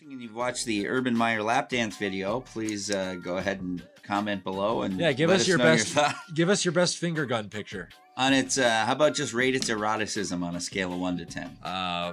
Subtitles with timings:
[0.00, 3.82] watching and you've watched the Urban Meyer lap dance video, please uh, go ahead and
[4.02, 5.88] comment below and Yeah, give let us your best.
[5.88, 7.88] thought- give us your best finger gun picture.
[8.16, 8.58] on its.
[8.58, 11.56] Uh, how about just rate its eroticism on a scale of one to ten?
[11.62, 12.12] Uh,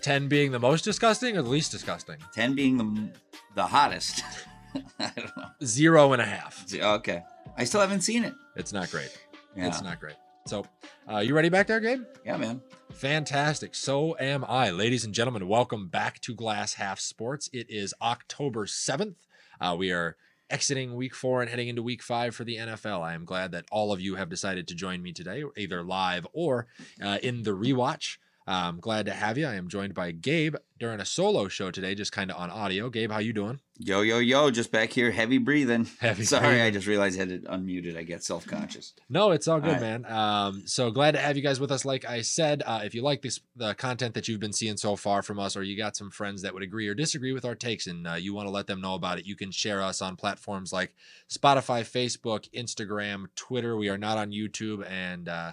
[0.00, 2.16] ten being the most disgusting or the least disgusting.
[2.32, 3.10] Ten being the
[3.54, 4.22] the hottest.
[4.98, 5.44] I don't know.
[5.64, 6.64] Zero and a half.
[6.72, 7.22] Okay,
[7.56, 8.34] I still haven't seen it.
[8.56, 9.16] It's not great.
[9.56, 10.14] Yeah, It's not great.
[10.46, 10.64] So,
[11.10, 12.04] uh, you ready back there, Gabe?
[12.24, 12.60] yeah, man.
[12.98, 13.76] Fantastic.
[13.76, 14.70] So am I.
[14.70, 17.48] Ladies and gentlemen, welcome back to Glass Half Sports.
[17.52, 19.14] It is October 7th.
[19.60, 20.16] Uh, we are
[20.50, 23.00] exiting week four and heading into week five for the NFL.
[23.00, 26.26] I am glad that all of you have decided to join me today, either live
[26.32, 26.66] or
[27.00, 28.16] uh, in the rewatch.
[28.48, 29.46] I'm glad to have you.
[29.46, 32.88] I am joined by Gabe during a solo show today, just kind of on audio.
[32.88, 33.60] Gabe, how you doing?
[33.76, 34.50] Yo, yo, yo!
[34.50, 35.86] Just back here, heavy breathing.
[36.00, 36.62] Heavy Sorry, breathing.
[36.62, 37.96] I just realized I had it unmuted.
[37.96, 38.94] I get self conscious.
[39.10, 40.02] No, it's all good, All right.
[40.02, 40.06] man.
[40.06, 41.84] Um, so glad to have you guys with us.
[41.84, 44.96] Like I said, uh, if you like this, the content that you've been seeing so
[44.96, 47.54] far from us, or you got some friends that would agree or disagree with our
[47.54, 50.00] takes, and uh, you want to let them know about it, you can share us
[50.00, 50.94] on platforms like
[51.30, 53.76] Spotify, Facebook, Instagram, Twitter.
[53.76, 55.52] We are not on YouTube and uh,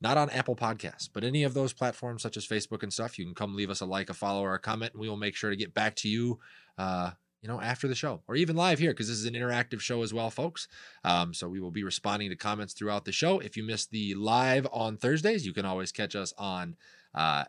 [0.00, 3.24] not on Apple Podcasts, but any of those platforms such as Facebook and stuff, you
[3.24, 5.34] can come leave us a like, a follow, or a comment, and we will make
[5.34, 6.38] sure to get back to you.
[6.76, 9.78] Uh, you know, after the show, or even live here, because this is an interactive
[9.78, 10.66] show as well, folks.
[11.04, 13.38] Um, so we will be responding to comments throughout the show.
[13.38, 16.76] If you missed the live on Thursdays, you can always catch us on
[17.14, 17.44] uh,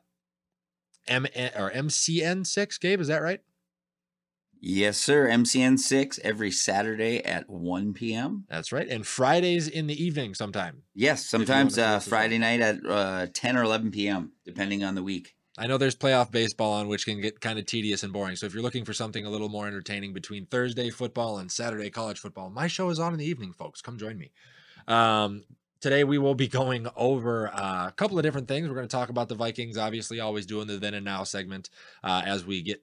[1.07, 1.25] M
[1.57, 2.77] or MCN six.
[2.77, 3.39] Gabe, is that right?
[4.67, 5.27] Yes, sir.
[5.27, 8.45] MCN six every Saturday at one p.m.
[8.49, 8.87] That's right.
[8.87, 10.81] And Fridays in the evening sometime.
[10.95, 12.19] Yes, sometimes uh, us as well.
[12.19, 14.31] Friday night at uh, ten or eleven p.m.
[14.43, 15.35] depending on the week.
[15.55, 18.35] I know there's playoff baseball on, which can get kind of tedious and boring.
[18.37, 21.91] So if you're looking for something a little more entertaining between Thursday football and Saturday
[21.91, 23.83] college football, my show is on in the evening, folks.
[23.83, 24.31] Come join me.
[24.87, 25.43] Um,
[25.79, 28.67] today we will be going over uh, a couple of different things.
[28.67, 31.69] We're going to talk about the Vikings, obviously, always doing the then and now segment
[32.03, 32.81] uh, as we get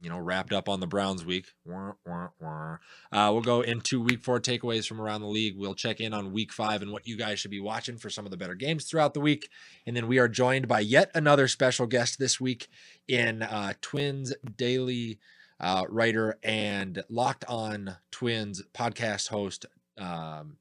[0.00, 1.46] you know wrapped up on the Browns week.
[1.66, 5.56] Uh, we'll go into week four takeaways from around the league.
[5.56, 8.24] We'll check in on week five and what you guys should be watching for some
[8.24, 9.48] of the better games throughout the week.
[9.86, 12.68] And then we are joined by yet another special guest this week
[13.08, 15.18] in uh, Twins Daily
[15.60, 19.66] uh, writer and Locked On Twins podcast host,
[19.98, 20.58] um,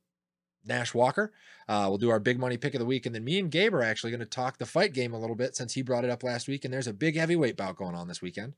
[0.64, 1.34] Nash Walker.
[1.68, 3.06] Uh, we'll do our big money pick of the week.
[3.06, 5.36] And then me and Gabe are actually going to talk the fight game a little
[5.36, 6.64] bit since he brought it up last week.
[6.64, 8.54] And there's a big heavyweight bout going on this weekend.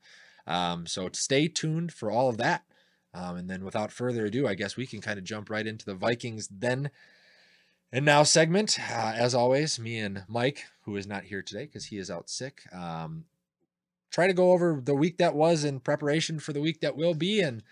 [0.48, 2.64] Um, so stay tuned for all of that.
[3.14, 5.84] Um, and then without further ado, I guess we can kind of jump right into
[5.84, 6.90] the Vikings then
[7.92, 8.78] and now segment.
[8.90, 12.28] Uh, as always, me and Mike, who is not here today because he is out
[12.28, 13.24] sick, um,
[14.10, 17.14] try to go over the week that was in preparation for the week that will
[17.14, 17.40] be.
[17.40, 17.62] And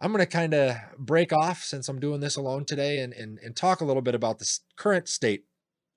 [0.00, 3.38] I'm going to kind of break off since I'm doing this alone today and, and,
[3.38, 5.44] and talk a little bit about the current state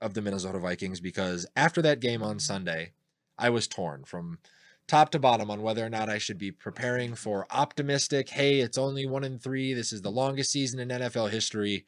[0.02, 2.92] of the Minnesota Vikings because after that game on Sunday,
[3.38, 4.40] I was torn from
[4.88, 8.78] top to bottom on whether or not I should be preparing for optimistic, hey, it's
[8.78, 9.74] only one in three.
[9.74, 11.86] This is the longest season in NFL history.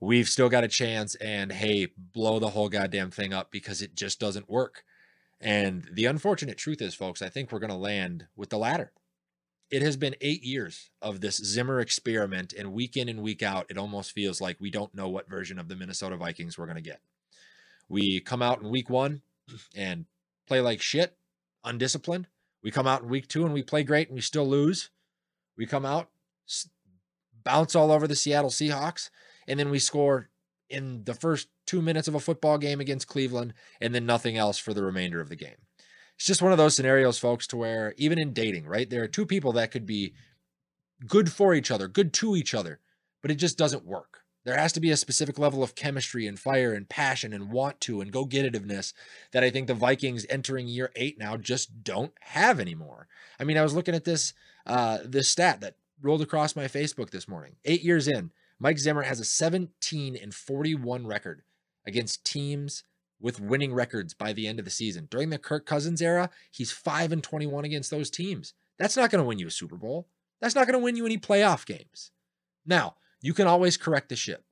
[0.00, 3.94] We've still got a chance, and hey, blow the whole goddamn thing up because it
[3.94, 4.84] just doesn't work.
[5.40, 8.92] And the unfortunate truth is, folks, I think we're going to land with the latter.
[9.70, 13.66] It has been eight years of this Zimmer experiment, and week in and week out,
[13.70, 16.76] it almost feels like we don't know what version of the Minnesota Vikings we're going
[16.76, 17.00] to get.
[17.88, 19.22] We come out in week one
[19.74, 20.06] and
[20.46, 21.16] play like shit,
[21.64, 22.28] undisciplined.
[22.62, 24.90] We come out in week two and we play great and we still lose.
[25.56, 26.08] We come out,
[27.44, 29.10] bounce all over the Seattle Seahawks,
[29.46, 30.30] and then we score
[30.68, 34.58] in the first two minutes of a football game against Cleveland, and then nothing else
[34.58, 35.56] for the remainder of the game.
[36.16, 38.88] It's just one of those scenarios, folks, to where even in dating, right?
[38.88, 40.14] There are two people that could be
[41.06, 42.78] good for each other, good to each other,
[43.22, 44.19] but it just doesn't work.
[44.44, 47.80] There has to be a specific level of chemistry and fire and passion and want
[47.82, 48.94] to and go getitiveness
[49.32, 53.06] that I think the Vikings entering year eight now just don't have anymore.
[53.38, 54.32] I mean, I was looking at this
[54.66, 57.56] uh, this stat that rolled across my Facebook this morning.
[57.64, 61.42] Eight years in, Mike Zimmer has a 17 and 41 record
[61.86, 62.84] against teams
[63.20, 65.06] with winning records by the end of the season.
[65.10, 68.54] During the Kirk Cousins era, he's 5 and 21 against those teams.
[68.78, 70.08] That's not going to win you a Super Bowl.
[70.40, 72.12] That's not going to win you any playoff games.
[72.64, 74.44] Now, you can always correct the ship.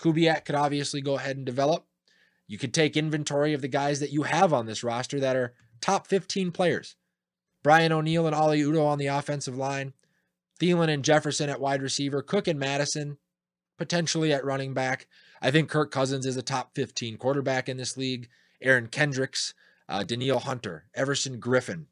[0.00, 1.86] Kubiak could obviously go ahead and develop.
[2.46, 5.54] You could take inventory of the guys that you have on this roster that are
[5.80, 6.96] top 15 players.
[7.62, 9.92] Brian O'Neill and Oli Udoh on the offensive line,
[10.58, 13.18] Thielen and Jefferson at wide receiver, Cook and Mattison
[13.80, 15.06] potentially at running back.
[15.40, 18.28] I think Kirk Cousins is a top 15 quarterback in this league.
[18.60, 19.54] Aaron Kendricks,
[19.88, 21.86] uh, Danielle Hunter, Everson Griffen,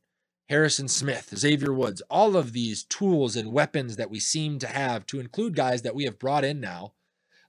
[0.48, 5.04] Harrison Smith, Xavier Woods, all of these tools and weapons that we seem to have
[5.06, 6.92] to include guys that we have brought in now,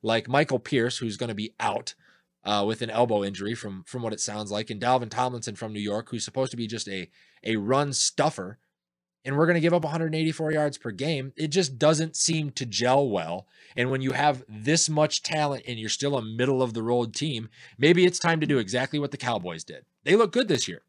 [0.04, 1.96] like Michael Pierce, who's going to be out
[2.44, 5.74] uh, with an elbow injury from from what it sounds like, and Dalvin Tomlinson from
[5.74, 7.10] New York, who's supposed to be just a
[7.44, 8.60] a run stuffer.
[9.26, 11.34] and we're going to give up 184 yards per game.
[11.36, 13.48] It just doesn't seem to gel well.
[13.76, 17.14] And when you have this much talent and you're still a middle of the road
[17.14, 19.86] team, maybe it's time to do exactly what the Cowboys did.
[20.06, 20.82] They look good this year.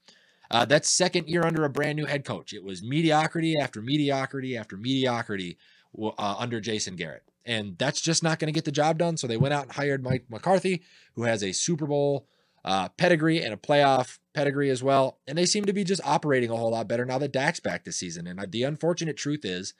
[0.51, 2.53] Uh, that's second year under a brand new head coach.
[2.53, 5.59] It was mediocrity after mediocrity after mediocrity
[5.99, 7.23] uh, under Jason Garrett.
[7.47, 9.17] And that's just not going to get the job done.
[9.17, 10.83] So they went out and hired Mike McCarthy,
[11.15, 12.27] who has a Super Bowl
[12.65, 15.19] uh, pedigree and a playoff pedigree as well.
[15.27, 17.85] And they seem to be just operating a whole lot better now that Dak's back
[17.85, 18.27] this season.
[18.27, 19.75] And the unfortunate truth is,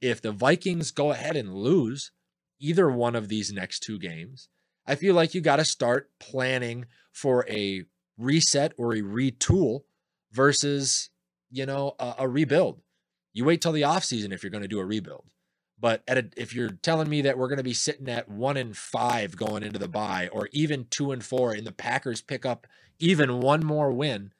[0.00, 2.10] if the Vikings go ahead and lose
[2.60, 4.48] either one of these next two games,
[4.86, 7.84] I feel like you got to start planning for a
[8.18, 9.82] reset or a retool
[10.36, 11.10] versus,
[11.50, 12.80] you know, a, a rebuild.
[13.32, 15.24] You wait till the offseason if you're going to do a rebuild.
[15.78, 18.56] But at a, if you're telling me that we're going to be sitting at one
[18.56, 22.46] and five going into the bye, or even two and four, and the Packers pick
[22.46, 22.66] up
[22.98, 24.32] even one more win,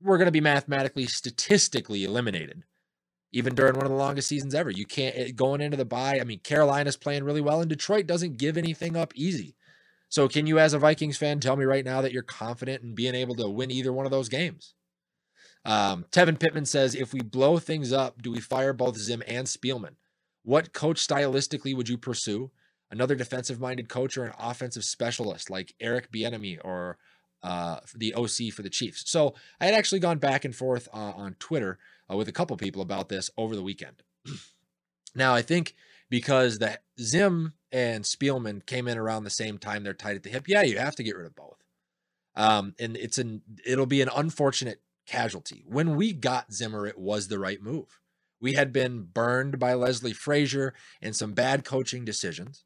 [0.00, 2.62] we're going to be mathematically, statistically eliminated.
[3.32, 6.18] Even during one of the longest seasons ever, you can't eh, going into the bye.
[6.20, 9.54] I mean, Carolina's playing really well, and Detroit doesn't give anything up easy.
[10.08, 12.96] So, can you, as a Vikings fan, tell me right now that you're confident in
[12.96, 14.74] being able to win either one of those games?
[15.64, 19.46] Um, Tevin Pittman says, if we blow things up, do we fire both Zim and
[19.46, 19.96] Spielman?
[20.42, 22.50] What coach stylistically would you pursue?
[22.90, 26.98] Another defensive minded coach or an offensive specialist like Eric Bieniemy or
[27.42, 29.04] uh, the OC for the Chiefs.
[29.06, 31.78] So I had actually gone back and forth uh, on Twitter
[32.10, 34.02] uh, with a couple people about this over the weekend.
[35.14, 35.74] now I think
[36.08, 40.30] because the Zim and Spielman came in around the same time, they're tied at the
[40.30, 40.48] hip.
[40.48, 41.62] Yeah, you have to get rid of both.
[42.34, 44.80] Um, and it's an it'll be an unfortunate
[45.10, 45.64] casualty.
[45.66, 47.98] When we got Zimmer, it was the right move.
[48.40, 50.72] We had been burned by Leslie Frazier
[51.02, 52.64] and some bad coaching decisions.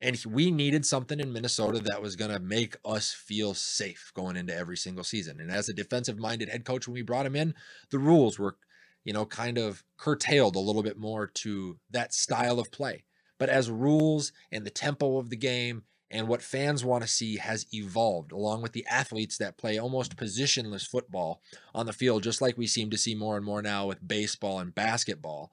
[0.00, 4.36] And we needed something in Minnesota that was going to make us feel safe going
[4.36, 5.40] into every single season.
[5.40, 7.54] And as a defensive minded head coach, when we brought him in,
[7.90, 8.58] the rules were,
[9.04, 13.04] you know, kind of curtailed a little bit more to that style of play.
[13.38, 17.36] But as rules and the tempo of the game and what fans want to see
[17.36, 21.42] has evolved along with the athletes that play almost positionless football
[21.74, 24.60] on the field, just like we seem to see more and more now with baseball
[24.60, 25.50] and basketball.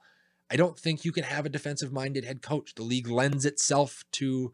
[0.50, 2.74] I don't think you can have a defensive minded head coach.
[2.74, 4.52] The league lends itself to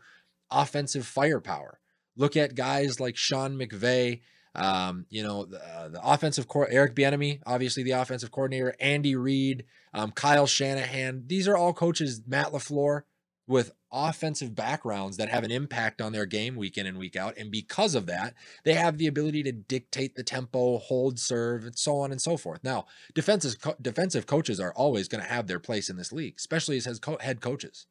[0.51, 1.81] offensive firepower.
[2.17, 4.21] Look at guys like Sean McVay,
[4.55, 9.17] um, you know, the, uh, the offensive core, Eric Bieniemy, obviously the offensive coordinator, Andy
[9.17, 11.25] Reid, um, Kyle Shanahan.
[11.27, 13.03] These are all coaches, Matt LaFleur
[13.51, 17.37] with offensive backgrounds that have an impact on their game week in and week out.
[17.37, 21.77] And because of that, they have the ability to dictate the tempo, hold serve, and
[21.77, 22.63] so on and so forth.
[22.63, 26.77] Now, defensive defensive coaches are always going to have their place in this league, especially
[26.77, 27.87] as head coaches.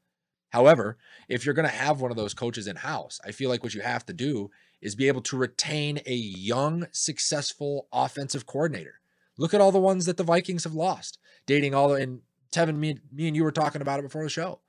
[0.52, 0.98] However,
[1.28, 3.76] if you're going to have one of those coaches in house, I feel like what
[3.76, 4.52] you have to do
[4.82, 9.02] is be able to retain a young, successful offensive coordinator.
[9.38, 12.78] Look at all the ones that the Vikings have lost, dating all the, and Tevin,
[12.78, 14.62] me, me and you were talking about it before the show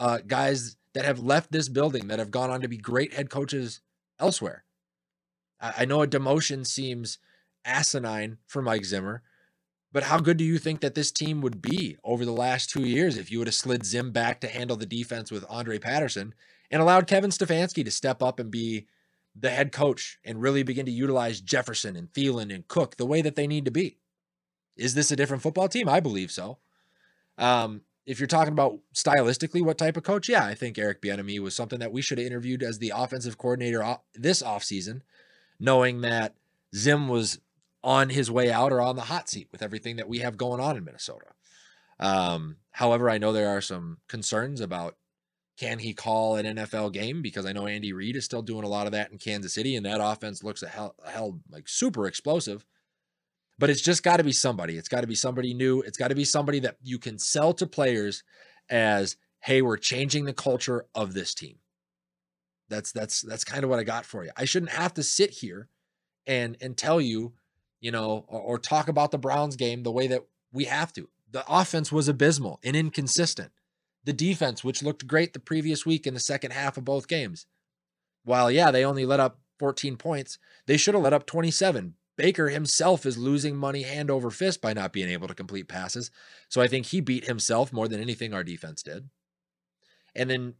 [0.00, 3.30] uh, guys that have left this building that have gone on to be great head
[3.30, 3.80] coaches
[4.18, 4.64] elsewhere.
[5.60, 7.18] I, I know a demotion seems
[7.64, 9.22] asinine for Mike Zimmer,
[9.92, 12.82] but how good do you think that this team would be over the last two
[12.82, 16.34] years if you would have slid Zim back to handle the defense with Andre Patterson
[16.70, 18.86] and allowed Kevin Stefanski to step up and be
[19.38, 23.20] the head coach and really begin to utilize Jefferson and Thielen and Cook the way
[23.22, 23.98] that they need to be?
[24.76, 25.88] Is this a different football team?
[25.88, 26.58] I believe so.
[27.36, 31.38] Um, if you're talking about stylistically what type of coach, yeah, I think Eric Bieniemy
[31.40, 35.02] was something that we should have interviewed as the offensive coordinator this offseason,
[35.58, 36.34] knowing that
[36.74, 37.40] Zim was
[37.82, 40.60] on his way out or on the hot seat with everything that we have going
[40.60, 41.26] on in Minnesota.
[41.98, 44.96] Um, however, I know there are some concerns about
[45.58, 48.68] can he call an NFL game because I know Andy Reid is still doing a
[48.68, 51.68] lot of that in Kansas City, and that offense looks a hell, a hell like
[51.68, 52.64] super explosive
[53.60, 54.78] but it's just got to be somebody.
[54.78, 55.82] It's got to be somebody new.
[55.82, 58.24] It's got to be somebody that you can sell to players
[58.70, 61.56] as, "Hey, we're changing the culture of this team."
[62.70, 64.30] That's that's that's kind of what I got for you.
[64.34, 65.68] I shouldn't have to sit here
[66.26, 67.34] and and tell you,
[67.80, 71.10] you know, or, or talk about the Browns game the way that we have to.
[71.30, 73.52] The offense was abysmal and inconsistent.
[74.04, 77.44] The defense, which looked great the previous week in the second half of both games,
[78.24, 82.50] while yeah, they only let up 14 points, they should have let up 27 Baker
[82.50, 86.10] himself is losing money hand over fist by not being able to complete passes.
[86.50, 89.08] So I think he beat himself more than anything our defense did.
[90.14, 90.54] And then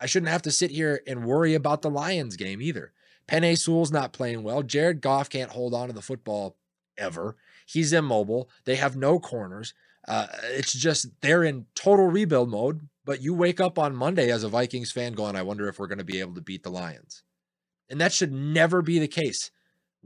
[0.00, 2.92] I shouldn't have to sit here and worry about the Lions game either.
[3.28, 4.64] Penei Sewell's not playing well.
[4.64, 6.56] Jared Goff can't hold on to the football
[6.98, 7.36] ever.
[7.66, 8.50] He's immobile.
[8.64, 9.74] They have no corners.
[10.08, 12.80] Uh, it's just they're in total rebuild mode.
[13.04, 15.86] But you wake up on Monday as a Vikings fan going, I wonder if we're
[15.86, 17.22] going to be able to beat the Lions.
[17.88, 19.52] And that should never be the case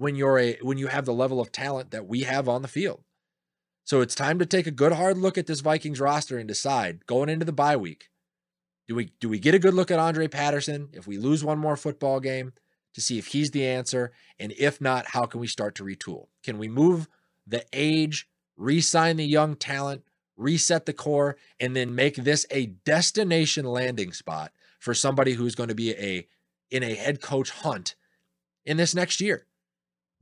[0.01, 2.69] when you're a when you have the level of talent that we have on the
[2.69, 3.03] field.
[3.85, 7.05] So it's time to take a good hard look at this Vikings roster and decide
[7.05, 8.09] going into the bye week.
[8.89, 11.59] Do we do we get a good look at Andre Patterson if we lose one
[11.59, 12.55] more football game
[12.95, 16.29] to see if he's the answer and if not how can we start to retool?
[16.43, 17.07] Can we move
[17.47, 18.27] the age,
[18.57, 20.03] re-sign the young talent,
[20.35, 25.69] reset the core and then make this a destination landing spot for somebody who's going
[25.69, 26.27] to be a
[26.71, 27.97] in a head coach hunt
[28.65, 29.47] in this next year?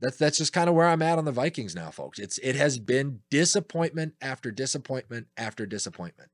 [0.01, 2.19] That's that's just kind of where I'm at on the Vikings now, folks.
[2.19, 6.29] It's it has been disappointment after disappointment after disappointment.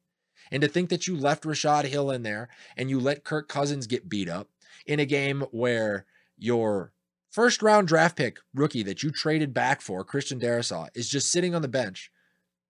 [0.52, 3.88] And to think that you left Rashod Hill in there and you let Kirk Cousins
[3.88, 4.50] get beat up
[4.86, 6.06] in a game where
[6.38, 6.94] your
[7.32, 11.56] first round draft pick rookie that you traded back for, Christian Darrisaw, is just sitting
[11.56, 12.12] on the bench.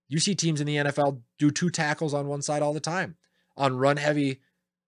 [0.08, 3.18] You see teams in the NFL do two tackles on one side all the time
[3.58, 4.40] on run heavy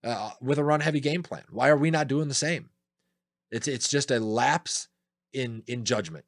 [0.03, 1.43] uh, with a run heavy game plan.
[1.49, 2.69] Why are we not doing the same?
[3.51, 4.87] It's it's just a lapse
[5.37, 6.25] in in judgment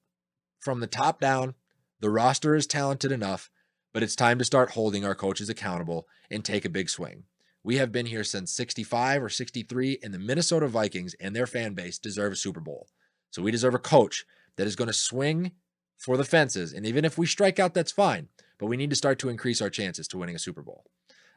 [0.60, 1.56] from the top down.
[2.00, 3.50] The roster is talented enough,
[3.94, 7.24] but it's time to start holding our coaches accountable and take a big swing.
[7.64, 11.74] We have been here since 65 or 63, and the Minnesota Vikings and their fan
[11.74, 12.88] base deserve a Super Bowl.
[13.32, 14.26] So we deserve a coach
[14.56, 15.52] that is going to swing
[15.98, 16.72] for the fences.
[16.74, 18.30] And even if we strike out, that's fine.
[18.58, 20.86] But we need to start to increase our chances to winning a Super Bowl.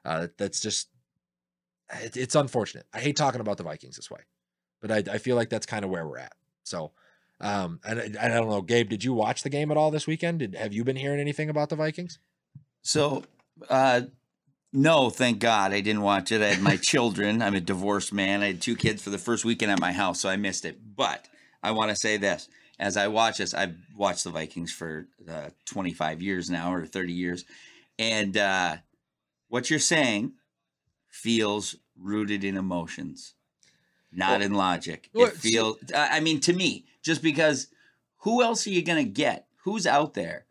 [0.05, 0.89] Uh, that's just,
[2.01, 2.87] it, it's unfortunate.
[2.95, 4.21] I hate talking about the Vikings this way,
[4.81, 6.35] but I, I feel like that's kind of where we're at.
[6.65, 6.93] So
[7.43, 10.07] um, and I, I don't know, Gabe, did you watch the game at all this
[10.07, 10.39] weekend?
[10.39, 12.21] Did have you been hearing anything about the Vikings?
[12.83, 13.25] So,
[13.69, 14.03] uh,
[14.73, 16.41] no, thank God I didn't watch it.
[16.41, 17.43] I had my children.
[17.43, 18.43] I'm a divorced man.
[18.43, 20.79] I had two kids for the first weekend at my house, so I missed it.
[20.97, 21.29] But
[21.65, 25.51] I want to say this: as I watch this, I've watched the Vikings for uh,
[25.67, 27.45] 25 years now, or 30 years,
[27.99, 28.77] and uh,
[29.49, 30.35] what you're saying
[31.09, 33.35] feels rooted in emotions,
[34.13, 35.11] not well, in logic.
[35.13, 35.79] Well, it feels.
[35.93, 37.69] I mean, to me, just because
[38.19, 39.47] who else are you going to get?
[39.65, 40.47] Who's out there?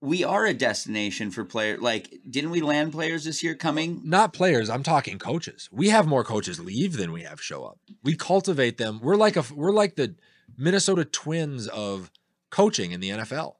[0.00, 1.80] We are a destination for players.
[1.80, 4.00] Like, didn't we land players this year coming?
[4.04, 4.70] Not players.
[4.70, 5.68] I'm talking coaches.
[5.72, 7.78] We have more coaches leave than we have show up.
[8.04, 9.00] We cultivate them.
[9.02, 10.14] We're like a we're like the
[10.56, 12.12] Minnesota Twins of
[12.50, 13.54] coaching in the NFL.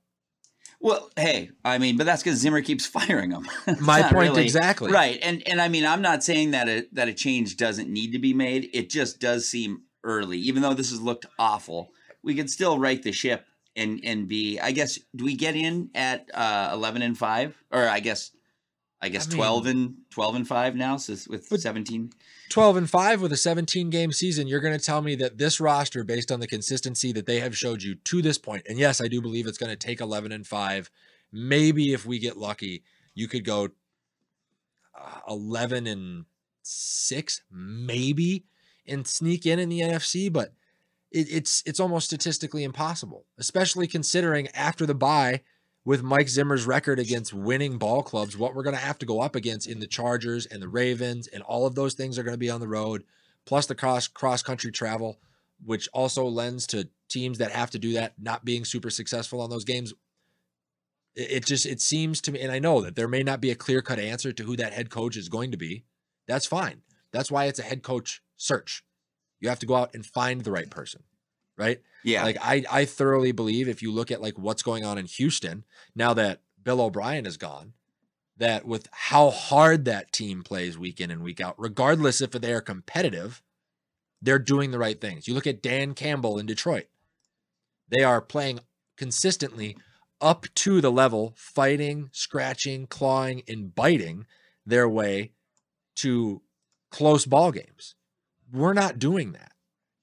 [0.80, 3.48] Well, hey, I mean, but that's because Zimmer keeps firing them.
[3.80, 4.92] My point really, exactly.
[4.92, 8.12] Right, and and I mean, I'm not saying that a that a change doesn't need
[8.12, 8.70] to be made.
[8.72, 11.90] It just does seem early, even though this has looked awful
[12.22, 13.46] we could still right the ship
[13.76, 14.58] and and be.
[14.58, 18.32] I guess do we get in at uh, eleven and five, or I guess
[19.00, 22.10] I guess I mean, 12 and 12 and 5 now so with 17
[22.48, 25.60] 12 and 5 with a 17 game season you're going to tell me that this
[25.60, 29.00] roster based on the consistency that they have showed you to this point and yes
[29.00, 30.90] I do believe it's going to take 11 and 5
[31.32, 32.82] maybe if we get lucky
[33.14, 33.68] you could go
[34.98, 36.24] uh, 11 and
[36.62, 38.44] 6 maybe
[38.86, 40.54] and sneak in in the NFC but
[41.10, 45.42] it, it's it's almost statistically impossible, especially considering after the bye
[45.84, 49.22] with Mike Zimmer's record against winning ball clubs, what we're going to have to go
[49.22, 52.34] up against in the Chargers and the Ravens, and all of those things are going
[52.34, 53.04] to be on the road,
[53.46, 55.18] plus the cross cross country travel,
[55.64, 59.50] which also lends to teams that have to do that not being super successful on
[59.50, 59.94] those games.
[61.14, 63.50] It, it just it seems to me, and I know that there may not be
[63.50, 65.84] a clear cut answer to who that head coach is going to be.
[66.26, 66.82] That's fine.
[67.12, 68.84] That's why it's a head coach search.
[69.40, 71.02] You have to go out and find the right person,
[71.56, 71.80] right?
[72.04, 72.24] Yeah.
[72.24, 75.64] Like I, I thoroughly believe if you look at like what's going on in Houston
[75.94, 77.74] now that Bill O'Brien is gone,
[78.36, 82.52] that with how hard that team plays week in and week out, regardless if they
[82.52, 83.42] are competitive,
[84.22, 85.28] they're doing the right things.
[85.28, 86.86] You look at Dan Campbell in Detroit;
[87.88, 88.60] they are playing
[88.96, 89.76] consistently
[90.20, 94.26] up to the level, fighting, scratching, clawing, and biting
[94.66, 95.32] their way
[95.96, 96.42] to
[96.90, 97.94] close ball games.
[98.52, 99.52] We're not doing that.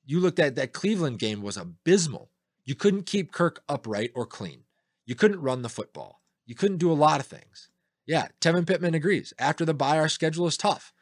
[0.06, 2.30] You looked at that Cleveland game was abysmal.
[2.64, 4.64] You couldn't keep Kirk upright or clean.
[5.06, 6.22] You couldn't run the football.
[6.46, 7.70] You couldn't do a lot of things.
[8.06, 9.34] Yeah, Tevin Pittman agrees.
[9.40, 10.94] After the bye, our schedule is tough.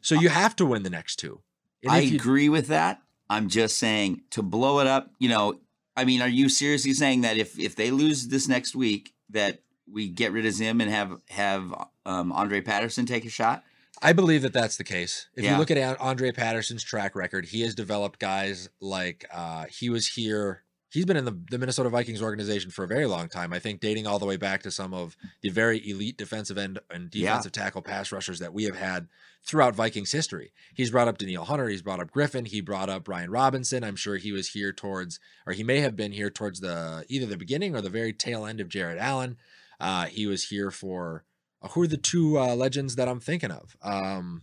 [0.00, 1.40] So you have to win the next two.
[1.82, 3.00] And I you, agree with that.
[3.28, 5.60] I'm just saying to blow it up, you know,
[5.96, 9.62] I mean, are you seriously saying that if if they lose this next week that
[9.90, 11.74] we get rid of Zim and have have
[12.06, 13.64] um, Andre Patterson take a shot?
[14.02, 15.28] I believe that that's the case.
[15.36, 15.52] If yeah.
[15.52, 20.08] you look at Andre Patterson's track record, he has developed guys like uh, he was
[20.08, 20.64] here.
[20.90, 23.52] He's been in the, the Minnesota Vikings organization for a very long time.
[23.52, 26.80] I think dating all the way back to some of the very elite defensive end
[26.90, 27.62] and defensive yeah.
[27.62, 29.06] tackle pass rushers that we have had
[29.46, 30.52] throughout Vikings history.
[30.74, 31.68] He's brought up Danielle Hunter.
[31.68, 32.44] He's brought up Griffin.
[32.44, 33.84] He brought up Brian Robison.
[33.84, 37.26] I'm sure he was here towards, or he may have been here towards the either
[37.26, 39.38] the beginning or the very tail end of Jared Allen.
[39.80, 41.24] Uh, he was here for
[41.70, 43.76] who are the two uh, legends that I'm thinking of?
[43.82, 44.42] Um,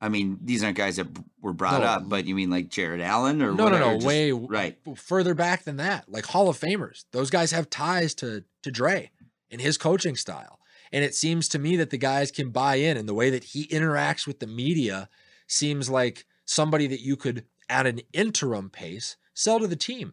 [0.00, 1.06] I mean, these aren't guys that
[1.40, 1.86] were brought No.
[1.86, 4.76] up, but you mean like Jared Allen or No, no, no, just- way right.
[4.96, 6.08] further back than that.
[6.10, 7.04] Like Hall of Famers.
[7.12, 9.10] Those guys have ties to to Dre
[9.50, 10.58] and his coaching style.
[10.92, 13.44] And it seems to me that the guys can buy in and the way that
[13.44, 15.08] he interacts with the media
[15.48, 20.12] seems like somebody that you could at an interim pace sell to the team.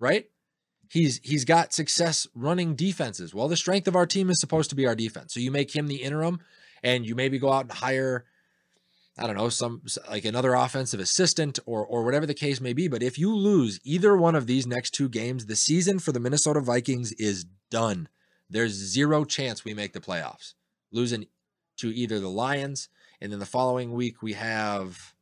[0.00, 0.26] Right?
[0.94, 3.34] He's he's got success running defenses.
[3.34, 5.34] Well, the strength of our team is supposed to be our defense.
[5.34, 6.38] So you make him the interim
[6.84, 8.26] and you maybe go out and hire
[9.18, 12.86] I don't know, some like another offensive assistant or or whatever the case may be.
[12.86, 16.20] But if you lose either one of these next two games, the season for the
[16.20, 18.08] Minnesota Vikings is done.
[18.48, 20.54] There's zero chance we make the playoffs.
[20.92, 21.26] Losing
[21.78, 22.88] to either the Lions,
[23.20, 25.12] and then the following week we have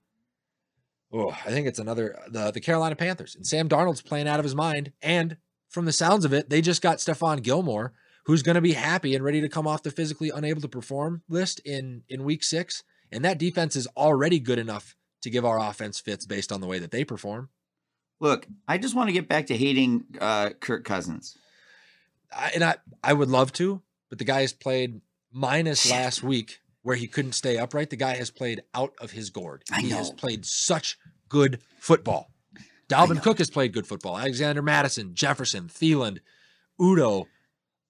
[1.11, 3.35] oh, I think it's another the, the Carolina Panthers.
[3.35, 4.93] And Sam Darnold's playing out of his mind.
[5.01, 5.39] And
[5.73, 7.93] from the sounds of it, they just got Stephon Gilmore,
[8.27, 11.23] who's going to be happy and ready to come off the physically unable to perform
[11.29, 12.85] list in in week six.
[13.11, 16.67] And that defense is already good enough to give our offense fits based on the
[16.67, 17.49] way that they perform.
[18.21, 21.37] Look, I just want to get back to hating uh, Kirk Cousins.
[22.35, 25.01] I, and I, I would love to, but the guy has played
[25.33, 27.91] minus last week where he couldn't stay upright.
[27.91, 29.65] The guy has played out of his gourd.
[29.73, 30.99] I he has played such
[31.29, 32.32] good football.
[32.93, 34.19] Dalvin Cook has played good football.
[34.19, 36.19] Alexander Mattison, Jefferson, Thielen,
[36.79, 37.27] Udoh,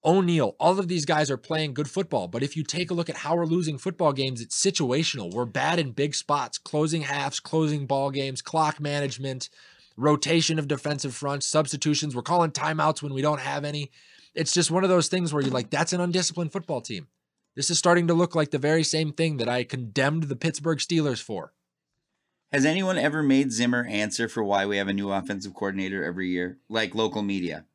[0.05, 2.27] O'Neill, all of these guys are playing good football.
[2.27, 5.33] But if you take a look at how we're losing football games, it's situational.
[5.33, 9.49] We're bad in big spots, closing halves, closing ball games, clock management,
[9.97, 12.15] rotation of defensive fronts, substitutions.
[12.15, 13.91] We're calling timeouts when we don't have any.
[14.33, 17.07] It's just one of those things where you're like, that's an undisciplined football team.
[17.55, 20.79] This is starting to look like the very same thing that I condemned the Pittsburgh
[20.79, 21.53] Steelers for.
[22.53, 26.29] Has anyone ever made Zimmer answer for why we have a new offensive coordinator every
[26.29, 27.65] year, like local media?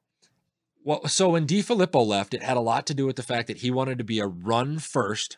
[0.85, 3.57] Well, so when DeFilippo left, it had a lot to do with the fact that
[3.59, 5.37] he wanted to be a run first,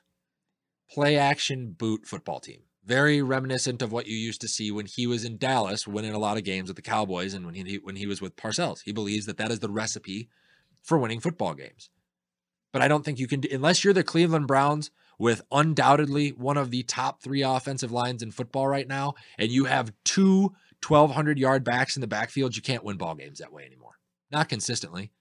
[0.90, 2.64] play action boot football team.
[2.84, 6.18] Very reminiscent of what you used to see when he was in Dallas, winning a
[6.18, 8.82] lot of games with the Cowboys, and when he when he was with Parcells.
[8.84, 10.28] He believes that that is the recipe
[10.82, 11.88] for winning football games.
[12.72, 16.70] But I don't think you can, unless you're the Cleveland Browns with undoubtedly one of
[16.70, 20.54] the top three offensive lines in football right now, and you have two
[20.86, 23.98] 1,200 yard backs in the backfield, you can't win ball games that way anymore.
[24.32, 25.12] Not consistently.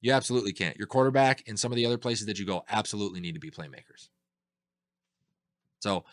[0.00, 0.76] You absolutely can't.
[0.76, 3.50] Your quarterback and some of the other places that you go absolutely need to be
[3.50, 4.10] playmakers.
[5.80, 6.04] So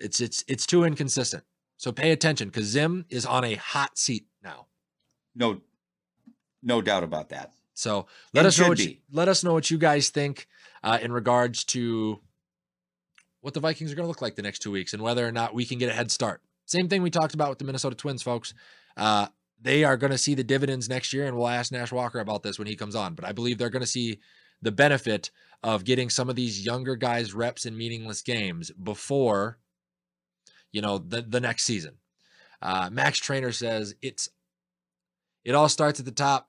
[0.00, 1.44] it's it's it's too inconsistent.
[1.76, 4.66] So pay attention because Zim is on a hot seat now.
[5.36, 5.60] No,
[6.60, 7.52] no doubt about that.
[7.76, 10.48] So let And us know what you, let us know what you guys think
[10.82, 12.20] uh, in regards to
[13.42, 15.30] what the Vikings are going to look like the next two weeks and whether or
[15.30, 16.40] not we can get a head start.
[16.64, 18.54] Same thing we talked about with the Minnesota Twins, folks.
[18.96, 19.26] Uh,
[19.60, 22.42] they are going to see the dividends next year, and we'll ask Nash Walker about
[22.42, 23.14] this when he comes on.
[23.14, 24.20] But I believe they're going to see
[24.62, 25.30] the benefit
[25.62, 29.58] of getting some of these younger guys reps in meaningless games before,
[30.72, 31.96] you know, the the next season.
[32.62, 34.30] Uh, Max Trainer says it's
[35.44, 36.48] it all starts at the top.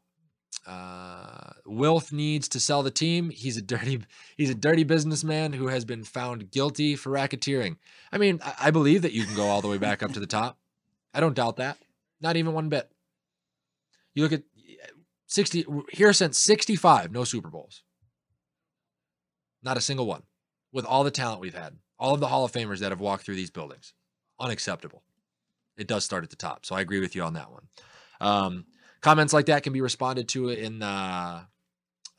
[0.65, 3.29] Uh, Wilf needs to sell the team.
[3.29, 4.01] He's a dirty,
[4.35, 7.77] he's a dirty businessman who has been found guilty for racketeering.
[8.11, 10.19] I mean, I, I believe that you can go all the way back up to
[10.19, 10.57] the top.
[11.13, 11.77] I don't doubt that.
[12.19, 12.91] Not even one bit.
[14.13, 14.43] You look at
[15.27, 17.83] 60 here since 65, no Super Bowls.
[19.63, 20.23] Not a single one.
[20.71, 23.23] With all the talent we've had, all of the Hall of Famers that have walked
[23.23, 23.93] through these buildings.
[24.39, 25.03] Unacceptable.
[25.77, 26.65] It does start at the top.
[26.65, 27.67] So I agree with you on that one.
[28.19, 28.65] Um,
[29.01, 31.47] comments like that can be responded to in the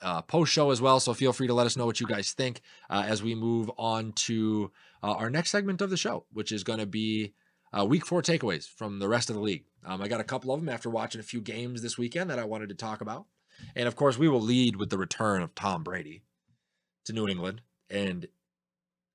[0.01, 1.01] uh, post show as well.
[1.01, 2.61] So feel free to let us know what you guys think
[2.91, 4.71] uh, as we move on to
[5.03, 7.35] uh, our next segment of the show, which is going to be
[7.77, 9.65] uh, week four takeaways from the rest of the league.
[9.85, 12.39] Um, I got a couple of them after watching a few games this weekend that
[12.39, 13.27] I wanted to talk about.
[13.75, 16.23] And of course, we will lead with the return of Tom Brady
[17.05, 17.63] to New England.
[17.91, 18.29] And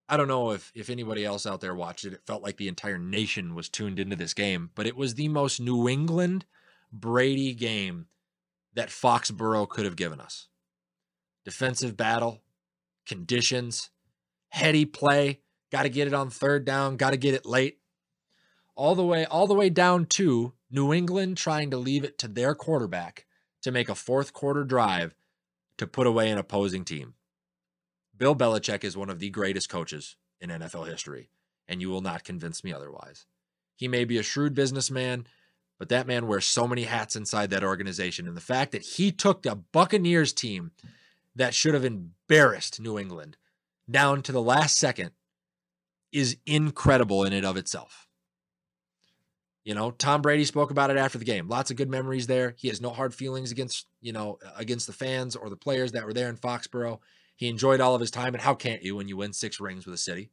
[0.10, 2.13] I don't know if, if anybody else out there watched it.
[2.13, 5.30] It felt like the entire nation was tuned into this game, but it was the
[5.30, 6.45] most New England
[6.94, 8.06] Brady game
[8.76, 10.48] that Foxborough could have given us.
[11.44, 12.42] Defensive battle,
[13.06, 13.90] conditions,
[14.50, 17.80] heady play, got to get it on third down, got to get it late.
[18.76, 22.28] All the way all the way down to New England trying to leave it to
[22.28, 23.26] their quarterback
[23.62, 25.16] to make a fourth quarter drive
[25.78, 27.16] to put away an opposing team.
[28.16, 31.30] Bill Belichick is one of the greatest coaches in NFL history,
[31.68, 33.26] and you will not convince me otherwise.
[33.76, 35.28] He may be a shrewd businessman,
[35.84, 38.26] but that man wears so many hats inside that organization.
[38.26, 40.72] And the fact that he took the Buccaneers team
[41.36, 43.36] that should have embarrassed New England
[43.91, 45.12] down to the last second
[46.13, 48.08] is incredible in and of itself.
[49.65, 51.50] You know, Tom Brady spoke about it after the game.
[51.50, 52.56] Lots of good memories there.
[52.58, 56.06] He has no hard feelings against, you know, against the fans or the players that
[56.06, 57.02] were there in Foxborough.
[57.36, 59.86] He enjoyed all of his time, and how can't you when you win six rings
[59.86, 60.32] with a city?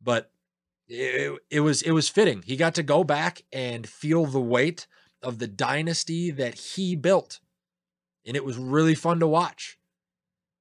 [0.00, 0.30] But
[0.90, 2.42] it, it was it was fitting.
[2.44, 4.86] He got to go back and feel the weight
[5.22, 7.40] of the dynasty that he built.
[8.26, 9.78] And it was really fun to watch.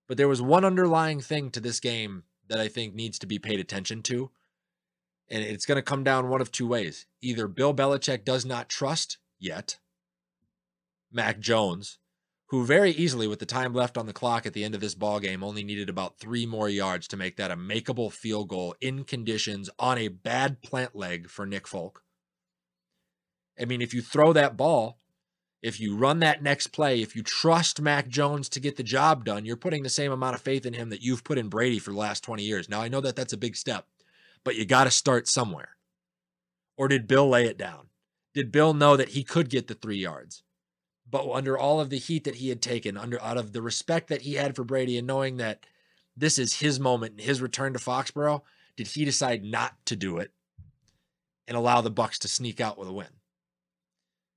[0.07, 3.39] But there was one underlying thing to this game that I think needs to be
[3.39, 4.31] paid attention to.
[5.29, 7.05] And it's going to come down one of two ways.
[7.21, 9.77] Either Bill Belichick does not trust yet
[11.11, 11.98] Mac Jones,
[12.49, 14.95] who very easily, with the time left on the clock at the end of this
[14.95, 18.75] ball game, only needed about three more yards to make that a makeable field goal
[18.81, 22.03] in conditions on a bad plant leg for Nick Folk.
[23.59, 24.97] I mean, if you throw that ball,
[25.61, 29.25] if you run that next play, if you trust Mac Jones to get the job
[29.25, 31.77] done, you're putting the same amount of faith in him that you've put in Brady
[31.77, 32.67] for the last 20 years.
[32.67, 33.85] Now, I know that that's a big step,
[34.43, 35.75] but you got to start somewhere.
[36.77, 37.89] Or did Bill lay it down?
[38.33, 40.43] Did Bill know that he could get the three yards?
[41.09, 44.09] But under all of the heat that he had taken, under out of the respect
[44.09, 45.65] that he had for Brady, and knowing that
[46.15, 48.43] this is his moment, and his return to Foxborough,
[48.75, 50.31] did he decide not to do it
[51.47, 53.07] and allow the Bucks to sneak out with a win?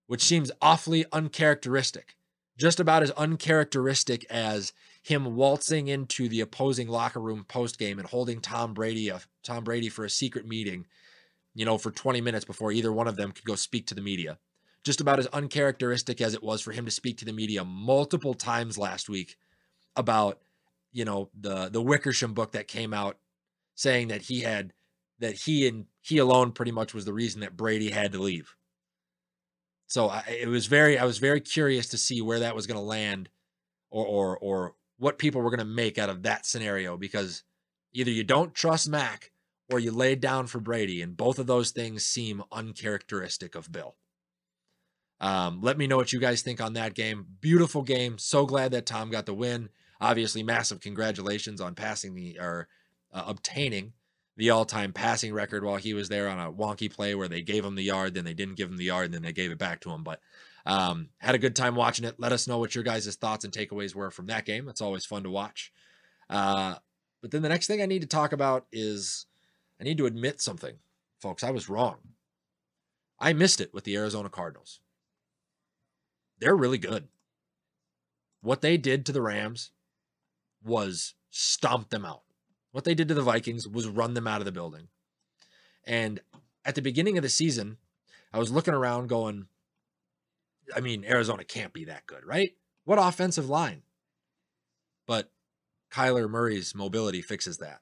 [0.06, 2.16] Which seems awfully uncharacteristic.
[2.58, 8.08] Just about as uncharacteristic as him waltzing into the opposing locker room post game and
[8.08, 10.86] holding Tom Brady a, Tom Brady for a secret meeting,
[11.54, 14.00] you know, for 20 minutes before either one of them could go speak to the
[14.00, 14.38] media
[14.84, 18.34] just about as uncharacteristic as it was for him to speak to the media multiple
[18.34, 19.36] times last week
[19.96, 20.40] about
[20.92, 23.18] you know the the Wickersham book that came out
[23.74, 24.72] saying that he had
[25.18, 28.54] that he and he alone pretty much was the reason that Brady had to leave.
[29.86, 32.78] So I, it was very I was very curious to see where that was going
[32.78, 33.28] to land
[33.90, 37.42] or or or what people were going to make out of that scenario because
[37.92, 39.32] either you don't trust Mac
[39.70, 43.96] or you laid down for Brady and both of those things seem uncharacteristic of Bill.
[45.22, 47.26] Um, let me know what you guys think on that game.
[47.40, 48.18] Beautiful game.
[48.18, 49.68] So glad that Tom got the win.
[50.00, 52.66] Obviously, massive congratulations on passing the or
[53.12, 53.92] uh, obtaining
[54.36, 57.64] the all-time passing record while he was there on a wonky play where they gave
[57.64, 59.58] him the yard, then they didn't give him the yard, and then they gave it
[59.58, 60.02] back to him.
[60.02, 60.20] But
[60.66, 62.18] um, had a good time watching it.
[62.18, 64.68] Let us know what your guys' thoughts and takeaways were from that game.
[64.68, 65.72] It's always fun to watch.
[66.28, 66.76] Uh,
[67.20, 69.26] but then the next thing I need to talk about is
[69.80, 70.76] I need to admit something,
[71.20, 71.44] folks.
[71.44, 71.98] I was wrong.
[73.20, 74.80] I missed it with the Arizona Cardinals
[76.42, 77.06] they're really good.
[78.40, 79.70] What they did to the Rams
[80.64, 82.22] was stomp them out.
[82.72, 84.88] What they did to the Vikings was run them out of the building.
[85.84, 86.20] And
[86.64, 87.76] at the beginning of the season,
[88.32, 89.46] I was looking around going,
[90.74, 92.54] I mean, Arizona can't be that good, right?
[92.84, 93.82] What offensive line?
[95.06, 95.30] But
[95.92, 97.80] Kyler Murray's mobility fixes that.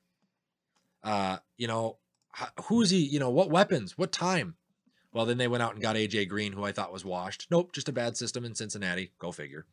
[1.03, 1.97] Uh, you know,
[2.65, 2.99] who's he?
[2.99, 3.97] You know, what weapons?
[3.97, 4.57] What time?
[5.13, 7.49] Well, then they went out and got AJ Green, who I thought was washed.
[7.51, 9.13] Nope, just a bad system in Cincinnati.
[9.19, 9.67] Go figure.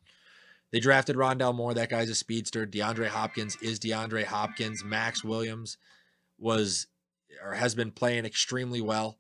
[0.72, 1.74] They drafted Rondale Moore.
[1.74, 2.66] That guy's a speedster.
[2.66, 4.84] DeAndre Hopkins is DeAndre Hopkins.
[4.84, 5.78] Maxx Williams
[6.38, 6.88] was
[7.44, 9.18] or has been playing extremely well.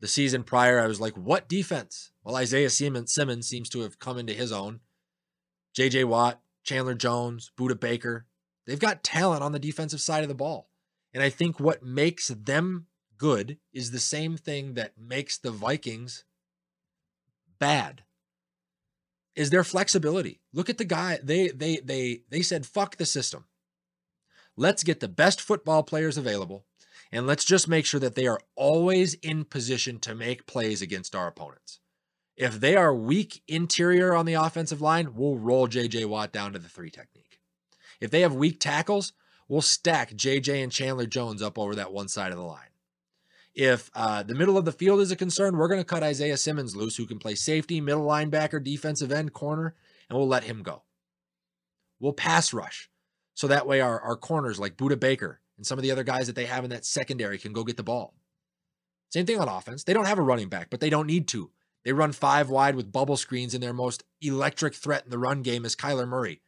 [0.00, 2.12] The season prior, I was like, what defense?
[2.24, 3.12] Well, Isaiah Simmons
[3.46, 4.80] seems to have come into his own.
[5.76, 8.26] JJ Watt, Chandler Jones, Budda Baker.
[8.66, 10.68] They've got talent on the defensive side of the ball.
[11.14, 12.86] And I think what makes them
[13.18, 16.24] good is the same thing that makes the Vikings
[17.58, 18.02] bad
[19.34, 20.40] is their flexibility.
[20.52, 23.44] Look at the guy they they they they said fuck the system.
[24.56, 26.64] Let's get the best football players available
[27.12, 31.14] and let's just make sure that they are always in position to make plays against
[31.14, 31.80] our opponents.
[32.36, 36.58] If they are weak interior on the offensive line, we'll roll JJ Watt down to
[36.58, 37.40] the 3 technique.
[38.00, 39.12] If they have weak tackles,
[39.48, 42.75] we'll stack JJ and Chandler Jones up over that one side of the line.
[43.56, 46.36] If uh, the middle of the field is a concern, we're going to cut Isaiah
[46.36, 49.74] Simmons loose, who can play safety, middle linebacker, defensive end, corner,
[50.10, 50.82] and we'll let him go.
[51.98, 52.90] We'll pass rush.
[53.34, 56.26] So that way our, our corners like Budda Baker and some of the other guys
[56.26, 58.14] that they have in that secondary can go get the ball.
[59.08, 59.84] Same thing on offense.
[59.84, 61.50] They don't have a running back, but they don't need to.
[61.82, 65.40] They run five wide with bubble screens, and their most electric threat in the run
[65.40, 66.42] game is Kyler Murray,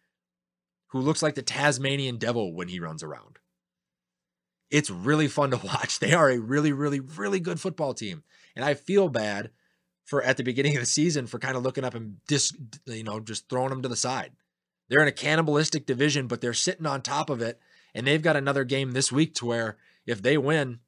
[0.88, 3.38] who looks like the Tasmanian devil when he runs around.
[4.70, 5.98] It's really fun to watch.
[5.98, 8.22] They are a really, really, really good football team.
[8.56, 9.50] And I feel bad
[10.04, 12.52] for at the beginning of the season for kind of looking up and dis,
[12.86, 14.32] you know, just throwing them to the side.
[14.88, 17.60] They're in a cannibalistic division, but they're sitting on top of it.
[17.94, 19.76] And they've got another game this week to where
[20.06, 20.80] if they win,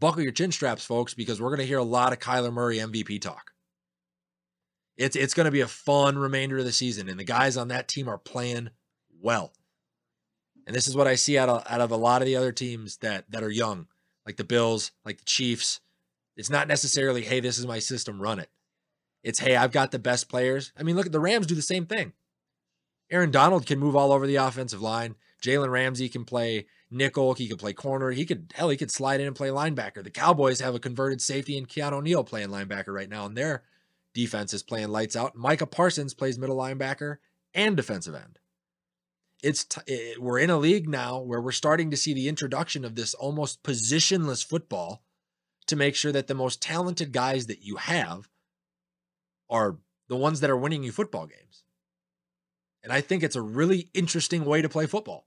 [0.00, 2.78] buckle your chin straps, folks, because we're going to hear a lot of Kyler Murray
[2.78, 3.52] MVP talk.
[4.96, 7.68] It's it's going to be a fun remainder of the season, and the guys on
[7.68, 8.70] that team are playing
[9.20, 9.52] well.
[10.66, 12.52] And this is what I see out of, out of a lot of the other
[12.52, 13.86] teams that that are young,
[14.26, 15.80] like the Bills, like the Chiefs.
[16.36, 18.48] It's not necessarily, hey, this is my system, run it.
[19.22, 20.72] It's, hey, I've got the best players.
[20.78, 22.12] I mean, look at the Rams do the same thing.
[23.10, 25.16] Aaron Donald can move all over the offensive line.
[25.42, 29.20] Jalen Ramsey can play nickel, he could play corner, he could hell, he could slide
[29.20, 30.02] in and play linebacker.
[30.02, 33.62] The Cowboys have a converted safety and Keanu Neal playing linebacker right now, and their
[34.14, 35.34] defense is playing lights out.
[35.34, 37.18] Micah Parsons plays middle linebacker
[37.54, 38.38] and defensive end.
[39.42, 42.84] It's t- it, we're in a league now where we're starting to see the introduction
[42.84, 45.02] of this almost positionless football
[45.66, 48.28] to make sure that the most talented guys that you have
[49.50, 49.76] are
[50.08, 51.64] the ones that are winning you football games.
[52.82, 55.26] And I think it's a really interesting way to play football.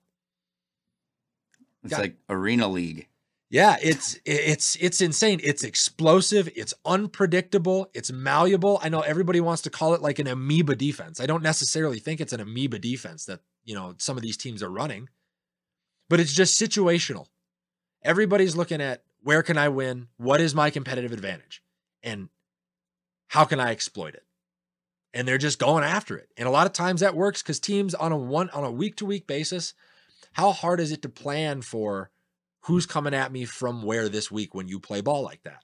[1.83, 3.07] It's Got- like arena league.
[3.51, 5.39] Yeah, it's it's it's insane.
[5.43, 8.79] It's explosive, it's unpredictable, it's malleable.
[8.81, 11.19] I know everybody wants to call it like an amoeba defense.
[11.21, 14.63] I don't necessarily think it's an amoeba defense that, you know, some of these teams
[14.63, 15.09] are running.
[16.09, 17.27] But it's just situational.
[18.03, 20.07] Everybody's looking at where can I win?
[20.17, 21.63] What is my competitive advantage?
[22.03, 22.29] And
[23.27, 24.23] how can I exploit it?
[25.13, 26.29] And they're just going after it.
[26.37, 28.97] And a lot of times that works cuz teams on a one on a week
[28.97, 29.73] to week basis,
[30.33, 32.11] how hard is it to plan for
[32.65, 35.63] who's coming at me from where this week when you play ball like that.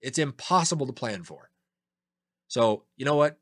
[0.00, 1.50] It's impossible to plan for.
[2.48, 3.38] So, you know what?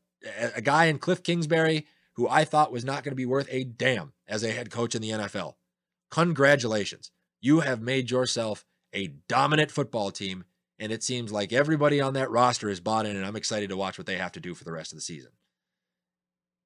[0.54, 1.86] A guy in Cliff Kingsbury
[2.18, 4.96] who I thought was not going to be worth a damn as a head coach
[4.96, 5.54] in the NFL.
[6.10, 7.12] Congratulations.
[7.40, 10.44] You have made yourself a dominant football team,
[10.80, 13.76] and it seems like everybody on that roster is bought in, and I'm excited to
[13.76, 15.30] watch what they have to do for the rest of the season.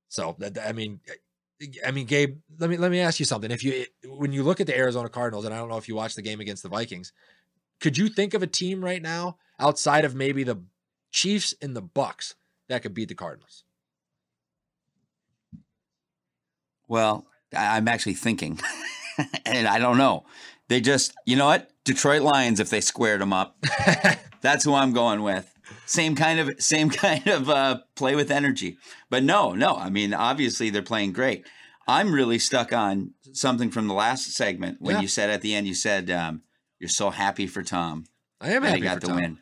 [0.08, 0.34] So,
[0.64, 1.00] I mean,
[1.86, 3.50] I mean, Gabe, let me let me ask you something.
[3.50, 5.94] If you when you look at the Arizona Cardinals, and I don't know if you
[5.94, 7.12] watched the game against the Vikings,
[7.78, 10.62] could you think of a team right now outside of maybe the
[11.10, 12.36] Chiefs and the Bucks
[12.70, 13.64] that could beat the Cardinals?
[16.88, 18.58] Well, I'm actually thinking,
[19.46, 20.24] and I don't know.
[20.68, 21.70] They just, you know what?
[21.84, 23.56] Detroit Lions, if they squared them up,
[24.40, 25.48] that's who I'm going with.
[25.86, 28.78] Same kind of, same kind of uh, play with energy.
[29.10, 29.76] But no, no.
[29.76, 31.46] I mean, obviously they're playing great.
[31.88, 35.00] I'm really stuck on something from the last segment when Yeah.
[35.02, 36.42] you said at the end, you said um,
[36.78, 38.04] you're so happy for Tom
[38.40, 39.16] I am happy he got for the Tom.
[39.16, 39.38] win.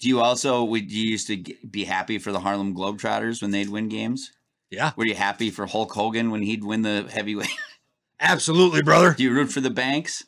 [0.00, 1.36] Do you also would you used to
[1.70, 4.32] be happy for the Harlem Globetrotters when they'd win games?
[4.72, 7.50] Yeah, Were you happy for Hulk Hogan when he'd win the heavyweight?
[8.20, 9.12] absolutely, brother.
[9.14, 10.24] Do you root for the Banks?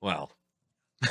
[0.00, 0.30] Well,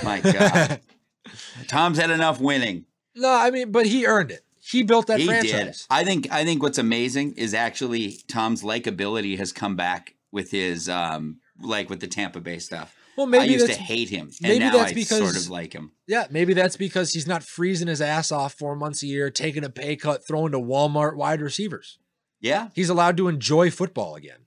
[0.04, 0.80] My God,
[1.68, 2.86] Tom's had enough winning.
[3.16, 4.42] no, I mean, but he earned it.
[4.64, 5.52] He built that he franchise.
[5.80, 5.86] did.
[5.90, 6.32] I think.
[6.32, 11.90] I think what's amazing is actually Tom's likability has come back with his um like
[11.90, 12.96] with the Tampa Bay stuff.
[13.18, 15.74] Well, maybe I used to hate him, and now that's I because- sort of like
[15.74, 15.92] him.
[16.08, 19.64] yeah, maybe that's because he's not freezing his ass off four months a year, taking
[19.64, 21.98] a pay cut, throwing to Walmart wide receivers.
[22.42, 22.70] Yeah.
[22.76, 24.40] He's allowed to enjoy football again.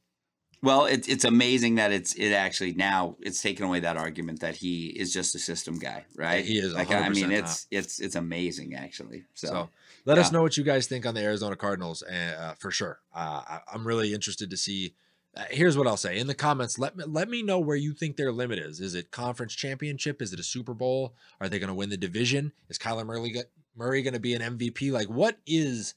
[0.65, 4.57] Well, it's it's amazing that it's it actually now it's taken away that argument that
[4.57, 6.43] he is just a system guy, right?
[6.43, 9.25] he is Like I mean, 100% it's it's it's amazing actually.
[9.35, 9.69] So, So,
[10.07, 13.01] let us know what you guys think on the Arizona Cardinals uh, for sure.
[13.15, 14.95] Uh, I, I'm really interested to see.
[15.37, 16.79] Uh, here's what I'll say in the comments.
[16.79, 18.81] Let me let me know where you think their limit is.
[18.81, 20.23] Is it conference championship?
[20.23, 21.15] Is it a Super Bowl?
[21.43, 22.53] Are they going to win the division?
[22.71, 23.35] Is Kyler Murray
[23.77, 24.91] Murray going to be an MVP?
[24.93, 25.95] Like, what is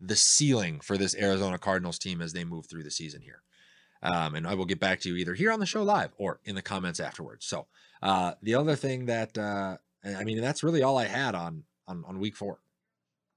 [0.00, 3.42] the ceiling for this Arizona Cardinals team as they move through the season here?
[4.02, 6.40] Um, and I will get back to you either here on the show live or
[6.44, 7.44] in the comments afterwards.
[7.44, 7.66] So
[8.02, 12.04] uh, the other thing that uh, I mean, that's really all I had on on
[12.06, 12.60] on week four.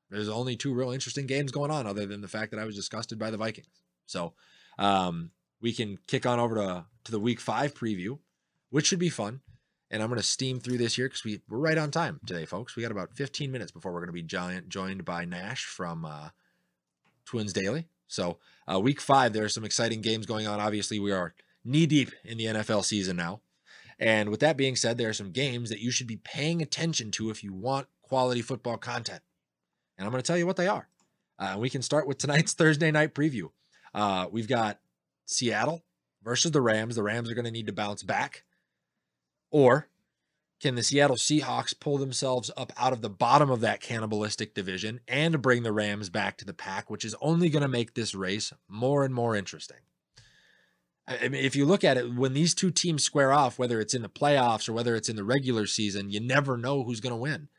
[0.10, 2.76] There's only two real interesting games going on, other than the fact that I was
[2.76, 3.82] disgusted by the Vikings.
[4.06, 4.34] So
[4.78, 8.20] um, we can kick on over to to the week five preview,
[8.70, 9.42] which should be fun.
[9.92, 12.46] And I'm going to steam through this here because we, we're right on time today,
[12.46, 12.76] folks.
[12.76, 16.04] We got about 15 minutes before we're going to be giant, joined by Nash from
[16.04, 16.30] uh,
[17.26, 17.88] Twins Daily.
[18.08, 18.38] So,
[18.72, 20.60] uh, week five, there are some exciting games going on.
[20.60, 21.34] Obviously, we are
[21.66, 23.42] knee deep in the NFL season now.
[24.00, 27.12] And with that being said, there are some games that you should be paying attention
[27.12, 29.22] to if you want quality football content.
[29.98, 30.90] And I'm going to tell you what they are.
[31.40, 33.50] Uh, we can start with tonight's Thursday night preview.
[33.94, 34.80] Uh, we've got
[35.26, 35.84] Seattle
[36.24, 36.96] versus the Rams.
[36.96, 38.44] The Rams are going to need to bounce back.
[39.52, 39.88] Or
[40.64, 45.02] can the Seattle Seahawks pull themselves up out of the bottom of that cannibalistic division
[45.10, 48.16] and bring the Rams back to the pack, which is only going to make this
[48.16, 49.80] race more and more interesting?
[51.06, 53.94] I mean, if you look at it, when these two teams square off, whether it's
[53.94, 57.12] in the playoffs or whether it's in the regular season, you never know who's going
[57.12, 57.50] to win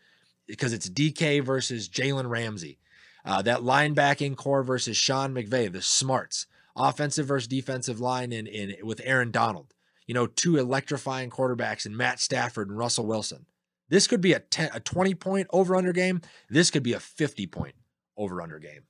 [0.46, 2.78] because it's DK versus Jalen Ramsey.
[3.22, 8.76] Uh, that linebacking core versus Sean McVay, the smarts, offensive versus defensive line in, in
[8.82, 9.73] with Aaron Donald.
[10.06, 13.46] You know, two electrifying quarterbacks in Matt Stafford and Russell Wilson.
[13.88, 16.20] This could be a 10, a 20 point over under game.
[16.48, 17.74] This could be a 50 point
[18.16, 18.84] over under game.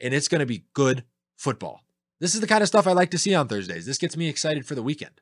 [0.00, 1.04] And it's going to be good
[1.36, 1.82] football.
[2.20, 3.86] This is the kind of stuff I like to see on Thursdays.
[3.86, 5.20] This gets me excited for the weekend.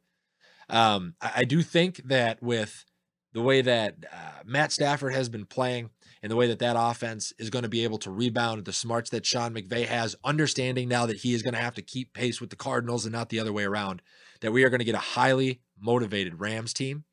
[0.68, 2.84] Um, I, I do think that with
[3.32, 5.90] the way that uh, Matt Stafford has been playing,
[6.24, 9.10] and the way that that offense is going to be able to rebound, the smarts
[9.10, 12.40] that Sean McVay has, understanding now that he is going to have to keep pace
[12.40, 14.00] with the Cardinals and not the other way around,
[14.44, 17.04] that we are going to get a highly motivated Rams team.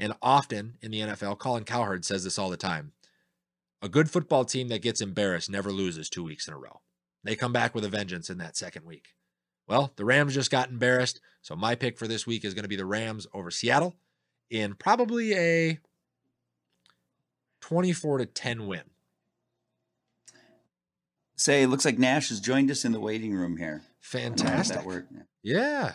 [0.00, 2.90] And often in the NFL, Colin Cowherd says this all the time
[3.80, 6.80] a good football team that gets embarrassed never loses two weeks in a row.
[7.22, 9.10] They come back with a vengeance in that second week.
[9.68, 11.20] Well, the Rams just got embarrassed.
[11.40, 13.94] So my pick for this week is going to be the Rams over Seattle
[14.50, 15.78] in probably a
[17.60, 18.82] 24 to 10 win.
[21.36, 23.82] Say, it looks like Nash has joined us in the waiting room here.
[24.00, 24.84] Fantastic.
[25.44, 25.92] Yeah.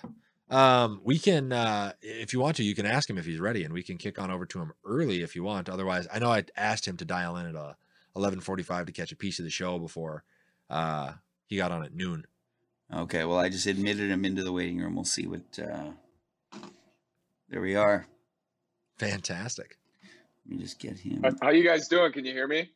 [0.49, 3.63] Um, we can, uh, if you want to, you can ask him if he's ready,
[3.63, 5.67] and we can kick on over to him early if you want.
[5.67, 7.73] Otherwise, I know I asked him to dial in at uh,
[8.15, 10.23] 11:45 to catch a piece of the show before
[10.69, 11.13] uh,
[11.45, 12.25] he got on at noon.
[12.93, 14.95] Okay, well, I just admitted him into the waiting room.
[14.95, 15.60] We'll see what.
[15.60, 15.91] Uh...
[17.49, 18.07] There we are.
[18.97, 19.77] Fantastic.
[20.45, 21.23] Let me just get him.
[21.41, 22.12] How you guys doing?
[22.12, 22.71] Can you hear me?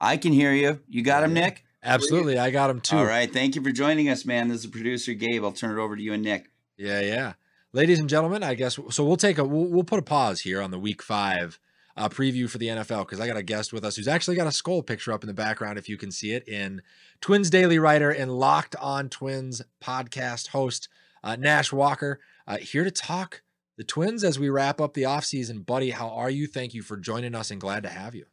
[0.00, 0.80] I can hear you.
[0.88, 1.64] You got him, Nick?
[1.82, 2.98] Absolutely, I got him too.
[2.98, 4.48] All right, thank you for joining us, man.
[4.48, 5.44] This is producer Gabe.
[5.44, 6.50] I'll turn it over to you and Nick.
[6.76, 7.32] Yeah, yeah.
[7.72, 9.04] Ladies and gentlemen, I guess so.
[9.04, 11.58] We'll take a we'll, we'll put a pause here on the Week Five
[11.96, 14.46] uh, preview for the NFL because I got a guest with us who's actually got
[14.46, 16.82] a skull picture up in the background, if you can see it, in
[17.20, 20.88] Twins Daily writer and Locked On Twins podcast host
[21.24, 23.42] uh, Nash Walker uh, here to talk
[23.76, 25.64] the Twins as we wrap up the offseason.
[25.64, 26.46] Buddy, how are you?
[26.46, 28.26] Thank you for joining us and glad to have you.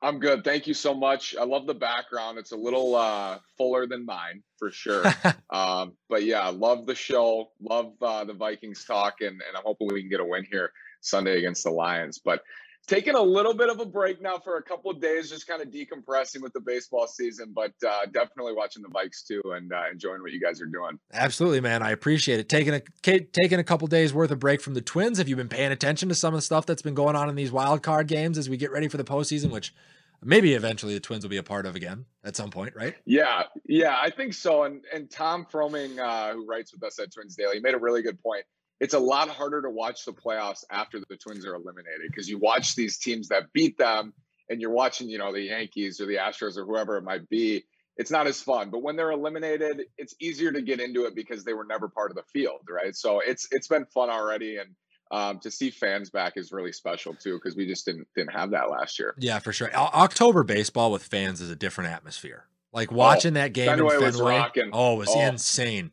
[0.00, 0.44] I'm good.
[0.44, 1.34] Thank you so much.
[1.38, 2.38] I love the background.
[2.38, 5.04] It's a little uh, fuller than mine for sure.
[5.50, 7.50] um, but yeah, love the show.
[7.60, 10.70] Love uh, the Vikings talk, and, and I'm hoping we can get a win here
[11.00, 12.20] Sunday against the Lions.
[12.24, 12.42] But
[12.88, 15.62] taking a little bit of a break now for a couple of days, just kind
[15.62, 19.82] of decompressing with the baseball season, but uh, definitely watching the Vikes too and uh,
[19.92, 20.98] enjoying what you guys are doing.
[21.12, 21.82] Absolutely, man.
[21.82, 22.48] I appreciate it.
[22.48, 25.18] Taking a taking a couple days worth of break from the Twins.
[25.18, 27.36] Have you been paying attention to some of the stuff that's been going on in
[27.36, 29.74] these wild card games as we get ready for the postseason, which
[30.22, 32.94] maybe eventually the Twins will be a part of again at some point, right?
[33.04, 34.64] Yeah, yeah, I think so.
[34.64, 38.02] And and Tom Froemming, uh, who writes with us at Twins Daily, made a really
[38.02, 38.44] good point
[38.80, 42.38] it's a lot harder to watch the playoffs after the Twins are eliminated because you
[42.38, 44.12] watch these teams that beat them
[44.48, 47.64] and you're watching, you know, the Yankees or the Astros or whoever it might be.
[47.96, 51.44] It's not as fun, but when they're eliminated, it's easier to get into it because
[51.44, 52.94] they were never part of the field, right?
[52.94, 54.70] So it's it's been fun already, and
[55.10, 58.52] um, to see fans back is really special too because we just didn't didn't have
[58.52, 59.16] that last year.
[59.18, 59.68] Yeah, for sure.
[59.74, 62.44] O- October baseball with fans is a different atmosphere.
[62.72, 64.48] Like watching oh, that game Fenway in Fenway.
[64.72, 65.90] oh, it was oh, insane.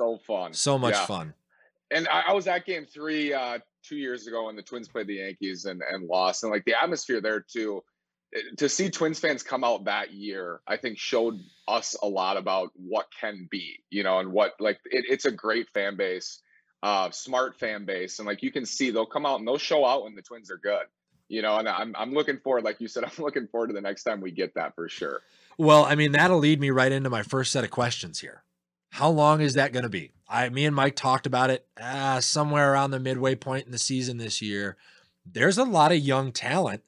[0.00, 0.54] So fun.
[0.54, 1.06] So much yeah.
[1.06, 1.34] fun
[1.94, 5.06] and I, I, was at game three uh, two years ago when the Twins played
[5.06, 6.42] the Yankees and, and lost.
[6.42, 7.82] And like the atmosphere there too,
[8.34, 12.36] eh, to see Twins fans come out that year, I think showed us a lot
[12.36, 16.42] about what can be, you know, and what like it, it's a great fan base,
[16.82, 18.18] uh, smart fan base.
[18.18, 20.50] And like you can see they'll come out and they'll show out when the Twins
[20.50, 20.84] are good,
[21.28, 23.80] you know, and I'm, I'm looking forward, like you said, I'm looking forward to the
[23.80, 25.20] next time we get that for sure.
[25.56, 28.42] Well, I mean, that'll lead me right into my first set of questions here.
[28.94, 30.12] How long is that going to be?
[30.28, 33.78] I, me and Mike talked about it uh, somewhere around the midway point in the
[33.78, 34.76] season this year.
[35.26, 36.82] There's a lot of young talent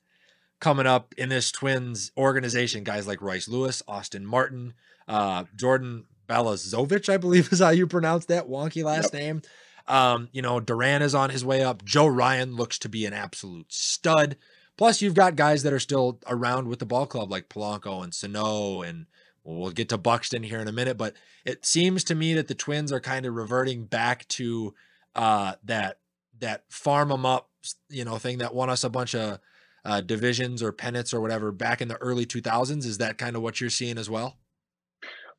[0.60, 2.84] coming up in this Twins organization.
[2.84, 4.74] Guys like Royce Lewis, Austin Martin,
[5.08, 9.20] uh, Jordan Balazovic, I believe is how you pronounce that wonky last yep.
[9.20, 9.42] name.
[9.88, 11.84] Um, you know, Duran is on his way up.
[11.84, 14.36] Joe Ryan looks to be an absolute stud.
[14.76, 18.14] Plus, you've got guys that are still around with the ball club like Polanco and
[18.14, 19.06] Sano and
[19.46, 22.54] We'll get to Buxton here in a minute, but it seems to me that the
[22.54, 24.74] Twins are kind of reverting back to
[25.14, 26.00] uh, that
[26.40, 27.48] that farm them up,
[27.88, 29.38] you know, thing that won us a bunch of
[29.84, 32.84] uh, divisions or pennants or whatever back in the early 2000s.
[32.84, 34.36] Is that kind of what you're seeing as well?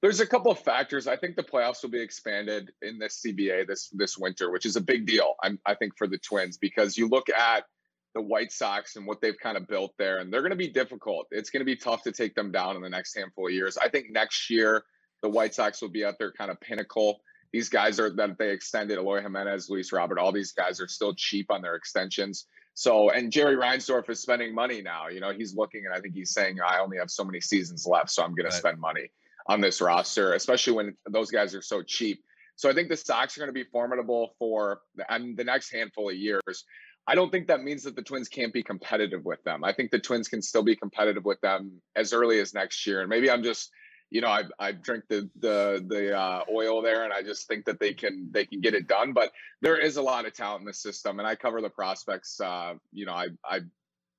[0.02, 1.06] There's a couple of factors.
[1.06, 4.78] I think the playoffs will be expanded in this CBA this this winter, which is
[4.78, 5.36] a big deal.
[5.43, 7.65] I'm, I think for the Twins because you look at
[8.17, 10.17] the White Sox and what they've kind of built there.
[10.17, 11.27] And they're going to be difficult.
[11.30, 13.77] It's going to be tough to take them down in the next handful of years.
[13.77, 14.84] I think next year,
[15.21, 17.21] the White Sox will be at their kind of pinnacle.
[17.53, 21.13] These guys are that they extended Eloy Jimenez, Luis Robert, all these guys are still
[21.13, 22.47] cheap on their extensions.
[22.73, 25.10] So, and Jerry Reinsdorf is spending money now.
[25.10, 27.86] You know, he's looking and I think he's saying, I only have so many seasons
[27.86, 28.51] left, so I'm going right.
[28.51, 29.12] to spend money
[29.47, 32.23] on this roster, especially when those guys are so cheap.
[32.56, 36.15] So I think the Sox are going to be formidable for the next handful of
[36.15, 36.65] years.
[37.08, 39.63] I don't think that means that the Twins can't be competitive with them.
[39.63, 42.99] I think the Twins can still be competitive with them as early as next year.
[42.99, 43.72] And maybe I'm just,
[44.10, 47.66] you know, I I drink the the the uh, oil there, and I just think
[47.66, 49.14] that they can they can get it done.
[49.14, 49.32] But
[49.62, 52.39] there is a lot of talent in the system, and I cover the prospects.
[52.41, 53.62] Uh, you know, I I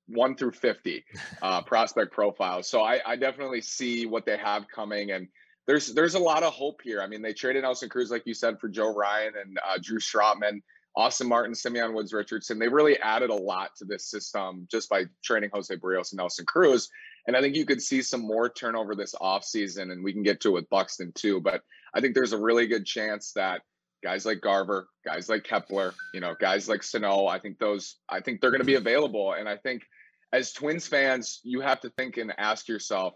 [0.07, 1.05] one through fifty
[1.41, 5.27] uh, prospect profiles, so I I definitely see what they have coming and.
[5.67, 6.99] There's, there's a lot of hope here.
[6.99, 9.99] I mean, they traded Nelson Cruz, like you said, for Joe Ryan and uh, Drew
[9.99, 10.61] Strotman.
[10.95, 15.05] Austin Martin, Simeon Woods Richardson, they really added a lot to this system just by
[15.23, 16.89] training Jose Berrios and Nelson Cruz.
[17.27, 20.41] And I think you could see some more turnover this offseason, and we can get
[20.41, 21.39] to it with Buxton too.
[21.39, 21.61] But
[21.93, 23.61] I think there's a really good chance that
[24.03, 28.21] guys like Garver, guys like Kepler, you know, guys like Sano, I think those, I
[28.21, 29.33] think they're going to be available.
[29.33, 29.83] And I think
[30.31, 33.13] as Twins fans, you have to think and ask yourself,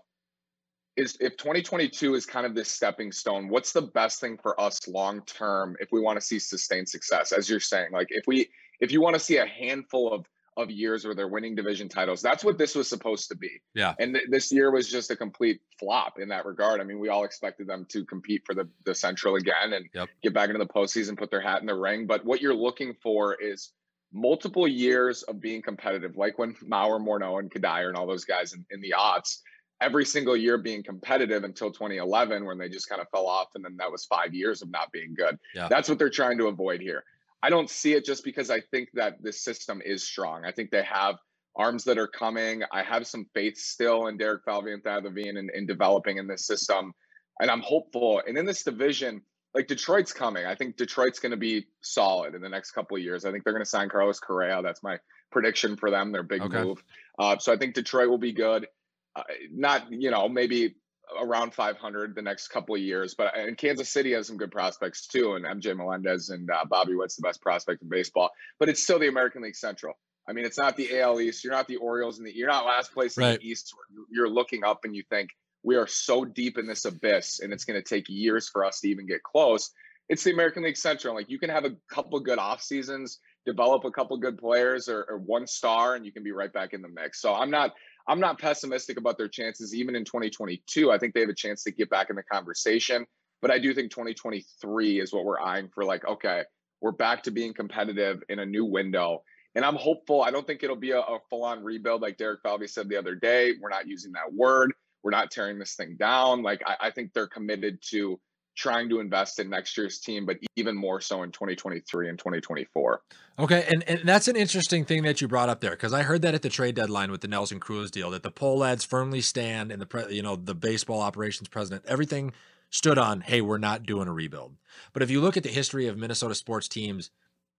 [0.96, 4.88] is if 2022 is kind of this stepping stone, what's the best thing for us
[4.88, 7.32] long term if we want to see sustained success?
[7.32, 10.26] As you're saying, like if we if you want to see a handful of
[10.56, 13.50] of years where they're winning division titles, that's what this was supposed to be.
[13.74, 13.96] Yeah.
[13.98, 16.80] And th- this year was just a complete flop in that regard.
[16.80, 20.10] I mean, we all expected them to compete for the the Central again and yep.
[20.22, 22.06] get back into the postseason, put their hat in the ring.
[22.06, 23.72] But what you're looking for is
[24.12, 28.54] multiple years of being competitive, like when Mauer, Morneau, and Cuddyer and all those guys
[28.54, 29.42] in, in the odds
[29.82, 33.64] every single year being competitive until 2011 when they just kind of fell off and
[33.64, 35.38] then that was five years of not being good.
[35.54, 35.68] Yeah.
[35.68, 37.04] that's what they're trying to avoid here.
[37.42, 40.46] I don't see it just because i think that this system is strong.
[40.46, 41.16] I think they have
[41.56, 42.64] arms that are coming.
[42.72, 46.28] I have some faith still in derek falvey and thad levine in, in developing in
[46.28, 46.94] this system
[47.40, 48.22] and i'm hopeful.
[48.26, 49.22] And in this division
[49.54, 50.48] like detroit's coming.
[50.48, 53.24] I think detroit's going to be solid in the next couple of years.
[53.24, 54.64] I think they're going to sign carlos correa.
[54.64, 54.98] That's my
[55.32, 56.64] prediction for them their big okay.
[56.64, 56.84] move.
[57.20, 58.68] Uh, so i think detroit will be good
[59.16, 60.76] uh, not you know maybe
[61.20, 63.16] around 500 the next couple of years.
[63.16, 66.96] But and Kansas City has some good prospects too, and MJ Melendez and uh, Bobby
[66.96, 68.30] Witt's the best prospect in baseball.
[68.60, 69.96] But it's still the American League Central.
[70.28, 71.44] I mean, it's not the AL East.
[71.44, 73.40] You're not the Orioles, and the you're not last place in right.
[73.40, 73.74] the East.
[74.10, 75.30] You're looking up and you think
[75.64, 78.82] we are so deep in this abyss, and it's going to take years for us
[78.82, 79.72] to even get close.
[80.10, 81.16] It's the American League Central.
[81.16, 85.06] Like you can have a couple good off seasons, develop a couple good players, or,
[85.10, 87.22] or one star, and you can be right back in the mix.
[87.22, 87.74] So I'm not
[88.08, 90.92] I'm not pessimistic about their chances even in 2022.
[90.92, 93.06] I think they have a chance to get back in the conversation,
[93.42, 96.44] but I do think 2023 is what we're eyeing for like okay,
[96.82, 99.24] we're back to being competitive in a new window.
[99.56, 100.24] And I'm hopeful.
[100.24, 103.14] I don't think it'll be a, a full-on rebuild like Derek Falvey said the other
[103.14, 103.52] day.
[103.62, 104.74] We're not using that word.
[105.04, 106.42] We're not tearing this thing down.
[106.42, 108.20] Like I, I think they're committed to
[108.56, 113.02] trying to invest in next year's team, but even more so in 2023 and 2024.
[113.40, 116.22] Okay, and, and that's an interesting thing that you brought up there because I heard
[116.22, 119.72] that at the trade deadline with the Nelson Cruz deal that the Pohlads firmly stand
[119.72, 122.34] and the pre, you know the baseball operations president everything
[122.70, 124.56] stood on hey we're not doing a rebuild.
[124.94, 127.10] But if you look at the history of Minnesota sports teams,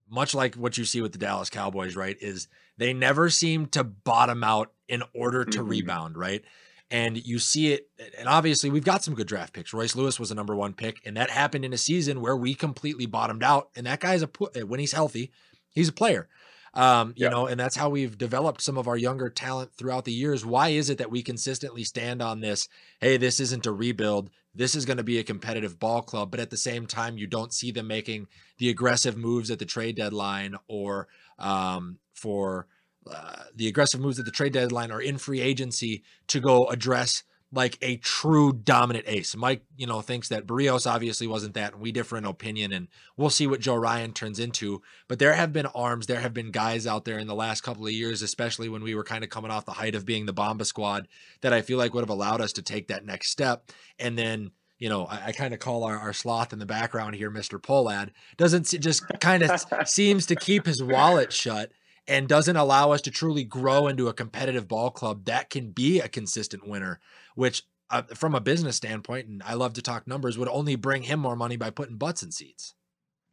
[0.09, 3.83] much like what you see with the Dallas Cowboys, right, is they never seem to
[3.83, 5.69] bottom out in order to mm-hmm.
[5.69, 6.45] rebound, right?
[6.91, 9.73] And you see it, and obviously we've got some good draft picks.
[9.73, 12.55] Royce Lewis was a number one pick, and that happened in a season where we
[12.55, 13.71] completely bottomed out.
[13.75, 14.29] And that guy's a
[14.65, 15.33] when he's healthy,
[15.71, 16.29] he's a player.
[16.75, 17.31] Um, you yeah.
[17.31, 20.45] know, and that's how we've developed some of our younger talent throughout the years.
[20.45, 22.69] Why is it that we consistently stand on this?
[23.01, 24.31] Hey, this isn't a rebuild.
[24.57, 27.27] This is going to be a competitive ball club, but at the same time, you
[27.27, 28.27] don't see them making
[28.59, 31.09] the aggressive moves at the trade deadline or
[31.39, 32.67] um, for
[33.11, 37.23] uh, the aggressive moves at the trade deadline or in free agency to go address
[37.53, 39.37] like a true dominant ace.
[39.37, 42.89] Mike, you know, thinks that Berrios obviously wasn't that, and we differ in opinion, and
[43.17, 44.83] we'll see what Joe Ryan turns into.
[45.09, 47.87] But there have been arms, there have been guys out there in the last couple
[47.87, 50.33] of years, especially when we were kind of coming off the height of being the
[50.33, 51.07] Bomba squad,
[51.43, 53.71] that I feel like would have allowed us to take that next step.
[53.99, 57.15] And then you know, I, I kind of call our, our sloth in the background
[57.15, 57.61] here, Mr.
[57.61, 61.71] Pohlad, doesn't just kind of seems to keep his wallet shut
[62.07, 66.01] and doesn't allow us to truly grow into a competitive ball club that can be
[66.01, 67.01] a consistent winner,
[67.35, 71.03] which uh, from a business standpoint, and I love to talk numbers, would only bring
[71.03, 72.75] him more money by putting butts in seats.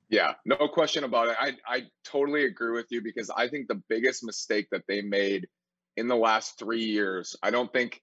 [0.09, 1.37] Yeah, no question about it.
[1.39, 5.47] I I totally agree with you because I think the biggest mistake that they made
[5.95, 8.01] in the last three years, I don't think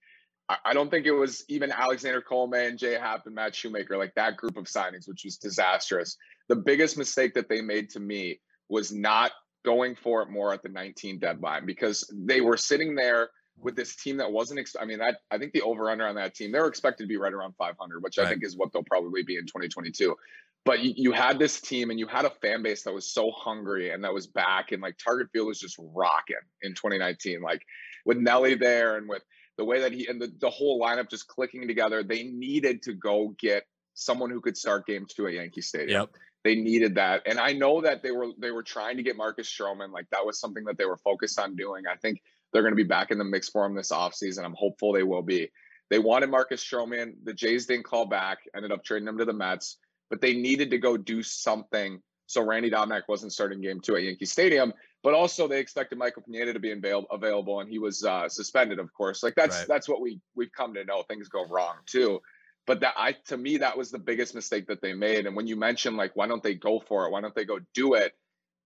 [0.64, 4.38] I don't think it was even Alexander Colomé, Jay Happ, and Matt Shoemaker, like that
[4.38, 6.16] group of signings, which was disastrous.
[6.48, 8.40] The biggest mistake that they made to me
[8.70, 9.32] was not
[9.64, 13.30] going for it more at the 19 deadline because they were sitting there
[13.60, 14.60] with this team that wasn't.
[14.60, 17.04] Ex- I mean, that I think the over under on that team they were expected
[17.04, 18.26] to be right around 500, which right.
[18.26, 20.16] I think is what they'll probably be in 2022.
[20.64, 23.30] But you, you had this team and you had a fan base that was so
[23.30, 27.40] hungry and that was back and like Target Field was just rocking in 2019.
[27.40, 27.62] Like
[28.04, 29.22] with Nelly there and with
[29.56, 32.92] the way that he and the, the whole lineup just clicking together, they needed to
[32.92, 36.02] go get someone who could start game two at Yankee Stadium.
[36.02, 36.10] Yep
[36.48, 37.22] they needed that.
[37.26, 39.92] And I know that they were they were trying to get Marcus Stroman.
[39.92, 41.84] Like that was something that they were focused on doing.
[41.86, 42.22] I think
[42.52, 44.46] they're going to be back in the mix for him this offseason.
[44.46, 45.50] I'm hopeful they will be.
[45.90, 47.16] They wanted Marcus Stroman.
[47.24, 49.76] The Jays didn't call back, ended up trading him to the Mets,
[50.08, 54.02] but they needed to go do something so Randy Dobnak wasn't starting game two at
[54.02, 54.72] Yankee Stadium.
[55.02, 58.78] But also they expected Michael Pineda to be avail- available, and he was uh, suspended,
[58.78, 59.22] of course.
[59.22, 59.68] Like that's right.
[59.68, 61.02] that's what we we've come to know.
[61.02, 62.20] Things go wrong too.
[62.68, 65.26] But that I to me that was the biggest mistake that they made.
[65.26, 67.10] And when you mentioned like why don't they go for it?
[67.10, 68.12] Why don't they go do it?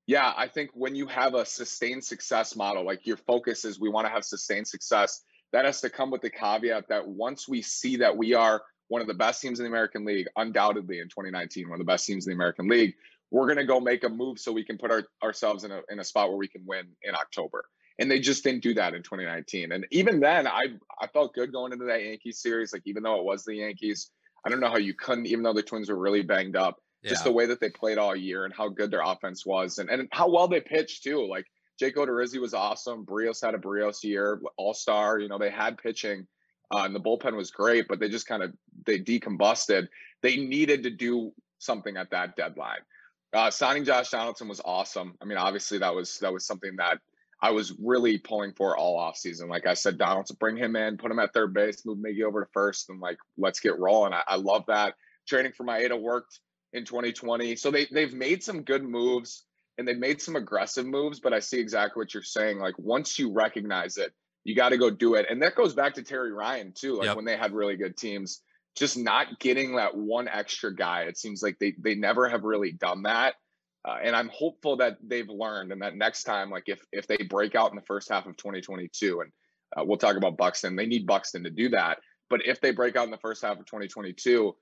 [0.07, 3.89] Yeah, I think when you have a sustained success model, like your focus is we
[3.89, 5.23] want to have sustained success,
[5.53, 9.01] that has to come with the caveat that once we see that we are one
[9.01, 12.05] of the best teams in the American League, undoubtedly in 2019, one of the best
[12.05, 12.95] teams in the American League,
[13.31, 15.81] we're going to go make a move so we can put our, ourselves in a,
[15.91, 17.65] in a spot where we can win in October.
[17.99, 19.73] And they just didn't do that in 2019.
[19.73, 20.63] And even then, I
[21.01, 22.73] I felt good going into that Yankees series.
[22.73, 24.11] Like even though it was the Yankees,
[24.45, 27.11] I don't know how you couldn't, even though the Twins were really banged up, yeah.
[27.11, 29.91] just the way that they played all year and how good their offense was, and
[29.91, 31.27] and how well they pitched too.
[31.27, 31.47] Like
[31.79, 33.05] Jake Odorizzi was awesome.
[33.05, 35.19] Berrios had a Berrios year, All Star.
[35.19, 36.27] You know they had pitching.
[36.75, 38.51] Uh, and the bullpen was great, but they just kind of
[38.87, 39.89] they decombusted.
[40.23, 42.81] They needed to do something at that deadline.
[43.33, 45.15] Uh, signing Josh Donaldson was awesome.
[45.21, 46.99] I mean, obviously that was that was something that
[47.43, 49.49] I was really pulling for all offseason.
[49.49, 52.45] Like I said, Donaldson, bring him in, put him at third base, move Miggy over
[52.45, 54.13] to first, and like let's get rolling.
[54.13, 54.95] I, I love that.
[55.29, 56.39] Training for Maeda worked
[56.73, 59.45] in 2020, so they they've made some good moves
[59.77, 61.19] and they've made some aggressive moves.
[61.19, 62.61] But I see exactly what you're saying.
[62.61, 64.13] Like once you recognize it,
[64.45, 65.27] you got to go do it.
[65.29, 66.95] And that goes back to Terry Ryan too.
[66.95, 67.17] Like yep.
[67.17, 68.41] when they had really good teams,
[68.77, 71.03] just not getting that one extra guy.
[71.03, 73.35] It seems like they they never have really done that.
[73.85, 77.17] Uh, and I'm hopeful that they've learned, and that next time, like if if they
[77.17, 79.33] break out in the first half of 2022, and
[79.77, 81.99] uh, we'll talk about Buxton, they need Buxton to do that.
[82.31, 84.55] But if they break out in the first half of 2022,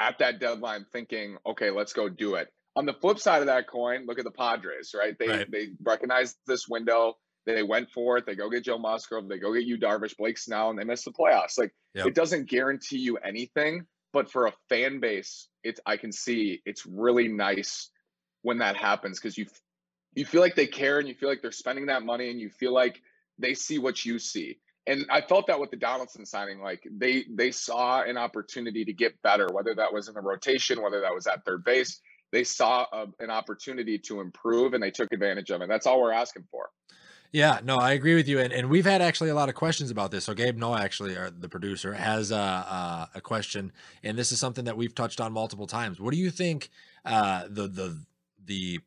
[0.00, 2.48] at that deadline, thinking, okay, let's go do it.
[2.76, 5.16] On the flip side of that coin, look at the Padres, right?
[5.18, 5.50] They right.
[5.50, 7.14] they recognize this window.
[7.46, 8.26] They went for it.
[8.26, 9.28] They go get Joe Musgrove.
[9.28, 11.58] They go get Yu Darvish, Blake Snell, and they miss the playoffs.
[11.58, 12.06] Like yep.
[12.06, 16.84] it doesn't guarantee you anything, but for a fan base, it's I can see it's
[16.84, 17.90] really nice
[18.42, 19.46] when that happens because you
[20.14, 22.50] you feel like they care and you feel like they're spending that money and you
[22.50, 23.00] feel like
[23.38, 24.58] they see what you see.
[24.86, 28.92] And I felt that with the Donaldson signing, like they they saw an opportunity to
[28.92, 32.00] get better, whether that was in the rotation, whether that was at third base.
[32.32, 35.68] They saw a, an opportunity to improve and they took advantage of it.
[35.68, 36.68] That's all we're asking for.
[37.30, 39.90] Yeah, no, I agree with you, and, and we've had actually a lot of questions
[39.90, 40.24] about this.
[40.24, 43.70] So Gabe Noah, actually, our, the producer, has a, a question,
[44.02, 46.00] and this is something that we've touched on multiple times.
[46.00, 46.70] What do you think
[47.04, 47.98] uh, the the
[48.44, 48.80] the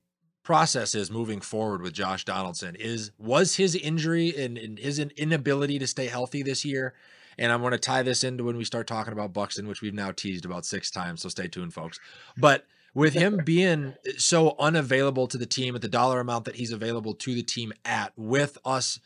[0.43, 2.75] process is moving forward with Josh Donaldson?
[2.75, 6.93] Is was his injury and, and his inability to stay healthy this year?
[7.37, 9.93] And I'm going to tie this into when we start talking about Buxton, which we've
[9.93, 11.21] now teased about six times.
[11.21, 11.99] So stay tuned, folks.
[12.37, 16.71] But with him being so unavailable to the team at the dollar amount that he's
[16.71, 18.99] available to the team at, with us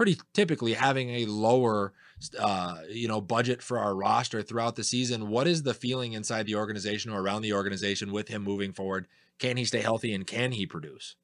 [0.00, 1.92] pretty typically having a lower
[2.38, 6.46] uh, you know budget for our roster throughout the season what is the feeling inside
[6.46, 9.06] the organization or around the organization with him moving forward
[9.40, 11.16] can he stay healthy and can he produce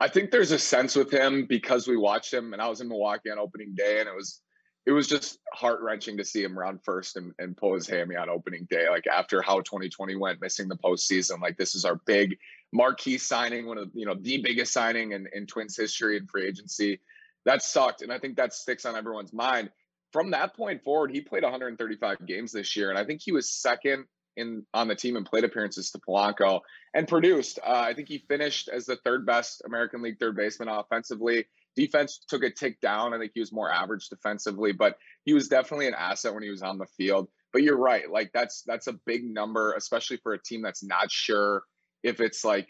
[0.00, 2.88] i think there's a sense with him because we watched him and i was in
[2.88, 4.40] milwaukee on opening day and it was
[4.86, 8.14] it was just heart wrenching to see him run first and, and pull his hammy
[8.14, 8.88] on opening day.
[8.88, 12.38] Like after how 2020 went, missing the postseason, like this is our big
[12.72, 16.46] marquee signing, one of you know the biggest signing in, in Twins history and free
[16.46, 17.00] agency.
[17.44, 19.70] That sucked, and I think that sticks on everyone's mind.
[20.12, 23.50] From that point forward, he played 135 games this year, and I think he was
[23.50, 24.04] second
[24.36, 26.60] in on the team in plate appearances to Polanco
[26.94, 27.58] and produced.
[27.64, 31.46] Uh, I think he finished as the third best American League third baseman offensively.
[31.74, 33.12] Defense took a tick down.
[33.12, 36.50] I think he was more average defensively, but he was definitely an asset when he
[36.50, 37.28] was on the field.
[37.52, 41.10] But you're right, like that's that's a big number, especially for a team that's not
[41.10, 41.62] sure
[42.02, 42.68] if it's like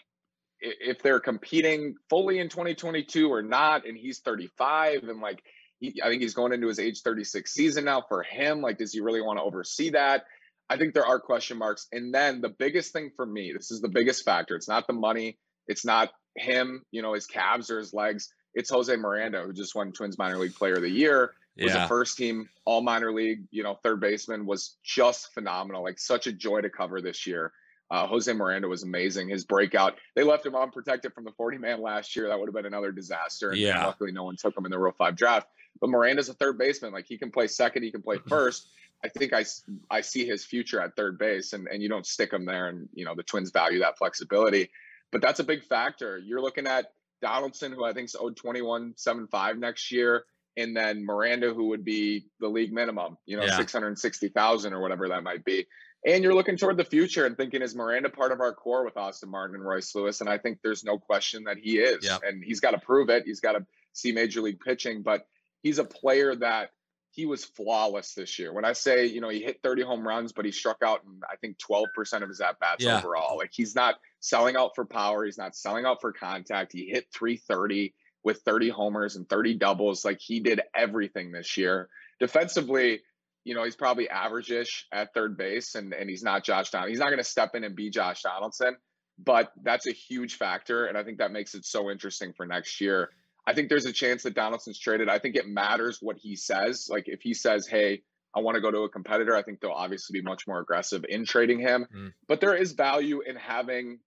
[0.60, 3.86] if they're competing fully in 2022 or not.
[3.86, 5.42] And he's 35, and like
[5.78, 8.02] he, I think he's going into his age 36 season now.
[8.08, 10.24] For him, like, does he really want to oversee that?
[10.68, 11.86] I think there are question marks.
[11.92, 14.56] And then the biggest thing for me, this is the biggest factor.
[14.56, 15.38] It's not the money.
[15.68, 19.74] It's not him, you know, his calves or his legs it's Jose Miranda who just
[19.74, 21.34] won Twins minor league player of the year.
[21.58, 21.84] Was yeah.
[21.84, 25.82] a first team all minor league, you know, third baseman was just phenomenal.
[25.82, 27.52] Like such a joy to cover this year.
[27.90, 29.28] Uh, Jose Miranda was amazing.
[29.28, 32.28] His breakout, they left him unprotected from the 40 man last year.
[32.28, 33.50] That would have been another disaster.
[33.50, 33.86] And yeah.
[33.86, 35.46] luckily, no one took him in the Rule 5 draft.
[35.80, 36.92] But Miranda's a third baseman.
[36.92, 38.68] Like he can play second, he can play first.
[39.04, 39.44] I think I,
[39.90, 42.68] I see his future at third base, and, and you don't stick him there.
[42.68, 44.70] And, you know, the Twins value that flexibility.
[45.12, 46.18] But that's a big factor.
[46.18, 46.86] You're looking at
[47.22, 50.24] Donaldson, who I think is owed twenty one seven five next year,
[50.56, 53.56] and then Miranda, who would be the league minimum, you know, yeah.
[53.56, 55.66] six hundred sixty thousand or whatever that might be.
[56.04, 58.96] And you're looking toward the future and thinking, is Miranda part of our core with
[58.96, 60.20] Austin Martin and Royce Lewis?
[60.20, 62.04] And I think there's no question that he is.
[62.04, 62.20] Yep.
[62.24, 63.24] And he's got to prove it.
[63.26, 65.26] He's got to see major league pitching, but
[65.62, 66.70] he's a player that
[67.16, 68.52] he was flawless this year.
[68.52, 71.20] When I say, you know, he hit 30 home runs, but he struck out in
[71.28, 72.98] I think 12% of his at bats yeah.
[72.98, 73.38] overall.
[73.38, 76.72] Like he's not selling out for power, he's not selling out for contact.
[76.74, 80.04] He hit 330 with 30 homers and 30 doubles.
[80.04, 81.88] Like he did everything this year.
[82.20, 83.00] Defensively,
[83.44, 86.90] you know, he's probably average-ish at third base and and he's not Josh Donaldson.
[86.90, 88.76] He's not going to step in and be Josh Donaldson,
[89.18, 92.78] but that's a huge factor and I think that makes it so interesting for next
[92.82, 93.08] year.
[93.46, 95.08] I think there's a chance that Donaldson's traded.
[95.08, 96.88] I think it matters what he says.
[96.90, 98.02] Like if he says, "Hey,
[98.34, 101.04] I want to go to a competitor," I think they'll obviously be much more aggressive
[101.08, 101.86] in trading him.
[101.94, 102.12] Mm.
[102.26, 104.00] But there is value in having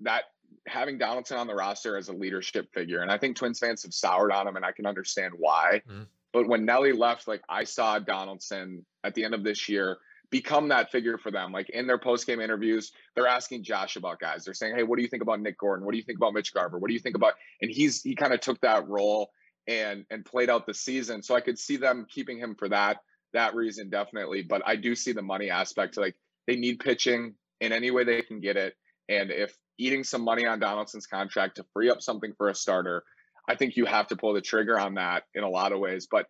[0.00, 0.24] that
[0.66, 3.00] having Donaldson on the roster as a leadership figure.
[3.00, 5.82] And I think Twins fans have soured on him, and I can understand why.
[5.88, 6.06] Mm.
[6.32, 9.98] But when Nelly left, like I saw Donaldson at the end of this year
[10.30, 11.52] become that figure for them.
[11.52, 14.44] Like in their post game interviews, they're asking Josh about guys.
[14.44, 15.84] They're saying, "Hey, what do you think about Nick Gordon?
[15.84, 16.78] What do you think about Mitch Garver?
[16.78, 19.30] What do you think about?" And he's he kind of took that role
[19.66, 21.22] and and played out the season.
[21.22, 22.98] So I could see them keeping him for that
[23.32, 24.42] that reason definitely.
[24.42, 25.96] But I do see the money aspect.
[25.96, 26.16] Like
[26.46, 28.74] they need pitching in any way they can get it.
[29.08, 33.04] And if eating some money on Donaldson's contract to free up something for a starter,
[33.48, 36.08] I think you have to pull the trigger on that in a lot of ways.
[36.10, 36.26] But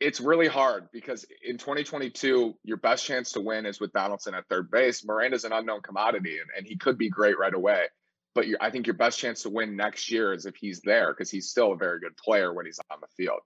[0.00, 4.48] it's really hard because in 2022, your best chance to win is with Donaldson at
[4.48, 5.04] third base.
[5.04, 7.86] Miranda's an unknown commodity, and, and he could be great right away.
[8.34, 11.30] But I think your best chance to win next year is if he's there because
[11.30, 13.40] he's still a very good player when he's on the field.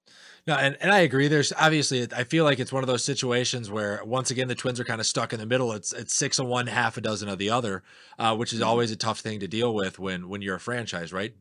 [0.47, 1.27] No, and, and I agree.
[1.27, 4.79] There's obviously, I feel like it's one of those situations where once again the Twins
[4.79, 5.73] are kind of stuck in the middle.
[5.73, 7.83] It's it's six of one, half a dozen of the other,
[8.19, 8.69] uh, which is mm-hmm.
[8.69, 11.35] always a tough thing to deal with when when you're a franchise, right?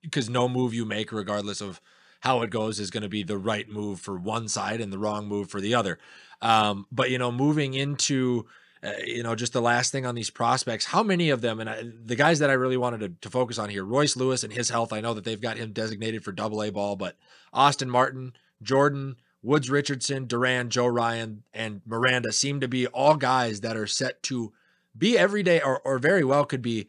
[0.00, 1.80] Because no move you make, regardless of
[2.22, 4.98] how it goes is going to be the right move for one side and the
[4.98, 5.98] wrong move for the other.
[6.40, 8.46] Um, but you know, moving into
[8.84, 11.70] uh, you know, just the last thing on these prospects, how many of them, and
[11.70, 14.52] I, the guys that I really wanted to, to, focus on here, Royce Lewis and
[14.52, 17.16] his health, I know that they've got him designated for double A ball, but
[17.52, 23.60] Austin Martin, Jordan, Woods Richardson, Duran, Joe Ryan, and Miranda seem to be all guys
[23.60, 24.52] that are set to
[24.98, 26.88] be everyday or, or very well could be,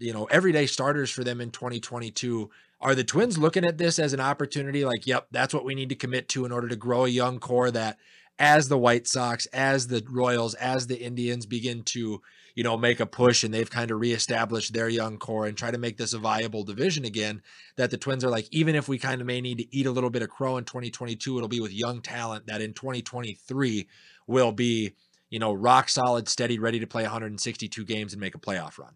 [0.00, 2.50] you know, everyday starters for them in 2022
[2.80, 4.84] are the Twins looking at this as an opportunity?
[4.84, 7.40] Like, yep, that's what we need to commit to in order to grow a young
[7.40, 7.98] core that
[8.38, 12.22] as the White Sox, as the Royals, as the Indians begin to,
[12.54, 15.72] you know, make a push and they've kind of reestablished their young core and try
[15.72, 17.42] to make this a viable division again,
[17.76, 19.90] that the Twins are like, even if we kind of may need to eat a
[19.90, 23.88] little bit of crow in 2022, it'll be with young talent that in 2023
[24.28, 24.94] will be,
[25.30, 28.94] you know, rock solid, steady, ready to play 162 games and make a playoff run.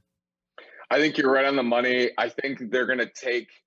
[0.89, 2.11] I think you're right on the money.
[2.17, 3.49] I think they're going to take–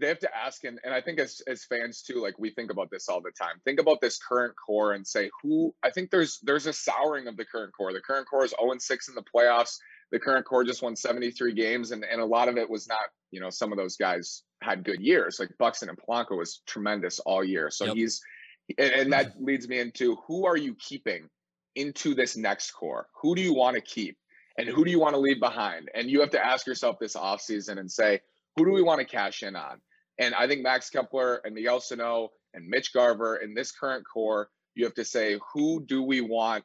[0.00, 2.70] they have to ask and, and i think as as fans too like we think
[2.70, 3.60] about this all the time.
[3.64, 7.36] Think about this current core and say who i think there's there's a souring of
[7.36, 7.92] the current core.
[7.92, 9.76] The current core is 0 and 6 in the playoffs.
[10.10, 13.00] The current core just won 73 games and, and a lot of it was not
[13.30, 15.38] you know some of those guys had good years.
[15.38, 17.70] Like buxton and Polanco was tremendous all year.
[17.70, 17.96] So yep.
[17.96, 18.20] he's
[18.78, 21.28] and, and that leads me into who are you keeping
[21.76, 23.06] into this next core?
[23.22, 24.16] Who do you want to keep
[24.58, 25.90] and who do you want to leave behind?
[25.94, 28.20] And you have to ask yourself this offseason and say
[28.56, 29.80] who do we want to cash in on
[30.20, 34.50] and I think Max Kepler and Miguel Sano and Mitch Garver in this current core,
[34.74, 36.62] you have to say, who do we want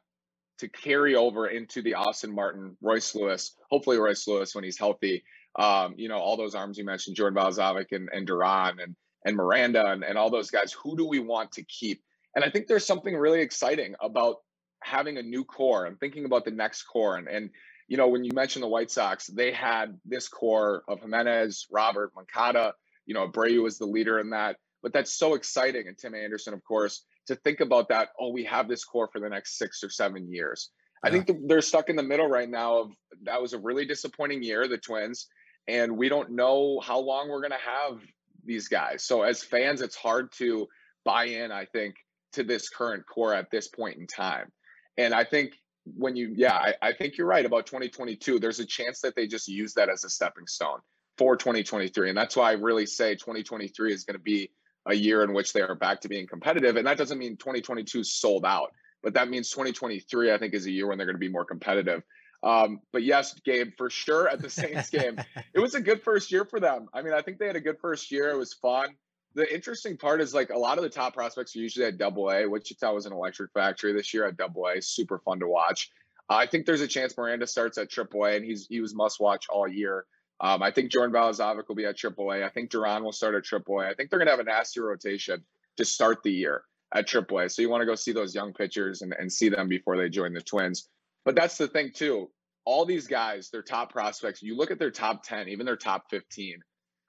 [0.58, 5.24] to carry over into the Austin Martin, Royce Lewis, hopefully Royce Lewis when he's healthy.
[5.58, 8.94] Um, you know, all those arms you mentioned, Jordan Balazovic and, and Duran and,
[9.24, 12.02] and Miranda and, and all those guys, who do we want to keep?
[12.34, 14.36] And I think there's something really exciting about
[14.82, 17.16] having a new core and thinking about the next core.
[17.16, 17.50] And, and
[17.88, 22.12] you know, when you mentioned the White Sox, they had this core of Jimenez, Robert,
[22.14, 22.74] Moncada,
[23.06, 24.56] you know, Abreu was the leader in that.
[24.82, 25.88] But that's so exciting.
[25.88, 29.20] And Tim Anderson, of course, to think about that, oh, we have this core for
[29.20, 30.70] the next six or seven years.
[31.02, 31.08] Yeah.
[31.08, 32.92] I think the, they're stuck in the middle right now of
[33.22, 35.26] that was a really disappointing year, the Twins,
[35.66, 38.00] and we don't know how long we're going to have
[38.44, 39.02] these guys.
[39.02, 40.68] So as fans, it's hard to
[41.04, 41.96] buy in, I think,
[42.34, 44.52] to this current core at this point in time.
[44.98, 45.54] And I think
[45.84, 48.38] when you, yeah, I, I think you're right about 2022.
[48.38, 50.78] There's a chance that they just use that as a stepping stone
[51.18, 52.08] for 2023.
[52.08, 54.50] And that's why I really say 2023 is going to be
[54.86, 56.76] a year in which they are back to being competitive.
[56.76, 60.70] And that doesn't mean 2022 sold out, but that means 2023, I think, is a
[60.70, 62.02] year when they're going to be more competitive.
[62.42, 65.18] Um, but yes, Gabe, for sure at the Saints game,
[65.54, 66.88] it was a good first year for them.
[66.94, 68.30] I mean, I think they had a good first year.
[68.30, 68.90] It was fun.
[69.34, 72.30] The interesting part is like a lot of the top prospects are usually at double
[72.30, 72.46] A.
[72.48, 74.80] Wichita was an electric factory this year at double A.
[74.80, 75.90] Super fun to watch.
[76.30, 78.94] Uh, I think there's a chance Miranda starts at triple A and he's he was
[78.94, 80.06] must watch all year.
[80.40, 82.44] Um, I think Jordan Balazovic will be at AAA.
[82.44, 83.90] I think Duran will start at AAA.
[83.90, 85.44] I think they're going to have a nasty rotation
[85.78, 86.62] to start the year
[86.94, 87.50] at AAA.
[87.50, 90.08] So you want to go see those young pitchers and, and see them before they
[90.08, 90.88] join the Twins.
[91.24, 92.30] But that's the thing, too.
[92.64, 96.04] All these guys, their top prospects, you look at their top 10, even their top
[96.10, 96.58] 15,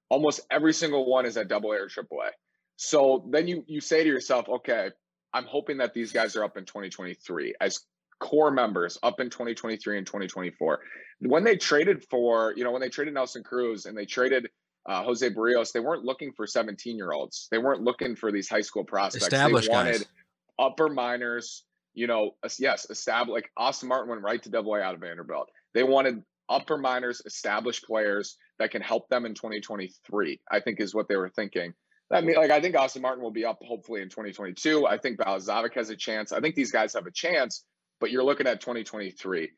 [0.10, 2.30] almost every single one is at AA or AAA.
[2.78, 4.92] So then you you say to yourself, okay,
[5.34, 7.80] I'm hoping that these guys are up in 2023 as
[8.20, 10.80] core members up in 2023 and 2024
[11.20, 14.50] when they traded for, you know, when they traded Nelson Cruz and they traded
[14.88, 17.48] uh, Jose Berrios, they weren't looking for 17 year olds.
[17.52, 19.30] They weren't looking for these high school prospects.
[19.30, 20.06] They wanted guys.
[20.60, 21.64] upper minors,
[21.94, 23.34] you know, yes, established.
[23.34, 25.50] Like Austin Martin went right to double A out of Vanderbilt.
[25.74, 30.40] They wanted upper minors, established players that can help them in 2023.
[30.50, 31.74] I think is what they were thinking.
[32.10, 34.88] I mean, like I think Austin Martin will be up hopefully in 2022.
[34.88, 36.32] I think Balazovic has a chance.
[36.32, 37.66] I think these guys have a chance,
[38.00, 39.50] but you're looking at 2023.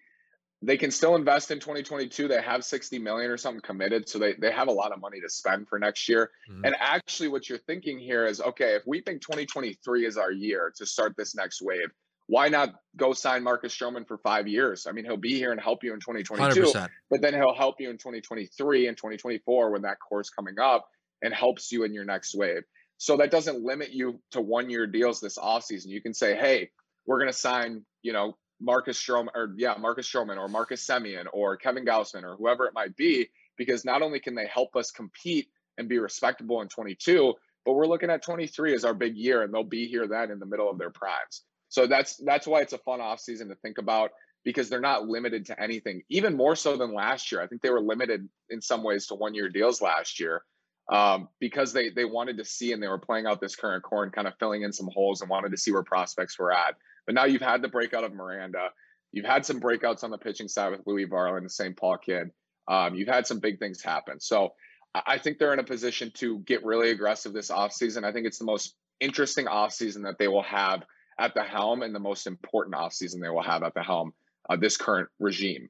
[0.62, 2.28] They can still invest in 2022.
[2.28, 5.22] They have 60 million or something committed, so they, they have a lot of money
[5.22, 6.32] to spend for next year.
[6.52, 6.66] Mm-hmm.
[6.66, 10.74] And actually, what you're thinking here is okay, if we think 2023 is our year
[10.76, 11.90] to start this next wave,
[12.30, 14.86] why not go sign Marcus Stroman for five years?
[14.86, 16.88] I mean, he'll be here and help you in 2022, 100%.
[17.10, 20.88] but then he'll help you in 2023 and 2024 when that core's coming up
[21.24, 22.62] and helps you in your next wave.
[22.98, 25.88] So that doesn't limit you to one year deals this offseason.
[25.88, 26.70] You can say, hey,
[27.10, 31.26] we're going to sign, you know, Marcus Stroman or yeah, Marcus Stroman or Marcus Semien
[31.34, 34.92] or Kevin Gausman or whoever it might be, because not only can they help us
[34.92, 35.48] compete
[35.80, 37.34] and be respectable in 22,
[37.66, 40.38] but we're looking at 23 as our big year and they'll be here then in
[40.38, 41.42] the middle of their primes.
[41.68, 44.12] So that's that's why it's a fun offseason to think about
[44.44, 47.42] because they're not limited to anything, even more so than last year.
[47.42, 50.44] I think they were limited in some ways to one year deals last year
[50.92, 54.04] um, because they they wanted to see and they were playing out this current core
[54.04, 56.76] and kind of filling in some holes and wanted to see where prospects were at.
[57.06, 58.70] But now you've had the breakout of Miranda.
[59.12, 61.76] You've had some breakouts on the pitching side with Louie Varland, the St.
[61.76, 62.30] Paul kid.
[62.68, 64.20] Um, you've had some big things happen.
[64.20, 64.54] So
[64.94, 68.04] I think they're in a position to get really aggressive this offseason.
[68.04, 70.84] I think it's the most interesting offseason that they will have
[71.20, 74.14] at the helm and the most important offseason they will have at the helm
[74.50, 75.70] uh, this current regime.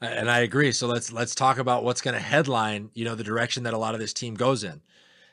[0.00, 0.72] And I agree.
[0.72, 3.78] So let's let's talk about what's going to headline, you know, the direction that a
[3.78, 4.80] lot of this team goes in.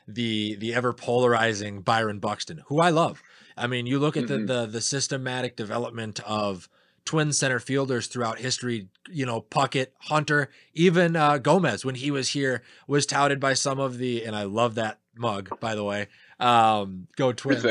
[0.06, 3.22] The the ever polarizing Byron Buxton, who I love.
[3.56, 4.46] I mean, you look at mm-hmm.
[4.46, 6.68] the, the the systematic development of
[7.04, 8.88] twin center fielders throughout history.
[9.08, 13.78] You know, Puckett, Hunter, even uh, Gomez when he was here was touted by some
[13.78, 16.08] of the, and I love that mug by the way.
[16.40, 17.64] Um, go Twins.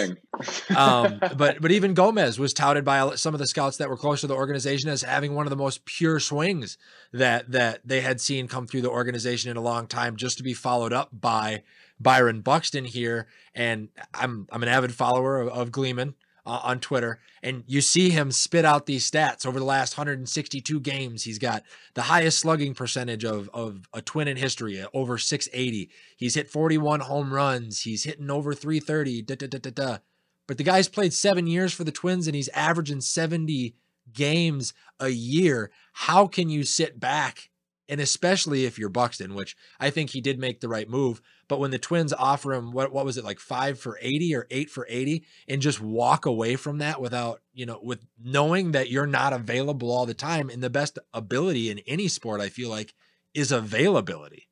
[0.76, 4.22] um, but but even Gomez was touted by some of the scouts that were close
[4.22, 6.78] to the organization as having one of the most pure swings
[7.12, 10.44] that that they had seen come through the organization in a long time, just to
[10.44, 11.64] be followed up by
[12.04, 13.28] Byron Buxton here.
[13.56, 18.10] And I'm I'm an avid follower of, of Gleeman uh, on Twitter, and you see
[18.10, 21.24] him spit out these stats over the last 162 games.
[21.24, 25.90] He's got the highest slugging percentage of, of a twin in history, uh, over 680.
[26.18, 27.82] He's hit 41 home runs.
[27.82, 29.22] He's hitting over 330.
[29.22, 29.98] Da, da, da, da, da.
[30.46, 33.76] But the guy's played seven years for the Twins, and he's averaging 70
[34.12, 35.72] games a year.
[35.94, 37.50] How can you sit back
[37.90, 41.22] and especially if you're Buxton, which I think he did make the right move.
[41.48, 44.48] But when the Twins offer him what what was it like five for eighty or
[44.50, 48.90] eight for eighty, and just walk away from that without you know with knowing that
[48.90, 52.70] you're not available all the time, and the best ability in any sport, I feel
[52.70, 52.94] like,
[53.34, 54.50] is availability.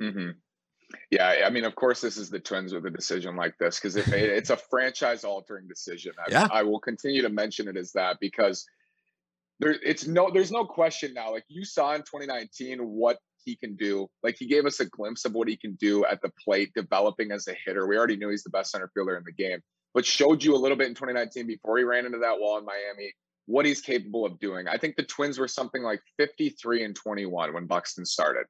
[0.00, 0.30] Mm-hmm.
[1.10, 3.96] Yeah, I mean, of course, this is the Twins with a decision like this because
[3.96, 6.12] it, it's a franchise-altering decision.
[6.18, 6.48] I, yeah.
[6.50, 8.66] I will continue to mention it as that because
[9.58, 11.32] there it's no there's no question now.
[11.32, 14.08] Like you saw in 2019 what he can do.
[14.22, 17.32] Like he gave us a glimpse of what he can do at the plate, developing
[17.32, 17.86] as a hitter.
[17.86, 19.60] We already knew he's the best center fielder in the game,
[19.94, 22.64] but showed you a little bit in 2019 before he ran into that wall in
[22.64, 23.12] Miami
[23.46, 24.66] what he's capable of doing.
[24.66, 28.46] I think the Twins were something like 53 and 21 when Buxton started.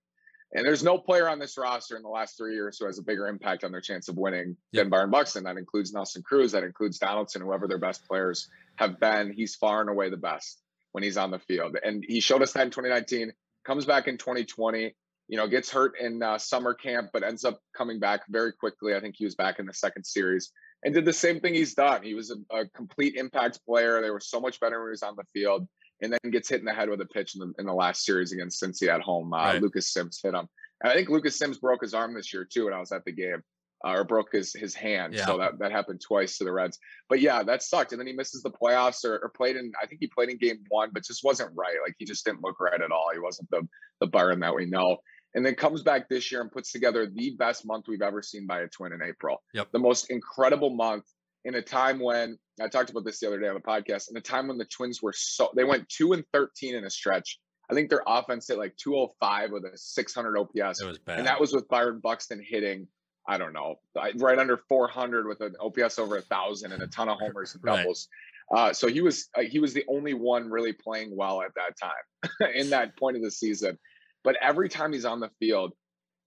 [0.52, 3.02] And there's no player on this roster in the last three years who has a
[3.02, 4.84] bigger impact on their chance of winning yep.
[4.84, 5.44] than Byron Buxton.
[5.44, 9.32] That includes Nelson Cruz, that includes Donaldson, whoever their best players have been.
[9.32, 10.62] He's far and away the best
[10.96, 11.76] when he's on the field.
[11.84, 13.30] And he showed us that in 2019,
[13.66, 14.96] comes back in 2020,
[15.28, 18.94] you know, gets hurt in uh, summer camp, but ends up coming back very quickly.
[18.94, 21.74] I think he was back in the second series and did the same thing he's
[21.74, 22.02] done.
[22.02, 24.00] He was a, a complete impact player.
[24.00, 25.68] They were so much better when he was on the field
[26.00, 28.06] and then gets hit in the head with a pitch in the, in the last
[28.06, 29.34] series against Cincy at home.
[29.34, 29.60] Uh, right.
[29.60, 30.48] Lucas Sims hit him.
[30.82, 33.04] And I think Lucas Sims broke his arm this year too when I was at
[33.04, 33.42] the game
[33.86, 35.14] uh, or broke his his hand.
[35.14, 35.26] Yeah.
[35.26, 36.78] So that, that happened twice to the Reds.
[37.08, 37.92] But yeah, that sucked.
[37.92, 40.38] And then he misses the playoffs or, or, played in I think he played in
[40.38, 41.76] game one, but just wasn't right.
[41.84, 43.08] Like he just didn't look right at all.
[43.12, 43.66] He wasn't the
[44.00, 44.96] the Byron that we know.
[45.34, 48.46] And then comes back this year and puts together the best month we've ever seen
[48.46, 49.42] by a twin in April.
[49.52, 49.68] Yep.
[49.72, 51.04] The most incredible month
[51.44, 54.16] in a time when I talked about this the other day on the podcast, in
[54.16, 57.38] a time when the twins were so they went two and thirteen in a stretch.
[57.68, 60.80] I think their offense hit like 205 with a 600 OPS.
[60.80, 61.18] It was bad.
[61.18, 62.86] And that was with Byron Buxton hitting
[63.28, 63.76] I don't know,
[64.16, 67.62] right under 400 with an OPS over a thousand and a ton of homers and
[67.62, 68.08] doubles.
[68.50, 68.68] Right.
[68.68, 71.76] Uh, so he was uh, he was the only one really playing well at that
[71.76, 73.76] time in that point of the season.
[74.22, 75.72] But every time he's on the field,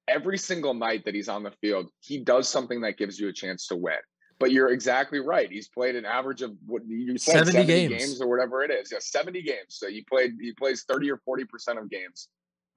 [0.08, 3.34] every single night that he's on the field, he does something that gives you a
[3.34, 3.98] chance to win.
[4.40, 5.50] But you're exactly right.
[5.52, 8.06] He's played an average of what you said 70, 70 games.
[8.06, 8.22] games.
[8.22, 8.92] or whatever it is.
[8.92, 9.58] Yeah, 70 games.
[9.70, 12.28] So he played he plays 30 or 40 percent of games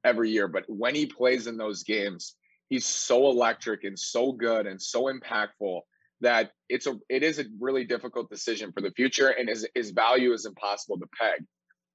[0.05, 0.47] every year.
[0.47, 2.37] But when he plays in those games,
[2.73, 5.81] he's so electric and so good and so impactful
[6.23, 9.91] that it's a it is a really difficult decision for the future and his his
[9.91, 11.45] value is impossible to peg.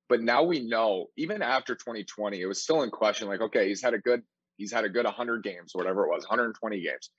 [0.08, 3.28] But now we know, even after 2020, it was still in question.
[3.28, 4.22] Like, okay, he's had a good,
[4.56, 7.10] he's had a good 100 games, whatever it was, 120 games.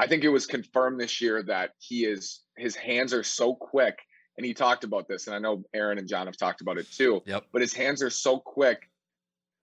[0.00, 3.98] I think it was confirmed this year that he is his hands are so quick,
[4.38, 6.90] and he talked about this, and I know Aaron and John have talked about it
[6.90, 7.22] too.
[7.26, 7.44] Yep.
[7.52, 8.80] But his hands are so quick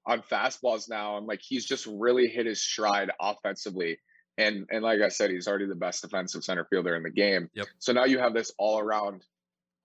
[0.05, 3.99] on fastballs now, and like he's just really hit his stride offensively.
[4.37, 7.49] And and like I said, he's already the best defensive center fielder in the game.
[7.53, 7.67] Yep.
[7.79, 9.23] So now you have this all around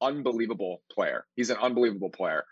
[0.01, 1.27] unbelievable player.
[1.37, 2.45] He's an unbelievable player.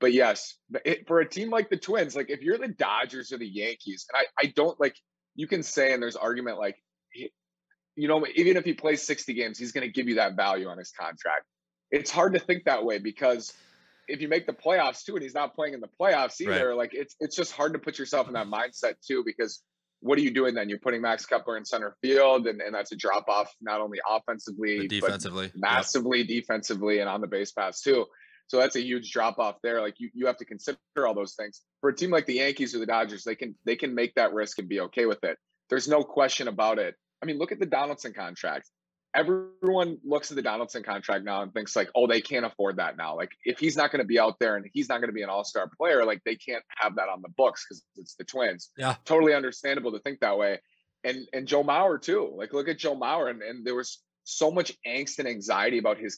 [0.00, 3.38] But yes, it, for a team like the Twins, like if you're the Dodgers or
[3.38, 4.96] the Yankees, and I, I don't like,
[5.34, 6.76] you can say, and there's argument like,
[7.96, 10.68] you know, even if he plays 60 games, he's going to give you that value
[10.68, 11.44] on his contract.
[11.90, 13.52] It's hard to think that way because
[14.10, 16.76] if you make the playoffs too, and he's not playing in the playoffs either, right.
[16.76, 19.62] like it's it's just hard to put yourself in that mindset too because
[20.00, 20.68] what are you doing then?
[20.68, 23.98] You're putting Max Kepler in center field, and, and that's a drop off not only
[24.08, 26.28] offensively, but defensively, but massively yep.
[26.28, 28.06] defensively, and on the base pass too.
[28.48, 29.80] So that's a huge drop off there.
[29.80, 31.60] Like you, you have to consider all those things.
[31.80, 34.32] For a team like the Yankees or the Dodgers, they can they can make that
[34.32, 35.38] risk and be okay with it.
[35.68, 36.96] There's no question about it.
[37.22, 38.68] I mean, look at the Donaldson contract.
[39.14, 42.96] Everyone looks at the Donaldson contract now and thinks like, oh, they can't afford that
[42.96, 43.16] now.
[43.16, 45.22] Like if he's not going to be out there and he's not going to be
[45.22, 48.70] an all-star player, like they can't have that on the books because it's the twins.
[48.76, 48.94] Yeah.
[49.04, 50.60] Totally understandable to think that way.
[51.02, 52.32] And and Joe Mauer too.
[52.36, 55.98] Like look at Joe Mauer and, and there was so much angst and anxiety about
[55.98, 56.16] his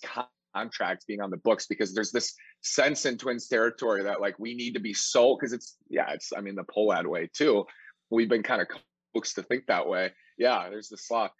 [0.55, 4.55] contract being on the books because there's this sense in twins territory that like we
[4.55, 7.65] need to be so because it's yeah, it's I mean the Pohlad way too.
[8.11, 8.69] We've been kind of
[9.15, 10.13] coaxed to think that way
[10.43, 11.31] yeah, there's the sloth.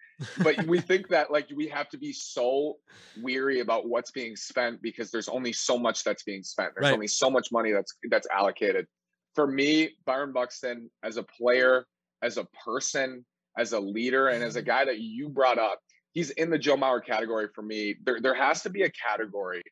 [0.43, 2.77] But we think that like we have to be so
[3.21, 6.75] weary about what's being spent because there's only so much that's being spent.
[6.75, 6.95] There's Right.
[6.95, 8.87] only so much money that's that's allocated.
[9.35, 11.87] For me, Byron Buxton as a player,
[12.23, 13.25] as a person,
[13.59, 14.67] as a leader, and as a mm-hmm.
[14.67, 15.81] guy that you brought up,
[16.13, 17.97] he's in the Joe Mauer category for me.
[18.05, 19.63] There there has to be a category.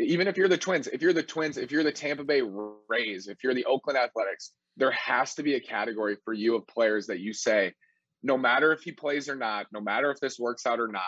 [0.00, 2.42] Even if you're the Twins, if you're the Twins, if you're the Tampa Bay
[2.88, 6.64] Rays, if you're the Oakland Athletics, there has to be a category for you of
[6.68, 7.74] players that you say,
[8.22, 11.02] no matter if he plays or not, no matter if this works out or not,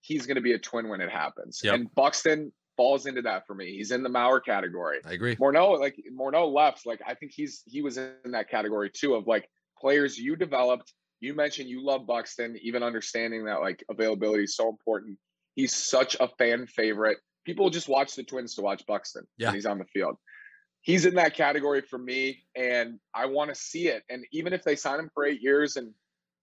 [0.00, 1.60] he's going to be a twin when it happens.
[1.62, 1.74] Yep.
[1.74, 3.76] And Buxton falls into that for me.
[3.76, 5.00] He's in the Mauer category.
[5.04, 5.36] I agree.
[5.36, 9.26] Morneau, like Morneau left, like I think he's he was in that category too of
[9.26, 9.48] like
[9.78, 10.92] players you developed.
[11.20, 15.18] You mentioned you love Buxton, even understanding that like availability is so important.
[15.54, 17.18] He's such a fan favorite.
[17.44, 19.48] People just watch the Twins to watch Buxton Yeah.
[19.48, 20.16] when he's on the field.
[20.82, 24.02] He's in that category for me, and I want to see it.
[24.08, 25.92] And even if they sign him for eight years and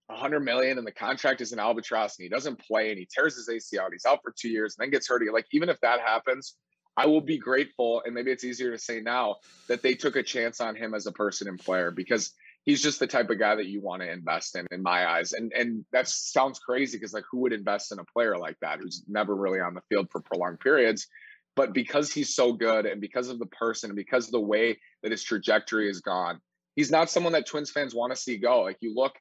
[0.08, 3.36] 100 million and the contract is an albatross and he doesn't play and he tears
[3.36, 5.22] his ACL he's out for two years and then gets hurt.
[5.34, 6.56] Like, even if that happens,
[6.96, 8.02] I will be grateful.
[8.06, 9.36] And maybe it's easier to say now
[9.68, 12.34] that they took a chance on him as a person and player because
[12.64, 15.34] he's just the type of guy that you want to invest in, in my eyes.
[15.34, 18.80] And and that sounds crazy because like who would invest in a player like that
[18.80, 21.08] who's never really on the field for prolonged periods?
[21.56, 24.80] But because he's so good and because of the person and because of the way
[25.02, 26.40] that his trajectory has gone,
[26.76, 28.62] he's not someone that Twins fans want to see go.
[28.62, 29.14] Like you look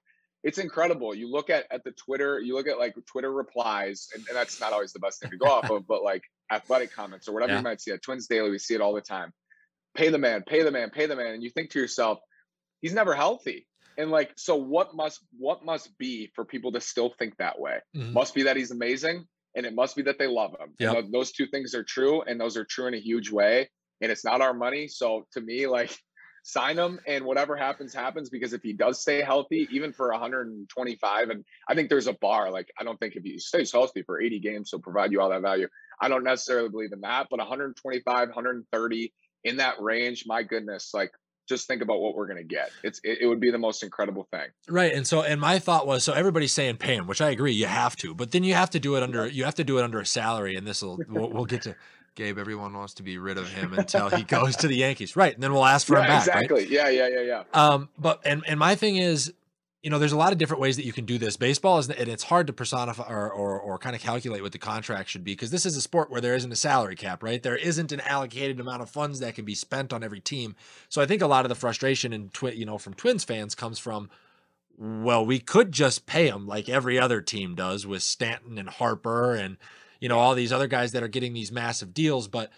[0.47, 1.13] it's incredible.
[1.15, 4.61] You look at at the Twitter, you look at like Twitter replies, and, and that's
[4.61, 6.23] not always the best thing to go off of, but like
[6.53, 7.59] athletic comments or whatever Yeah.
[7.59, 9.33] you might see at Twins Daily, we see it all the time.
[9.97, 12.19] Pay the man, pay the man, pay the man, and you think to yourself,
[12.81, 13.67] he's never healthy.
[13.99, 17.81] And like, so what must what must be for people to still think that way?
[17.97, 18.13] Mhm.
[18.13, 19.25] Must be that he's amazing,
[19.57, 20.75] and it must be that they love him.
[20.79, 21.07] Yep.
[21.13, 23.69] those two things are true, and those are true in a huge way.
[24.01, 25.91] And it's not our money, so to me, like
[26.47, 31.31] sign him and whatever happens happens because if he does stay healthy even for 125
[31.31, 34.21] and i think there's a bar like i don't think if he stays healthy for
[34.21, 35.67] 80 games he'll provide you all that value
[36.01, 41.11] i don't necessarily believe in that but 125 130 in that range my goodness like
[41.49, 43.83] just think about what we're going to get it's it, it would be the most
[43.83, 44.93] incredible thing Right.
[44.93, 47.67] And so, and my thought was, so everybody's saying pay him, which I agree, you
[47.67, 49.85] have to, but then you have to do it under, you have to do it
[49.85, 50.57] under a salary.
[50.57, 51.77] And this will, we'll, we'll get to
[52.17, 52.39] Gabe.
[52.39, 55.15] Everyone wants to be rid of him until he goes to the Yankees.
[55.15, 55.33] Right.
[55.33, 56.27] And then we'll ask for him yeah back.
[56.35, 56.45] Right?
[56.45, 59.33] exactly yeah yeah yeah yeah Um, but and and my thing is,
[59.83, 61.37] you know, there's a lot of different ways that you can do this.
[61.37, 64.59] Baseball is, and it's hard to personify or or, or kind of calculate what the
[64.59, 67.41] contract should be because this is a sport where there isn't a salary cap, right?
[67.41, 70.57] There isn't an allocated amount of funds that can be spent on every team.
[70.89, 73.55] So I think a lot of the frustration and twi- you know from Twins fans
[73.55, 74.11] comes from.
[74.79, 79.35] Well, we could just pay them like every other team does with Stanton and Harper
[79.35, 79.57] and
[80.01, 82.51] you know all these other guys that are getting these massive deals, but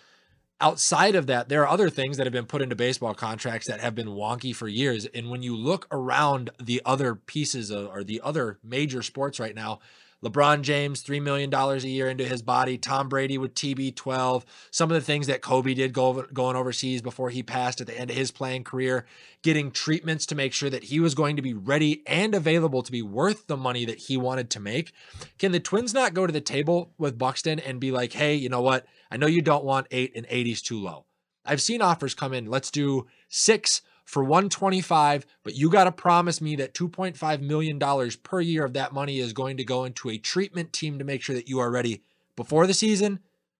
[0.60, 3.80] outside of that, there are other things that have been put into baseball contracts that
[3.80, 5.06] have been wonky for years.
[5.06, 9.54] And when you look around the other pieces of, or the other major sports right
[9.54, 9.78] now,
[10.24, 14.94] LeBron James, $3 million a year into his body, Tom Brady with TB12, some of
[14.94, 18.16] the things that Kobe did go, going overseas before he passed at the end of
[18.16, 19.06] his playing career,
[19.42, 22.90] getting treatments to make sure that he was going to be ready and available to
[22.90, 24.92] be worth the money that he wanted to make.
[25.38, 28.48] Can the Twins not go to the table with Buxton and be like, hey, you
[28.48, 28.86] know what?
[29.10, 31.04] I know you don't want eight and 80's too low.
[31.44, 32.46] I've seen offers come in.
[32.46, 38.16] Let's do six for 125, but you got to promise me that 2.5 million dollars
[38.16, 41.20] per year of that money is going to go into a treatment team to make
[41.20, 42.02] sure that you are ready
[42.34, 43.18] before the season,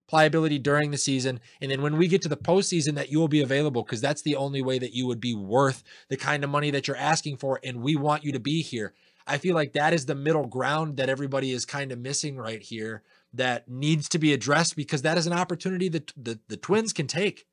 [0.08, 3.28] pliability during the season, and then when we get to the postseason, that you will
[3.28, 6.48] be available because that's the only way that you would be worth the kind of
[6.48, 8.94] money that you're asking for, and we want you to be here.
[9.26, 12.62] I feel like that is the middle ground that everybody is kind of missing right
[12.62, 13.02] here
[13.34, 17.06] that needs to be addressed because that is an opportunity that the, the Twins can
[17.06, 17.44] take.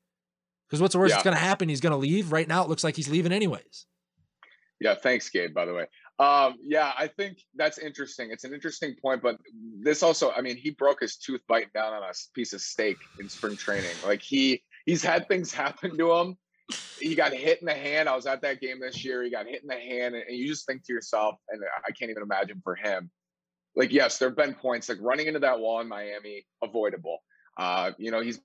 [0.76, 1.15] Because what's the worst Yeah.
[1.15, 1.69] that's going to happen?
[1.69, 2.34] He's going to leave.
[2.34, 3.86] Right now, it looks like he's leaving anyways.
[4.82, 5.86] Yeah, thanks, Gabe, by the way.
[6.19, 8.30] Um, yeah, I think that's interesting.
[8.32, 9.38] It's an interesting point, but
[9.80, 12.97] this also, I mean, he broke his tooth biting down on a piece of steak
[13.21, 13.95] in spring training.
[14.05, 16.38] Like he he's had things happen to him.
[16.99, 18.09] He got hit in the hand.
[18.09, 19.23] I was at that game this year.
[19.23, 21.91] He got hit in the hand, and and you just think to yourself, and I
[21.91, 23.09] can't even imagine for him.
[23.78, 27.19] Like, yes, there have been points like running into that wall in Miami, avoidable.
[27.57, 28.41] Uh, you know, he's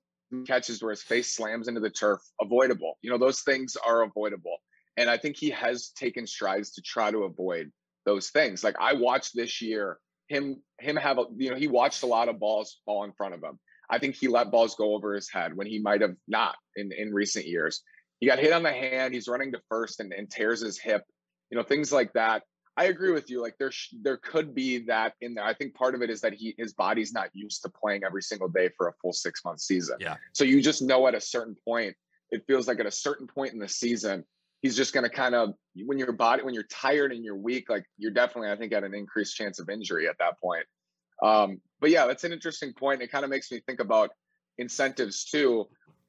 [0.46, 2.98] catches where his face slams into the turf, avoidable.
[3.02, 4.58] You know, those things are avoidable.
[4.96, 7.70] And I think he has taken strides to try to avoid
[8.04, 8.64] those things.
[8.64, 12.28] Like I watched this year him him have a you know he watched a lot
[12.28, 13.58] of balls fall in front of him.
[13.90, 16.90] I think he let balls go over his head when he might have not in
[16.96, 17.82] in recent years.
[18.20, 19.14] He got hit on the hand.
[19.14, 21.02] He's running to first and, and tears his hip.
[21.50, 22.44] You know things like that.
[22.80, 23.42] I agree with you.
[23.42, 25.44] Like there sh- there could be that in there.
[25.44, 28.22] I think part of it is that he his body's not used to playing every
[28.22, 29.98] single day for a full six month season.
[30.00, 30.16] Yeah.
[30.32, 31.94] So you just know at a certain point,
[32.30, 34.24] it feels like at a certain point in the season,
[34.62, 35.52] he's just going to kind of
[35.84, 38.82] when your body when you're tired and you're weak, like you're definitely I think at
[38.82, 40.64] an increased chance of injury at that point.
[41.22, 43.02] Um, but yeah, that's an interesting point.
[43.02, 44.08] It kind of makes me think about
[44.56, 45.66] incentives too,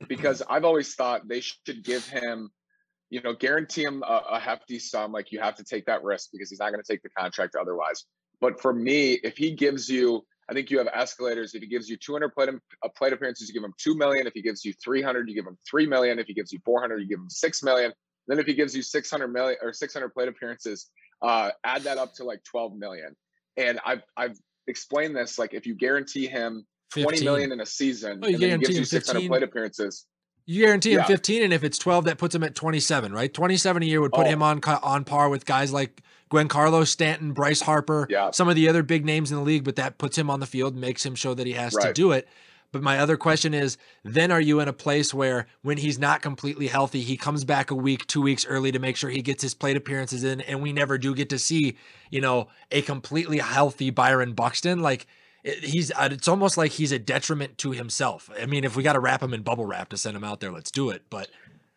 [0.08, 2.50] because I've always thought they should give him
[3.12, 5.12] you know, guarantee him a, a hefty sum.
[5.12, 7.56] Like you have to take that risk because he's not going to take the contract
[7.56, 8.06] otherwise.
[8.40, 11.54] But for me, if he gives you, I think you have escalators.
[11.54, 14.26] If he gives you 200 plate, uh, plate appearances, you give him 2 million.
[14.28, 16.20] If he gives you 300, you give him 3 million.
[16.20, 17.94] If he gives you 400, you give him 6 million.
[18.28, 20.90] Then if he gives you 600 million or 600 plate appearances,
[21.22, 23.16] uh, add that up to like 12 million.
[23.58, 27.26] And I've, I've explained this, like if you guarantee him 20 15.
[27.26, 29.30] million in a season Oh, and then he gives you 600 15?
[29.30, 30.06] plate appearances,
[30.46, 31.06] You guarantee him Yeah.
[31.08, 33.34] 15, and if it's 12, that puts him at 27, right?
[33.34, 34.30] 27 a year would put Oh.
[34.30, 38.32] him on on par with guys like Giancarlo, Stanton, Bryce Harper, Yeah.
[38.32, 39.64] some of the other big names in the league.
[39.64, 42.12] But that puts him on the field, makes him show that he has to do
[42.12, 42.28] it.
[42.72, 46.22] But my other question is, then are you in a place where when he's not
[46.22, 49.44] completely healthy, he comes back a week, two weeks early to make sure he gets
[49.44, 51.76] his plate appearances in, and we never do get to see,
[52.12, 54.80] you know, a completely healthy Byron Buxton?
[54.80, 55.06] Like
[55.44, 58.30] it- he's, uh, it's almost like he's a detriment to himself.
[58.40, 60.40] I mean, if we got to wrap him in bubble wrap to send him out
[60.40, 61.04] there, let's do it.
[61.10, 61.30] But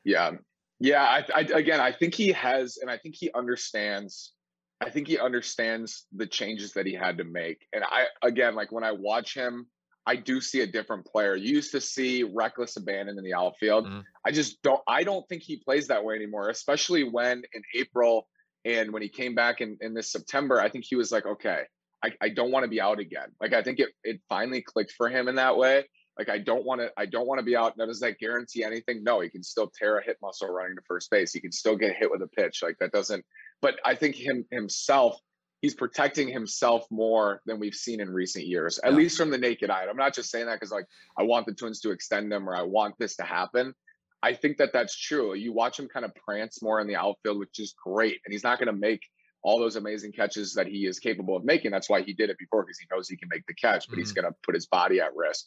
[0.05, 0.33] Yeah,
[0.81, 1.03] yeah.
[1.03, 4.33] I, I again, I think he has, and I think he understands.
[4.81, 7.67] I think he understands the changes that he had to make.
[7.73, 9.67] And I, again, like when I watch him,
[10.07, 11.35] I do see a different player.
[11.35, 13.87] You used to see reckless abandon in the outfield.
[13.87, 14.05] Mhm.
[14.27, 14.83] I just don't.
[14.87, 16.51] I don't think he plays that way anymore.
[16.51, 18.29] Especially when in April
[18.67, 21.63] and when he came back in in this September, I think he was like, okay,
[22.05, 23.29] I, I don't want to be out again.
[23.41, 25.85] Like I think it it finally clicked for him in that way.
[26.19, 27.77] Like I don't want to I don't want to be out.
[27.77, 29.03] Now does that guarantee anything?
[29.03, 31.33] No, he can still tear a hit muscle running to first base.
[31.33, 32.63] He can still get hit with a pitch.
[32.63, 33.25] Like that doesn't
[33.63, 35.19] but I think him himself,
[35.63, 38.99] he's protecting himself more than we've seen in recent years, at Yeah.
[38.99, 39.81] least from the naked eye.
[39.81, 40.85] And I'm not just saying that because like
[41.19, 43.75] I want the Twins to extend him or I want this to happen.
[44.23, 45.35] I think that that's true.
[45.35, 48.45] You watch him kind of prance more in the outfield, which is great, and he's
[48.45, 49.03] not going to make
[49.45, 51.71] all those amazing catches that he is capable of making.
[51.71, 53.99] That's why he did it before because he knows he can make the catch, but
[53.99, 54.23] he's mm-hmm.
[54.23, 55.47] going to put his body at risk.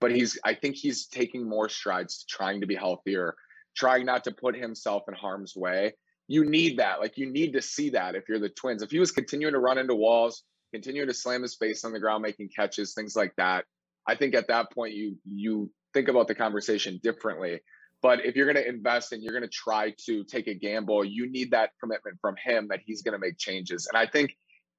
[0.00, 3.36] But he's, I think he's taking more strides to trying to be healthier,
[3.76, 5.94] trying not to put himself in harm's way.
[6.26, 6.98] You need that.
[6.98, 8.82] Like you need to see that if you're the Twins.
[8.82, 10.42] If he was continuing to run into walls,
[10.74, 13.64] continuing to slam his face on the ground, making catches, things like that,
[14.08, 17.60] I think at that point you you think about the conversation differently.
[18.06, 21.04] But if you're going to invest and you're going to try to take a gamble,
[21.04, 23.88] you need that commitment from him that he's going to make changes.
[23.90, 24.36] And I think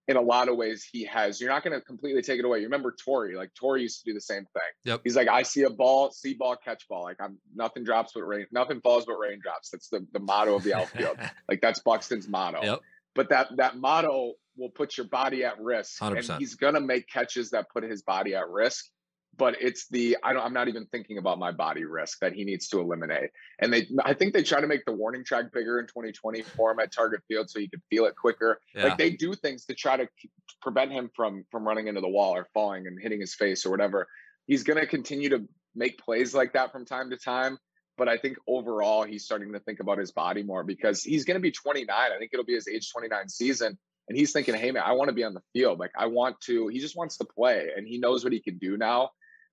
[0.08, 1.42] in a lot of ways he has.
[1.42, 2.60] You're not going to completely take it away.
[2.60, 3.36] You remember Torii?
[3.36, 4.72] Like Torii used to do the same thing.
[4.86, 5.02] Yep.
[5.04, 7.04] He's like, I see a ball, see ball, catch ball.
[7.04, 9.72] Like I'm nothing drops but rain, nothing falls but raindrops.
[9.72, 11.18] That's the the motto of the outfield.
[11.50, 12.64] like that's Buxton's motto.
[12.64, 12.80] Yep.
[13.16, 16.30] But that that motto will put your body at risk, 100%.
[16.30, 18.86] and he's gonna make catches that put his body at risk.
[19.38, 22.44] But it's the I don't I'm not even thinking about my body risk that he
[22.44, 23.30] needs to eliminate.
[23.60, 26.72] And they I think they try to make the warning track bigger in 2020 for
[26.72, 28.60] him at Target Field so he could feel it quicker.
[28.74, 28.86] Yeah.
[28.86, 30.08] Like they do things to try to
[30.62, 33.70] prevent him from from running into the wall or falling and hitting his face or
[33.70, 34.08] whatever.
[34.48, 37.58] He's gonna continue to make plays like that from time to time.
[37.98, 41.40] But I think overall he's starting to think about his body more because he's gonna
[41.40, 41.88] be 29.
[41.90, 43.78] I think it'll be his age 29 season.
[44.10, 45.80] And he's thinking, hey man, I want to be on the field.
[45.80, 48.58] Like I want to, he just wants to play and he knows what he can
[48.58, 49.10] do now.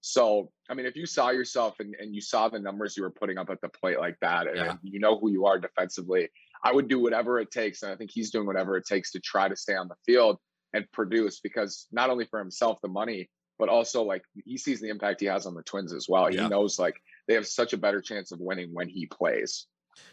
[0.07, 3.11] So, I mean, if you saw yourself and, and you saw the numbers you were
[3.11, 4.73] putting up at the plate like that, Yeah.
[4.73, 6.29] and you know who you are defensively,
[6.63, 7.83] I would do whatever it takes.
[7.83, 10.37] And I think he's doing whatever it takes to try to stay on the field
[10.75, 14.91] and produce because not only for himself, the money, but also like he sees the
[14.91, 16.31] impact he has on the Twins as well.
[16.31, 16.43] Yeah.
[16.43, 19.67] He knows like they have such a better chance of winning when he plays.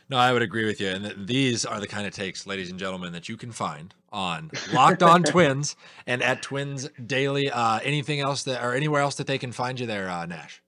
[0.10, 0.90] No, I would agree with you.
[0.90, 4.52] And these are the kind of takes, ladies and gentlemen, that you can find on
[4.74, 5.76] Locked On Twins
[6.06, 7.50] and at Twins Daily.
[7.50, 10.62] Uh, anything else that, or anywhere else that they can find you there, uh, Nash?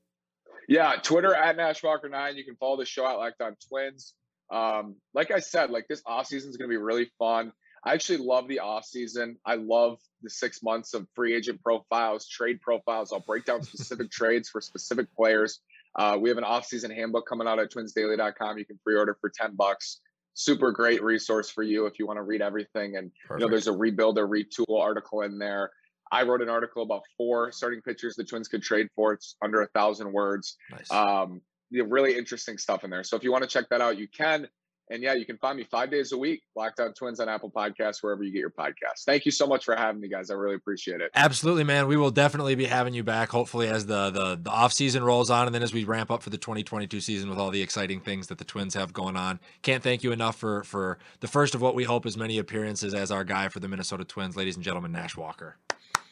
[0.68, 2.36] Yeah, Twitter at Nashwalker9.
[2.36, 4.14] You can follow the show at Locked On Twins.
[4.50, 7.52] Um, like I said, like this off season is going to be really fun.
[7.86, 9.38] I actually love the off season.
[9.46, 13.12] I love the six months of free agent profiles, trade profiles.
[13.12, 15.60] I'll break down specific trades for specific players.
[15.96, 18.58] Uh, we have an off season handbook coming out at twinsdaily.com.
[18.58, 20.02] You can pre order for 10 bucks.
[20.34, 22.98] Super great resource for you if you want to read everything.
[22.98, 25.70] And you know, there's a rebuild or retool article in there.
[26.12, 29.14] I wrote an article about four starting pitchers the Twins could trade for.
[29.14, 30.58] It's under a thousand words.
[30.72, 30.92] Nice.
[30.92, 33.04] Um, you know, really interesting stuff in there.
[33.04, 34.48] So if you want to check that out, you can.
[34.90, 37.50] And yeah, you can find me five days a week, Locked On Twins on Apple
[37.50, 39.06] Podcasts, wherever you get your podcasts.
[39.06, 40.30] Thank you so much for having me, guys.
[40.30, 41.10] I really appreciate it.
[41.16, 41.88] Absolutely, man.
[41.88, 43.30] We will definitely be having you back.
[43.30, 46.22] Hopefully, as the the the off season rolls on, and then as we ramp up
[46.22, 49.40] for the 2022 season with all the exciting things that the Twins have going on.
[49.62, 52.94] Can't thank you enough for for the first of what we hope is many appearances
[52.94, 55.58] as our guy for the Minnesota Twins, ladies and gentlemen, Nash Walker.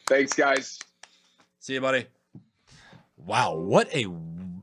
[0.06, 0.78] Thanks, guys.
[1.60, 2.06] See you, buddy.
[3.16, 4.04] Wow, what a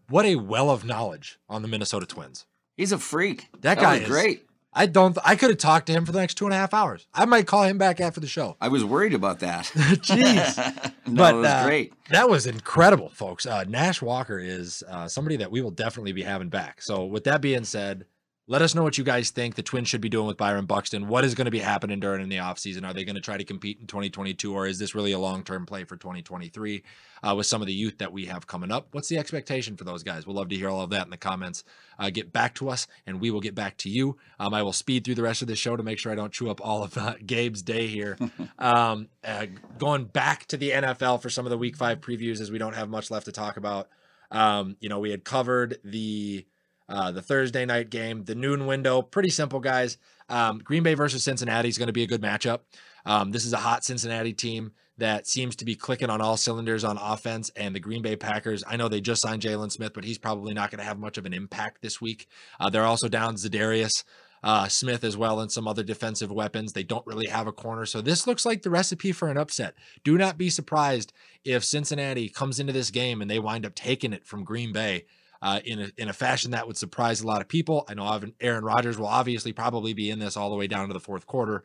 [0.09, 2.45] what a well of knowledge on the Minnesota Twins.
[2.79, 3.49] He's a freak.
[3.59, 4.45] That guy was is- great.
[4.71, 5.17] I don't.
[5.25, 7.07] I could have talked to him for the next two and a half hours.
[7.13, 8.55] I might call him back after the show.
[8.61, 9.65] I was worried about that.
[9.75, 10.93] Jeez.
[11.07, 11.91] no, But, was uh, great.
[12.11, 13.45] That was incredible, folks.
[13.45, 16.81] Uh, Nash Walker is uh, somebody that we will definitely be having back.
[16.81, 18.05] So, with that being said,
[18.49, 21.07] let us know what you guys think the Twins should be doing with Byron Buxton.
[21.07, 22.83] What is going to be happening during the offseason?
[22.83, 25.43] Are they going to try to compete in 2022, or is this really a long
[25.43, 26.81] term play for 2023
[27.21, 28.87] uh, with some of the youth that we have coming up?
[28.91, 30.25] What's the expectation for those guys?
[30.25, 31.63] We'll love to hear all of that in the comments.
[31.99, 34.17] Uh, get back to us, and we will get back to you.
[34.39, 36.33] Um, I will speed through the rest of the show to make sure I don't
[36.33, 38.17] chew up all of uh, Gabe's day here.
[38.57, 39.45] um, uh,
[39.77, 42.73] going back to the NFL for some of the Week Five previews, as we don't
[42.73, 43.89] have much left to talk about.
[44.31, 46.47] Um, you know, we had covered the
[46.89, 49.01] uh, the Thursday night game, the noon window.
[49.01, 49.97] Pretty simple, guys.
[50.27, 52.61] Um, Green Bay versus Cincinnati is going to be a good matchup.
[53.05, 56.83] Um, this is a hot Cincinnati team that seems to be clicking on all cylinders
[56.83, 57.49] on offense.
[57.55, 60.53] And the Green Bay Packers, I know they just signed Jaylon Smith, but he's probably
[60.53, 62.27] not going to have much of an impact this week.
[62.59, 64.03] Uh, they're also down Za'Darius
[64.43, 66.73] uh, Smith as well and some other defensive weapons.
[66.73, 67.85] They don't really have a corner.
[67.85, 69.75] So this looks like the recipe for an upset.
[70.03, 71.13] Do not be surprised
[71.43, 75.05] if Cincinnati comes into this game and they wind up taking it from Green Bay.
[75.41, 77.85] Uh, in a in a fashion that would surprise a lot of people.
[77.87, 80.93] I know Aaron Rodgers will obviously probably be in this all the way down to
[80.93, 81.63] the fourth quarter,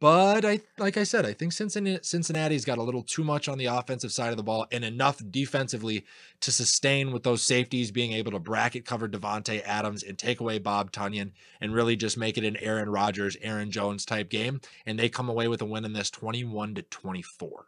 [0.00, 3.56] but I like I said, I think Cincinnati Cincinnati's got a little too much on
[3.56, 6.04] the offensive side of the ball and enough defensively
[6.40, 10.58] to sustain with those safeties being able to bracket cover Davante Adams and take away
[10.58, 14.98] Bob Tonyan and really just make it an Aaron Rodgers, Aaron Jones type game, and
[14.98, 17.66] they come away with a win in this twenty-one to twenty-four.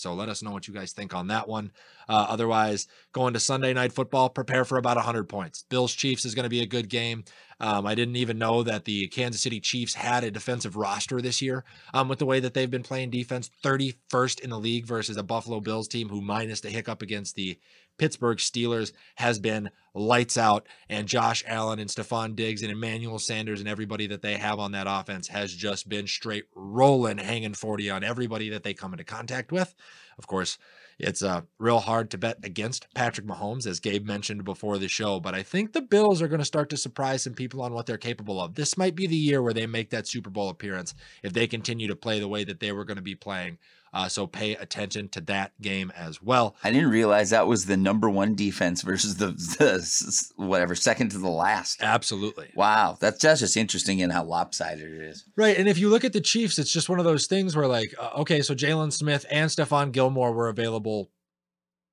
[0.00, 1.72] So let us know what you guys think on that one.
[2.08, 5.64] Uh, otherwise, going to Sunday night football, prepare for about 100 points.
[5.68, 7.24] Bills Chiefs is going to be a good game.
[7.60, 11.42] Um, I didn't even know that the Kansas City Chiefs had a defensive roster this
[11.42, 13.50] year um, with the way that they've been playing defense.
[13.62, 17.58] 31st in the league versus a Buffalo Bills team who, minus the hiccup against the
[18.00, 20.66] Pittsburgh Steelers, has been lights out.
[20.88, 24.72] And Josh Allen and Stefon Diggs and Emmanuel Sanders and everybody that they have on
[24.72, 29.04] that offense has just been straight rolling, hanging 40 on everybody that they come into
[29.04, 29.74] contact with.
[30.16, 30.56] Of course,
[30.98, 35.20] it's uh, real hard to bet against Patrick Mahomes, as Gabe mentioned before the show,
[35.20, 37.84] but I think the Bills are going to start to surprise some people on what
[37.84, 38.54] they're capable of.
[38.54, 41.88] This might be the year where they make that Super Bowl appearance if they continue
[41.88, 43.58] to play the way that they were going to be playing.
[43.92, 46.54] Uh, so pay attention to that game as well.
[46.62, 51.18] I didn't realize that was the number one defense versus the, the whatever second to
[51.18, 51.82] the last.
[51.82, 52.50] Absolutely.
[52.54, 55.24] Wow, that's that's just interesting in how lopsided it is.
[55.36, 55.56] Right.
[55.56, 57.92] And if you look at the Chiefs, it's just one of those things where, like,
[57.98, 61.10] uh, okay, so Jaylon Smith and Stephon Gilmore were available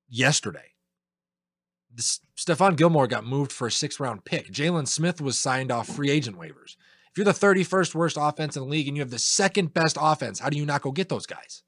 [0.07, 0.73] yesterday.
[1.91, 4.51] This, Stephon Gilmore got moved for a six round pick.
[4.51, 6.75] Jaylon Smith was signed off free agent waivers.
[7.09, 9.97] If you're the 31st worst offense in the league and you have the second best
[9.99, 11.63] offense, how do you not go get those guys?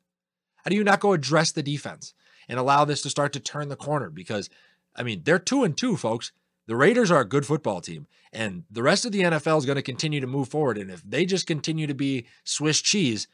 [0.64, 2.14] How do you not go address the defense
[2.48, 4.10] and allow this to start to turn the corner?
[4.10, 4.50] Because,
[4.96, 6.32] I mean, they're two and two, folks.
[6.68, 9.78] The Raiders are a good football team, and the rest of the NFL is going
[9.78, 10.78] to continue to move forward.
[10.78, 13.28] And if they just continue to be Swiss cheese,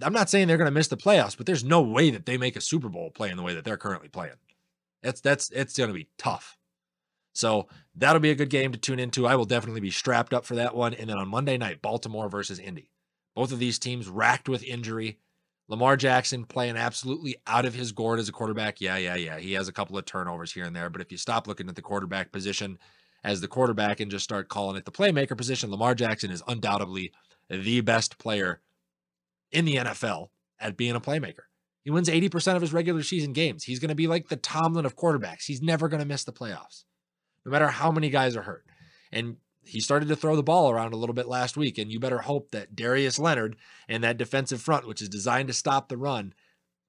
[0.00, 2.38] I'm not saying they're going to miss the playoffs, but there's no way that they
[2.38, 4.36] make a Super Bowl playing the way that they're currently playing.
[5.02, 6.56] That's that's it's going to be tough.
[7.34, 9.26] So that'll be a good game to tune into.
[9.26, 10.94] I will definitely be strapped up for that one.
[10.94, 12.90] And then on Monday night, Baltimore versus Indy.
[13.34, 15.18] Both of these teams racked with injury.
[15.68, 18.80] Lamar Jackson playing absolutely out of his gourd as a quarterback.
[18.80, 19.38] Yeah, yeah, yeah.
[19.38, 21.74] He has a couple of turnovers here and there, but if you stop looking at
[21.74, 22.78] the quarterback position
[23.24, 27.12] as the quarterback and just start calling it the playmaker position, Lamar Jackson is undoubtedly
[27.50, 28.60] the best player
[29.50, 30.28] in the NFL
[30.60, 31.44] at being a playmaker.
[31.82, 33.64] He wins 80% of his regular season games.
[33.64, 35.44] He's going to be like the Tomlin of quarterbacks.
[35.44, 36.84] He's never going to miss the playoffs,
[37.44, 38.64] no matter how many guys are hurt.
[39.12, 39.36] And
[39.66, 41.78] he started to throw the ball around a little bit last week.
[41.78, 43.56] And you better hope that Darius Leonard
[43.88, 46.34] and that defensive front, which is designed to stop the run,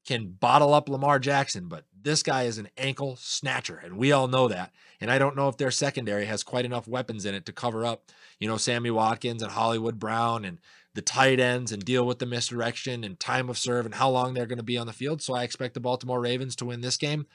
[0.06, 1.68] can bottle up Lamar Jackson.
[1.68, 4.72] But this guy is an ankle snatcher, and we all know that.
[5.02, 7.86] And I don't know if their secondary has quite enough weapons in it to cover
[7.86, 8.06] up,
[8.40, 10.60] you know, Sammy Watkins and Hollywood Brown and
[10.94, 14.34] the tight ends and deal with the misdirection and time of serve and how long
[14.34, 15.22] they're going to be on the field.
[15.22, 17.28] So I expect the Baltimore Ravens to win this game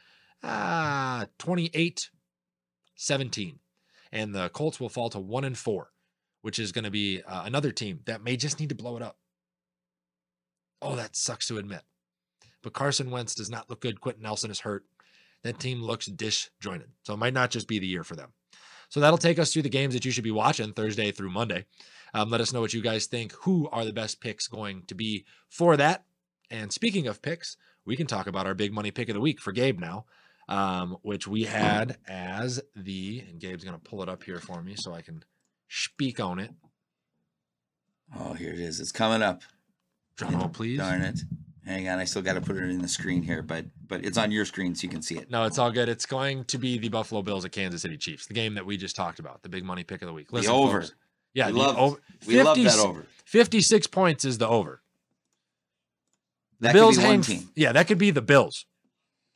[0.43, 2.11] uh, 28
[2.97, 3.59] 17.
[4.13, 5.91] And the Colts will fall to 1 and 4,
[6.43, 9.03] which is going to be uh, another team that may just need to blow it
[9.03, 9.17] up.
[10.83, 11.83] Oh, that sucks to admit.
[12.63, 14.01] But Carson Wentz does not look good.
[14.01, 14.85] Quenton Nelson is hurt.
[15.43, 16.91] That team looks disjointed.
[17.05, 18.33] So it might not just be the year for them.
[18.89, 21.65] So that'll take us through the games that you should be watching Thursday through Monday.
[22.15, 23.33] Um, let us know what you guys think.
[23.43, 26.05] Who are the best picks going to be for that?
[26.51, 27.57] And speaking of picks,
[27.87, 30.05] we can talk about our big money pick of the week for Gabe now,
[30.53, 34.63] um, which we had as the, and Gabe's going to pull it up here for
[34.63, 35.25] me so I can
[35.69, 36.51] speak on it.
[38.15, 38.79] Oh, here it is.
[38.79, 39.41] It's coming up.
[40.17, 40.79] Drum roll, please.
[40.79, 41.21] Darn it.
[41.65, 44.19] Hang on, I still got to put it in the screen here, but but it's
[44.19, 45.31] on your screen so you can see it.
[45.31, 45.89] No, it's all good.
[45.89, 48.77] It's going to be the Buffalo Bills at Kansas City Chiefs, the game that we
[48.77, 50.33] just talked about, the big money pick of the week.
[50.33, 50.81] Listen, the over.
[50.81, 50.95] Folks,
[51.35, 51.97] yeah, we the love, over.
[52.27, 53.07] We love that over.
[53.25, 54.83] 56 points is the over.
[56.59, 57.49] The that Bills could be one hang, team.
[57.55, 58.67] Yeah, that could be the Bills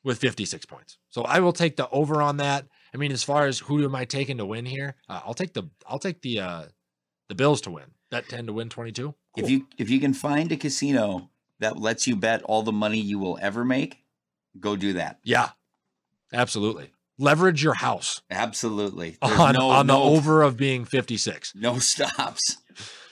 [0.06, 0.98] with 56 points.
[1.10, 2.64] So I will take the over on that.
[2.94, 4.94] I mean, as far as who am I taking to win here?
[5.08, 6.62] Uh, I'll take the I'll take the uh
[7.28, 7.86] the Bills to win.
[8.12, 9.14] That 10 to win 22.
[9.36, 13.00] If you if you can find a casino that lets you bet all the money
[13.00, 14.04] you will ever make,
[14.60, 15.18] go do that.
[15.24, 15.50] Yeah.
[16.32, 16.92] Absolutely.
[17.18, 19.16] Leverage your house Absolutely.
[19.22, 21.52] There's on, no, on the no, over of being 56.
[21.56, 22.58] no stops.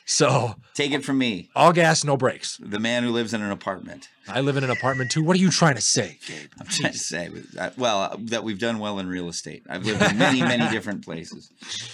[0.05, 2.59] So Take it from me, all gas, no brakes.
[2.62, 4.09] the man who lives in an apartment.
[4.28, 5.22] I live in an apartment too.
[5.22, 6.51] What are you trying to say, Gabe?
[6.60, 9.62] I'm trying to say, uh, well, uh, that we've done well in real estate.
[9.68, 11.51] I've lived in many, many different places.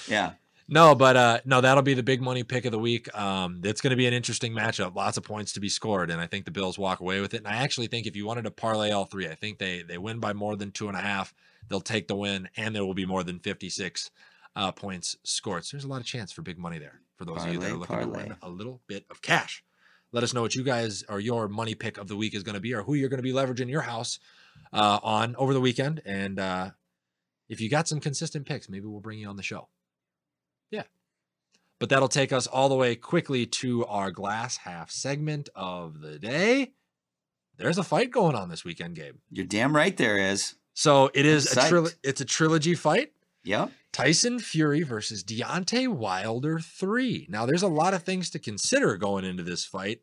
[0.09, 0.33] Yeah.
[0.73, 3.13] No, but uh no, that'll be the big money pick of the week.
[3.19, 4.95] Um, it's going to be an interesting matchup.
[4.95, 7.39] Lots of points to be scored, and I think the Bills walk away with it.
[7.39, 9.99] And I actually think if you wanted to parlay all three, I think they they
[9.99, 11.35] win by more than two and a half.
[11.69, 14.13] They'll take the win, and there will be more than fifty six
[14.55, 15.65] uh, points scored.
[15.65, 17.71] So there's a lot of chance for big money there for those of you that
[17.71, 19.63] are looking to win a little bit of cash.
[20.11, 22.55] Let us know what you guys or your money pick of the week is going
[22.55, 24.19] to be, or who you're going to be leveraging your house
[24.73, 26.01] uh, on over the weekend.
[26.07, 26.71] And uh,
[27.51, 29.69] if you got some consistent picks, maybe we'll bring you on the show.
[30.71, 30.85] Yeah.
[31.79, 36.19] But that'll take us all the way quickly to our glass half segment of the
[36.19, 36.73] day.
[37.59, 39.17] There's a fight going on this weekend, Gabe.
[39.31, 40.55] You're damn right there is.
[40.73, 43.13] So it is a tril- it's a trilogy fight.
[43.45, 43.73] Yep.
[43.93, 47.27] Tyson Fury versus Deontay Wilder 3.
[47.29, 50.01] Now, there's a lot of things to consider going into this fight.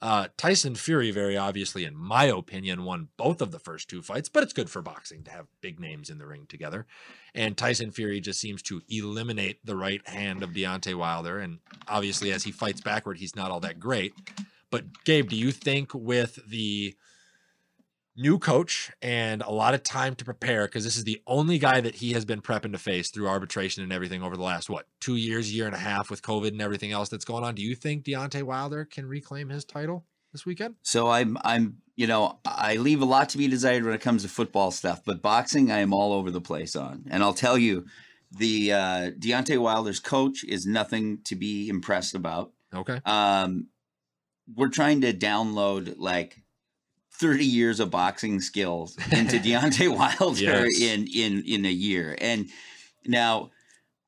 [0.00, 4.28] Uh, Tyson Fury, very obviously, in my opinion, won both of the first two fights,
[4.28, 6.86] but it's good for boxing to have big names in the ring together.
[7.34, 11.38] And Tyson Fury just seems to eliminate the right hand of Deontay Wilder.
[11.38, 11.58] And
[11.88, 14.12] obviously, as he fights backward, he's not all that great.
[14.70, 16.94] But, Gabe, do you think with the
[18.16, 21.80] new coach and a lot of time to prepare because this is the only guy
[21.80, 24.86] that he has been prepping to face through arbitration and everything over the last what
[25.00, 27.54] two years, year and a half with COVID and everything else that's going on.
[27.54, 30.76] Do you think Deontay Wilder can reclaim his title this weekend?
[30.82, 34.22] So I'm I'm you know I leave a lot to be desired when it comes
[34.22, 37.58] to football stuff, but boxing I am all over the place on, and I'll tell
[37.58, 37.86] you,
[38.30, 42.52] the uh, Deontay Wilder's coach is nothing to be impressed about.
[42.72, 43.00] Okay.
[43.04, 43.68] Um,
[44.52, 46.43] we're trying to download like
[47.20, 50.80] 30 years of boxing skills into Deontay Wilder Yes.
[50.80, 52.48] in in in a year, and
[53.06, 53.50] now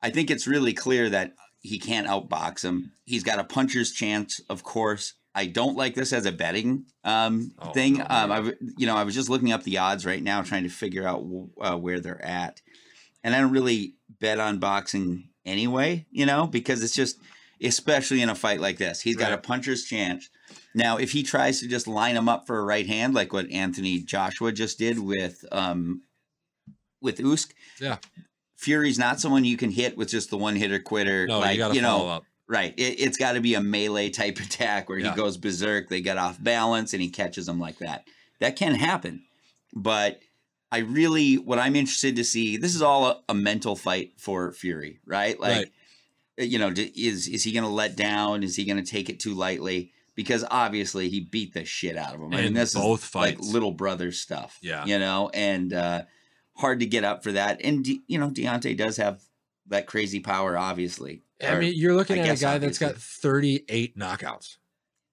[0.01, 2.91] I think it's really clear that he can't outbox him.
[3.05, 5.13] He's got a puncher's chance, of course.
[5.35, 7.97] I don't like this as a betting um, Oh, thing.
[7.99, 8.31] no, um.
[8.31, 11.07] I, you know, I was just looking up the odds right now, trying to figure
[11.07, 11.23] out
[11.61, 12.61] uh, where they're at,
[13.23, 16.05] and I don't really bet on boxing anyway.
[16.11, 17.19] You know, because it's just,
[17.61, 20.29] especially in a fight like this, he's got a puncher's chance.
[20.77, 23.49] Now, if he tries to just line him up for a right hand, like what
[23.51, 26.03] Anthony Joshua just did with um,
[27.01, 27.51] with Usyk,
[27.81, 27.97] Yeah.
[28.55, 31.27] Fury's not someone you can hit with just the one hitter quitter.
[31.27, 32.23] No, like you got to follow know, up.
[32.47, 32.73] right?
[32.77, 35.11] It, it's got to be a melee type attack where Yeah.
[35.11, 35.89] he goes berserk.
[35.89, 38.03] They get off balance and he catches them like that.
[38.39, 39.23] That can happen,
[39.73, 40.19] but
[40.71, 42.57] I really what I'm interested to see.
[42.57, 45.39] This is all a, a mental fight for Fury, right?
[45.39, 45.71] Like,
[46.37, 46.47] Right.
[46.49, 48.43] you know, is is he going to let down?
[48.43, 49.91] Is he going to take it too lightly?
[50.17, 52.33] Because obviously he beat the shit out of him.
[52.33, 53.53] I mean, this both is like fights.
[53.53, 54.57] little brother stuff.
[54.61, 54.83] Yeah.
[54.85, 56.01] you know, and uh,
[56.57, 57.61] hard to get up for that.
[57.63, 59.21] And De- you know, Deontay does have
[59.67, 61.21] that crazy power, obviously.
[61.41, 64.57] I Or- mean, you're looking I at a guy that's got 38 knockouts.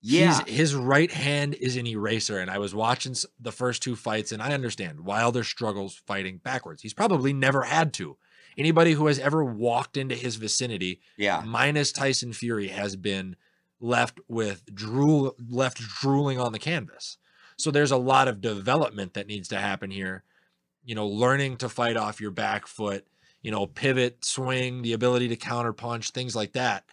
[0.00, 2.38] yeah, He's, his right hand is an eraser.
[2.38, 6.82] And I was watching the first two fights, and I understand Wilder struggles fighting backwards.
[6.82, 8.16] He's probably never had to.
[8.56, 13.34] Anybody who has ever walked into his vicinity, yeah, minus Tyson Fury, has been
[13.80, 17.18] left with drool, left drooling on the canvas.
[17.56, 20.24] So there's a lot of development that needs to happen here.
[20.84, 23.06] You know, learning to fight off your back foot,
[23.42, 26.84] you know, pivot, swing, the ability to counter punch, things like that.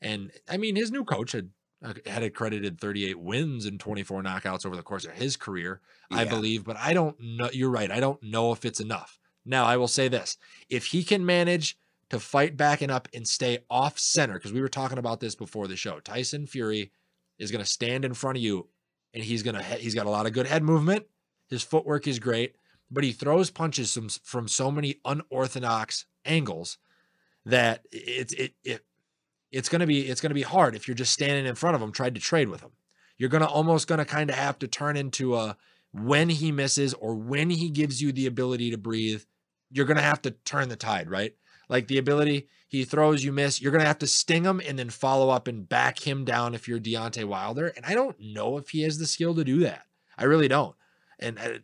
[0.00, 1.50] And I mean, his new coach had
[1.84, 5.80] uh, had accredited 38 wins and 24 knockouts over the course of his career,
[6.10, 6.64] I believe.
[6.64, 7.50] But I don't know.
[7.52, 7.90] You're right.
[7.90, 9.18] I don't know if it's enough.
[9.44, 10.38] Now, I will say this:
[10.68, 11.76] if he can manage
[12.10, 15.34] to fight back and up and stay off center, because we were talking about this
[15.34, 16.92] before the show, Tyson Fury
[17.38, 18.68] is going to stand in front of you,
[19.12, 21.06] and he's going to he's got a lot of good head movement.
[21.48, 22.56] His footwork is great,
[22.90, 26.78] but he throws punches from from so many unorthodox angles
[27.44, 28.84] that it's it, it
[29.52, 31.92] it's gonna be it's gonna be hard if you're just standing in front of him
[31.92, 32.72] trying to trade with him.
[33.18, 35.56] You're gonna almost gonna kind of have to turn into a
[35.92, 39.22] when he misses or when he gives you the ability to breathe,
[39.70, 41.34] you're gonna have to turn the tide, right?
[41.68, 43.60] Like the ability he throws, you miss.
[43.60, 46.66] You're gonna have to sting him and then follow up and back him down if
[46.68, 47.68] you're Deontay Wilder.
[47.76, 49.82] And I don't know if he has the skill to do that.
[50.18, 50.74] I really don't.
[51.18, 51.58] And I,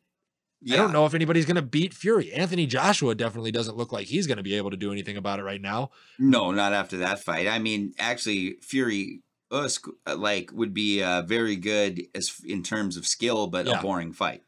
[0.73, 2.33] I don't know if anybody's going to beat Fury.
[2.33, 5.41] Anthony Joshua definitely doesn't look like he's going to be able to do anything about
[5.41, 5.91] it right now.
[6.21, 7.49] No, not after that fight.
[7.49, 12.63] I mean, actually, Fury uh, sc- uh, like would be uh, very good as in
[12.63, 13.81] terms of skill, but Yeah.
[13.81, 14.43] a boring fight.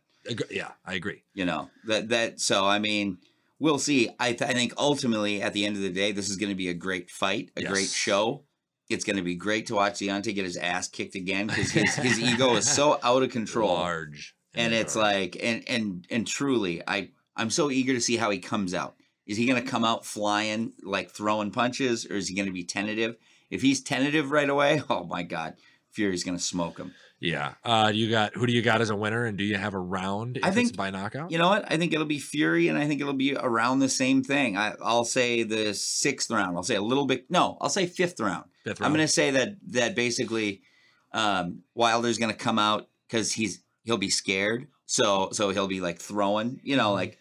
[0.51, 1.25] Yeah, I agree.
[1.35, 2.41] You know that that.
[2.41, 3.19] So I mean,
[3.59, 4.11] we'll see.
[4.19, 6.57] I, th- I think ultimately, at the end of the day, this is going to
[6.57, 8.45] be a great fight, a great show.
[8.91, 11.95] It's going to be great to watch Deontay get his ass kicked again because his,
[11.97, 13.69] his ego is so out of control.
[13.75, 14.35] Large.
[14.55, 18.39] and it's like and and and truly i i'm so eager to see how he
[18.39, 18.95] comes out
[19.27, 22.53] is he going to come out flying like throwing punches or is he going to
[22.53, 23.17] be tentative
[23.51, 25.55] if he's tentative right away oh my god
[25.91, 26.93] fury's going to smoke him
[27.25, 27.55] yeah.
[27.65, 29.79] Uh, you got who do you got as a winner, and do you have a
[29.79, 30.37] round?
[30.37, 31.31] If I it's think- by knockout.
[31.31, 33.89] you know what i think it'll be fury and i think it'll be around the
[33.89, 37.69] same thing I, i'll say the sixth round i'll say a little bit no i'll
[37.71, 40.63] say fifth round Fifth i'm going to say that that basically
[41.13, 45.81] um wilder's going to come out because he's he'll be scared so so he'll be
[45.81, 46.95] like throwing you know Mhm.
[46.97, 47.19] like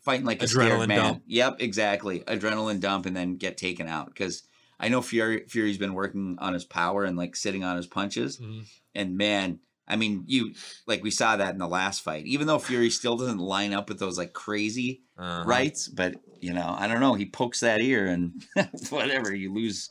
[0.00, 1.22] fighting like a scared man dump.
[1.26, 4.42] yep exactly adrenaline dump and then get taken out because
[4.80, 8.38] i know fury fury's been working on his power and like sitting on his punches
[8.38, 8.64] Mhm.
[8.94, 10.54] and man i mean you
[10.86, 13.88] like we saw that in the last fight even though fury still doesn't line up
[13.88, 15.44] with those like crazy Uh-huh.
[15.46, 18.44] rights but you know i don't know he pokes that ear and
[18.90, 19.88] whatever you lose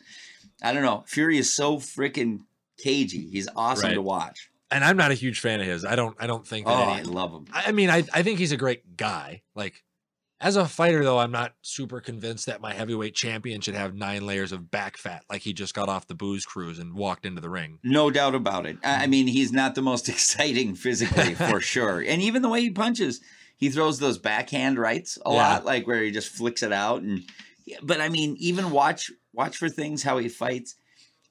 [0.63, 2.39] i don't know fury is so freaking
[2.79, 5.85] cagey he's awesome to watch And I'm not a huge fan of his.
[5.85, 6.13] I don't.
[6.19, 6.73] I don't think that.
[6.77, 9.41] oh i love him I I mean, I I think he's a great guy.
[9.55, 9.81] Like
[10.39, 14.25] as a fighter, though, I'm not super convinced that my heavyweight champion should have nine
[14.25, 17.41] layers of back fat, like he just got off the booze cruise and walked into
[17.41, 17.79] the ring.
[17.83, 19.09] no doubt about it i I mm.
[19.09, 23.19] mean he's not the most exciting physically for sure and even the way he punches
[23.57, 25.35] he throws those backhand rights a Yeah.
[25.35, 27.21] lot like where he just flicks it out and
[27.81, 30.75] but i mean even watch watch for things how he fights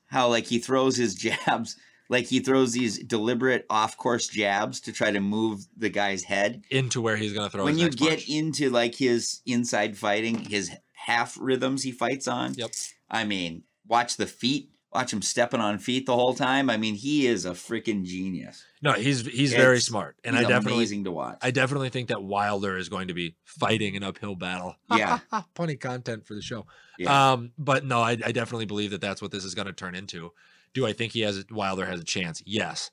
[0.08, 1.76] how like he throws his jabs
[2.08, 7.00] like he throws these deliberate off-course jabs to try to move the guy's head into
[7.00, 7.64] where he's going to throw.
[7.64, 8.28] when you get punch.
[8.28, 12.70] into like his inside fighting his half rhythms he fights on Yep.
[13.10, 16.94] i mean watch the feet watch him stepping on feet the whole time i mean
[16.94, 21.10] he is a freaking genius No, he's he's very smart, and I definitely amazing to
[21.12, 24.76] watch I definitely think that Wilder is going to be fighting an uphill battle.
[24.96, 25.18] Yeah.
[25.54, 26.66] funny content for the show.
[26.98, 27.32] Yeah.
[27.32, 29.94] Um, but no, I, I definitely believe that that's what this is going to turn
[29.96, 30.30] into.
[30.74, 32.42] Do I think he has Wilder has a chance?
[32.46, 32.90] Yes,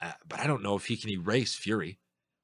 [0.00, 1.98] uh, but I don't know if he can erase Fury.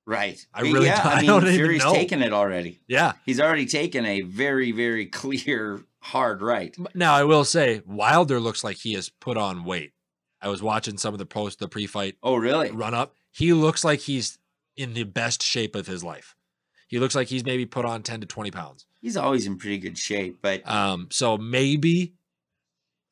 [0.06, 3.12] right I really yeah don't- I i mean don't even fury's taken it already Yeah.
[3.24, 8.64] he's already taken a very very clear hard right Now I will say Wilder looks
[8.64, 9.92] like he has put on weight.
[10.40, 13.14] I was watching some of the post, the pre-fight oh really run up.
[13.30, 14.38] He looks like he's
[14.76, 16.34] in the best shape of his life.
[16.88, 18.84] He looks like he's maybe put on ten to twenty pounds.
[19.00, 22.14] he's always in pretty good shape but Um, so maybe,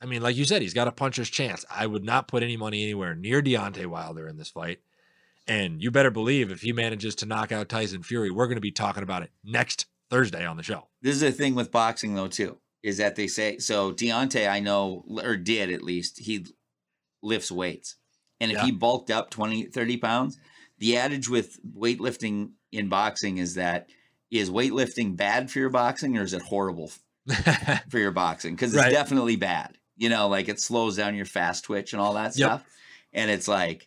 [0.02, 1.64] I mean, like you said, he's got a puncher's chance.
[1.70, 4.81] I would not put any money anywhere near Deontay Wilder in this fight.
[5.47, 8.60] And you better believe if he manages to knock out Tyson Fury, we're going to
[8.62, 10.89] be talking about it next Thursday on the show.
[11.02, 14.60] This is the thing with boxing though too, is that they say so Deontay, I
[14.60, 16.47] know or did at least, he
[17.22, 17.97] lifts weights.
[18.40, 18.64] And if Yeah.
[18.66, 20.39] he bulked up 20, 30 pounds,
[20.78, 23.89] the adage with weightlifting in boxing is that
[24.31, 26.90] is weightlifting bad for your boxing or is it horrible
[27.90, 28.55] for your boxing?
[28.55, 28.93] Because it's Right.
[28.93, 29.77] definitely bad.
[30.01, 32.48] You know, like it slows down your fast twitch and all that Yep.
[32.48, 32.64] stuff.
[33.12, 33.86] and it's like,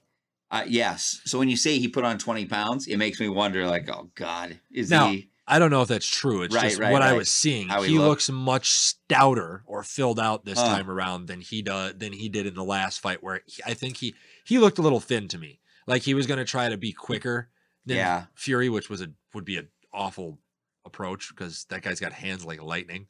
[0.51, 1.19] uh, yes.
[1.25, 4.11] So when you say he put on twenty pounds, it makes me wonder, like, oh
[4.15, 5.29] God, is Now, he?
[5.47, 6.43] I don't know if that's true.
[6.43, 7.67] It's Right, just right, what I was seeing.
[7.67, 10.67] How he he looks much stouter or filled out this Huh.
[10.67, 13.21] time around than he does than he did in the last fight.
[13.23, 14.13] Where he, I think he
[14.45, 15.59] he looked a little thin to me.
[15.87, 17.49] Like he was going to try to be quicker
[17.85, 18.25] than Yeah.
[18.35, 20.39] Fury, which was a would be an awful
[20.85, 23.07] approach because that guy's got hands like lightning.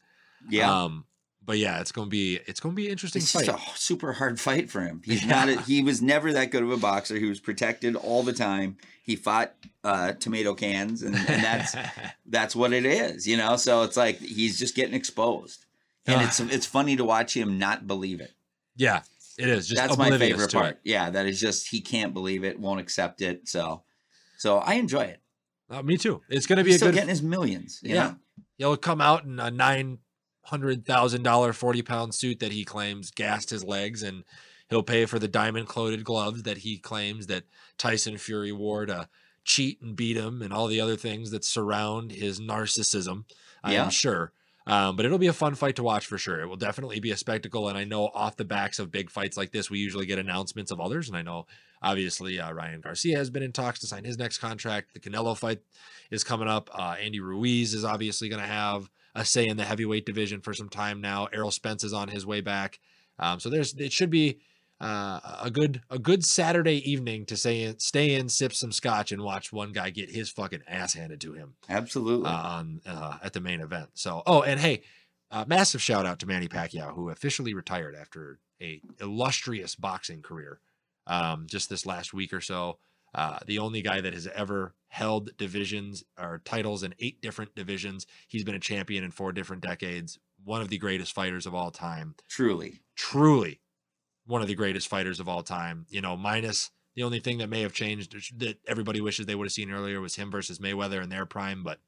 [0.49, 0.83] Yeah.
[0.85, 1.05] Um,
[1.45, 3.45] but yeah, it's gonna be it's gonna be an interesting It's fight.
[3.45, 5.01] just a super hard fight for him.
[5.03, 5.29] He's Yeah.
[5.45, 5.49] not.
[5.49, 7.17] A, he was never that good of a boxer.
[7.17, 8.77] He was protected all the time.
[9.03, 9.53] He fought
[9.83, 11.75] uh, tomato cans, and, and that's
[12.25, 13.55] that's what it is, you know.
[13.57, 15.65] So it's like he's just getting exposed,
[16.05, 16.23] and Ugh.
[16.27, 18.31] it's it's funny to watch him not believe it.
[18.77, 19.01] yeah,
[19.37, 19.67] it is.
[19.67, 20.75] Just that's my favorite part.
[20.75, 20.79] It.
[20.85, 23.49] Yeah, that is just he can't believe it, won't accept it.
[23.49, 23.83] So,
[24.37, 25.19] so I enjoy it.
[25.69, 26.21] Uh, me too.
[26.29, 26.95] It's gonna be He's a still good.
[26.95, 27.79] getting his millions.
[27.83, 28.03] you Yeah.
[28.03, 28.15] know?
[28.57, 29.97] He'll come out in a nine
[30.43, 34.23] hundred thousand dollar forty pound suit that he claims gassed his legs, and
[34.69, 37.43] he'll pay for the diamond coated gloves that he claims that
[37.77, 39.07] Tyson Fury wore to
[39.45, 43.25] cheat and beat him, and all the other things that surround his narcissism.
[43.63, 43.85] I Yeah.
[43.85, 44.31] am sure.
[44.65, 46.39] Um, but it'll be a fun fight to watch for sure.
[46.39, 49.35] It will definitely be a spectacle, and I know off the backs of big fights
[49.35, 51.47] like this, we usually get announcements of others, and I know
[51.81, 54.93] obviously uh, Ryan Garcia has been in talks to sign his next contract.
[54.93, 55.59] The Canelo fight
[56.11, 56.69] is coming up.
[56.73, 60.53] Uh, Andy Ruiz is obviously going to have a say in the heavyweight division for
[60.53, 61.27] some time now.
[61.33, 62.79] Errol Spence is on his way back,
[63.19, 64.39] um, so there's it should be
[64.81, 69.11] uh, a good a good Saturday evening to stay in, stay in, sip some scotch,
[69.11, 72.29] and watch one guy get his fucking ass handed to him Absolutely.
[72.29, 73.89] uh, on uh, at the main event.
[73.93, 74.81] So, oh, and hey,
[75.31, 80.59] uh, massive shout out to Manny Pacquiao who officially retired after a illustrious boxing career
[81.07, 82.77] um, just this last week or so.
[83.13, 88.05] Uh, the only guy that has ever held divisions or titles in eight different divisions.
[88.27, 90.19] He's been a champion in four different decades.
[90.43, 92.15] One of the greatest fighters of all time.
[92.27, 92.81] Truly.
[92.95, 93.61] Truly,
[94.25, 95.85] one of the greatest fighters of all time.
[95.89, 99.47] You know, minus the only thing that may have changed that everybody wishes they would
[99.47, 101.63] have seen earlier was him versus Mayweather in their prime.
[101.63, 101.79] But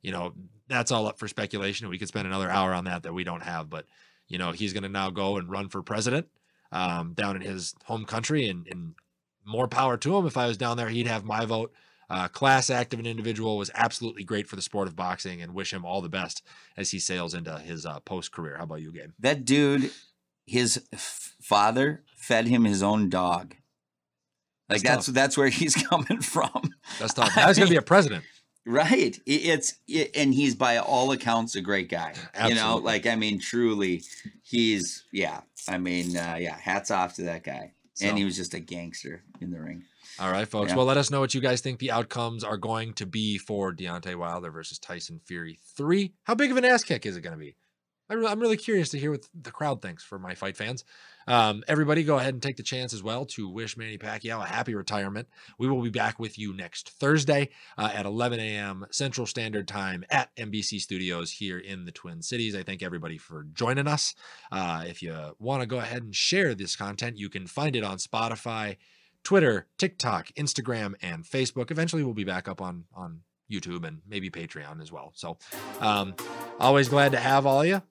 [0.00, 0.32] you know,
[0.68, 1.88] that's all up for speculation.
[1.88, 3.68] We could spend another hour on that that we don't have.
[3.68, 3.86] But
[4.28, 6.28] you know, he's going to now go and run for president
[6.72, 8.94] um, down in his home country, and, and
[9.44, 10.26] more power to him.
[10.26, 11.72] If I was down there, he'd have my vote.
[12.10, 15.54] Uh, class act of an individual was absolutely great for the sport of boxing, and
[15.54, 16.42] wish him all the best
[16.76, 18.56] as he sails into his uh, post career.
[18.58, 19.12] How about you, Gabe?
[19.18, 19.90] That dude,
[20.44, 23.54] his f- father fed him his own dog.
[24.68, 26.74] Like That's that's that's where he's coming from.
[26.98, 27.34] That's tough.
[27.36, 28.24] Now he's going to be a president.
[28.64, 29.18] Right.
[29.26, 32.14] It, it's it, and he's by all accounts a great guy.
[32.46, 34.02] You know, like I mean, truly,
[34.42, 35.40] he's yeah.
[35.68, 36.56] I mean, uh, yeah.
[36.56, 37.72] Hats off to that guy.
[37.94, 39.84] So- And he was just a gangster in the ring.
[40.18, 40.70] All right, folks.
[40.70, 40.76] Yeah.
[40.76, 43.72] Well, let us know what you guys think the outcomes are going to be for
[43.74, 46.12] Deontay Wilder versus Tyson Fury 3.
[46.24, 47.56] How big of an ass kick is it going to be?
[48.10, 50.84] I'm I'm really curious to hear what the crowd thinks for my fight fans.
[51.26, 54.46] Um, everybody, go ahead and take the chance as well to wish Manny Pacquiao a
[54.46, 55.28] happy retirement.
[55.58, 58.86] We will be back with you next Thursday uh, at 11 a.m.
[58.90, 62.54] Central Standard Time at NBC Studios here in the Twin Cities.
[62.54, 64.14] I thank everybody for joining us.
[64.50, 67.84] Uh, if you want to go ahead and share this content, you can find it
[67.84, 68.76] on Spotify,
[69.24, 71.70] Twitter, TikTok, Instagram, and Facebook.
[71.70, 73.20] Eventually, we'll be back up on on
[73.50, 75.12] YouTube and maybe Patreon as well.
[75.14, 75.38] So,
[75.80, 76.14] um,
[76.58, 77.82] always glad to have all you.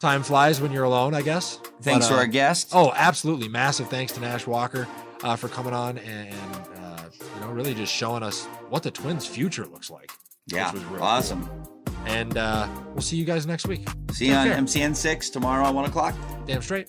[0.00, 1.56] Time flies when you're alone, I guess.
[1.82, 2.70] Thanks But, to uh, our guest.
[2.72, 3.48] Oh, absolutely!
[3.48, 4.86] Massive thanks to Nash Walker
[5.24, 7.02] uh, for coming on and, and uh,
[7.34, 10.12] you know really just showing us what the Twins' future looks like.
[10.46, 11.48] yeah, was real awesome.
[12.06, 13.86] And uh, we'll see you guys next week.
[14.12, 14.56] See you on care.
[14.58, 16.14] MCN six tomorrow at one o'clock.
[16.46, 16.88] Damn straight.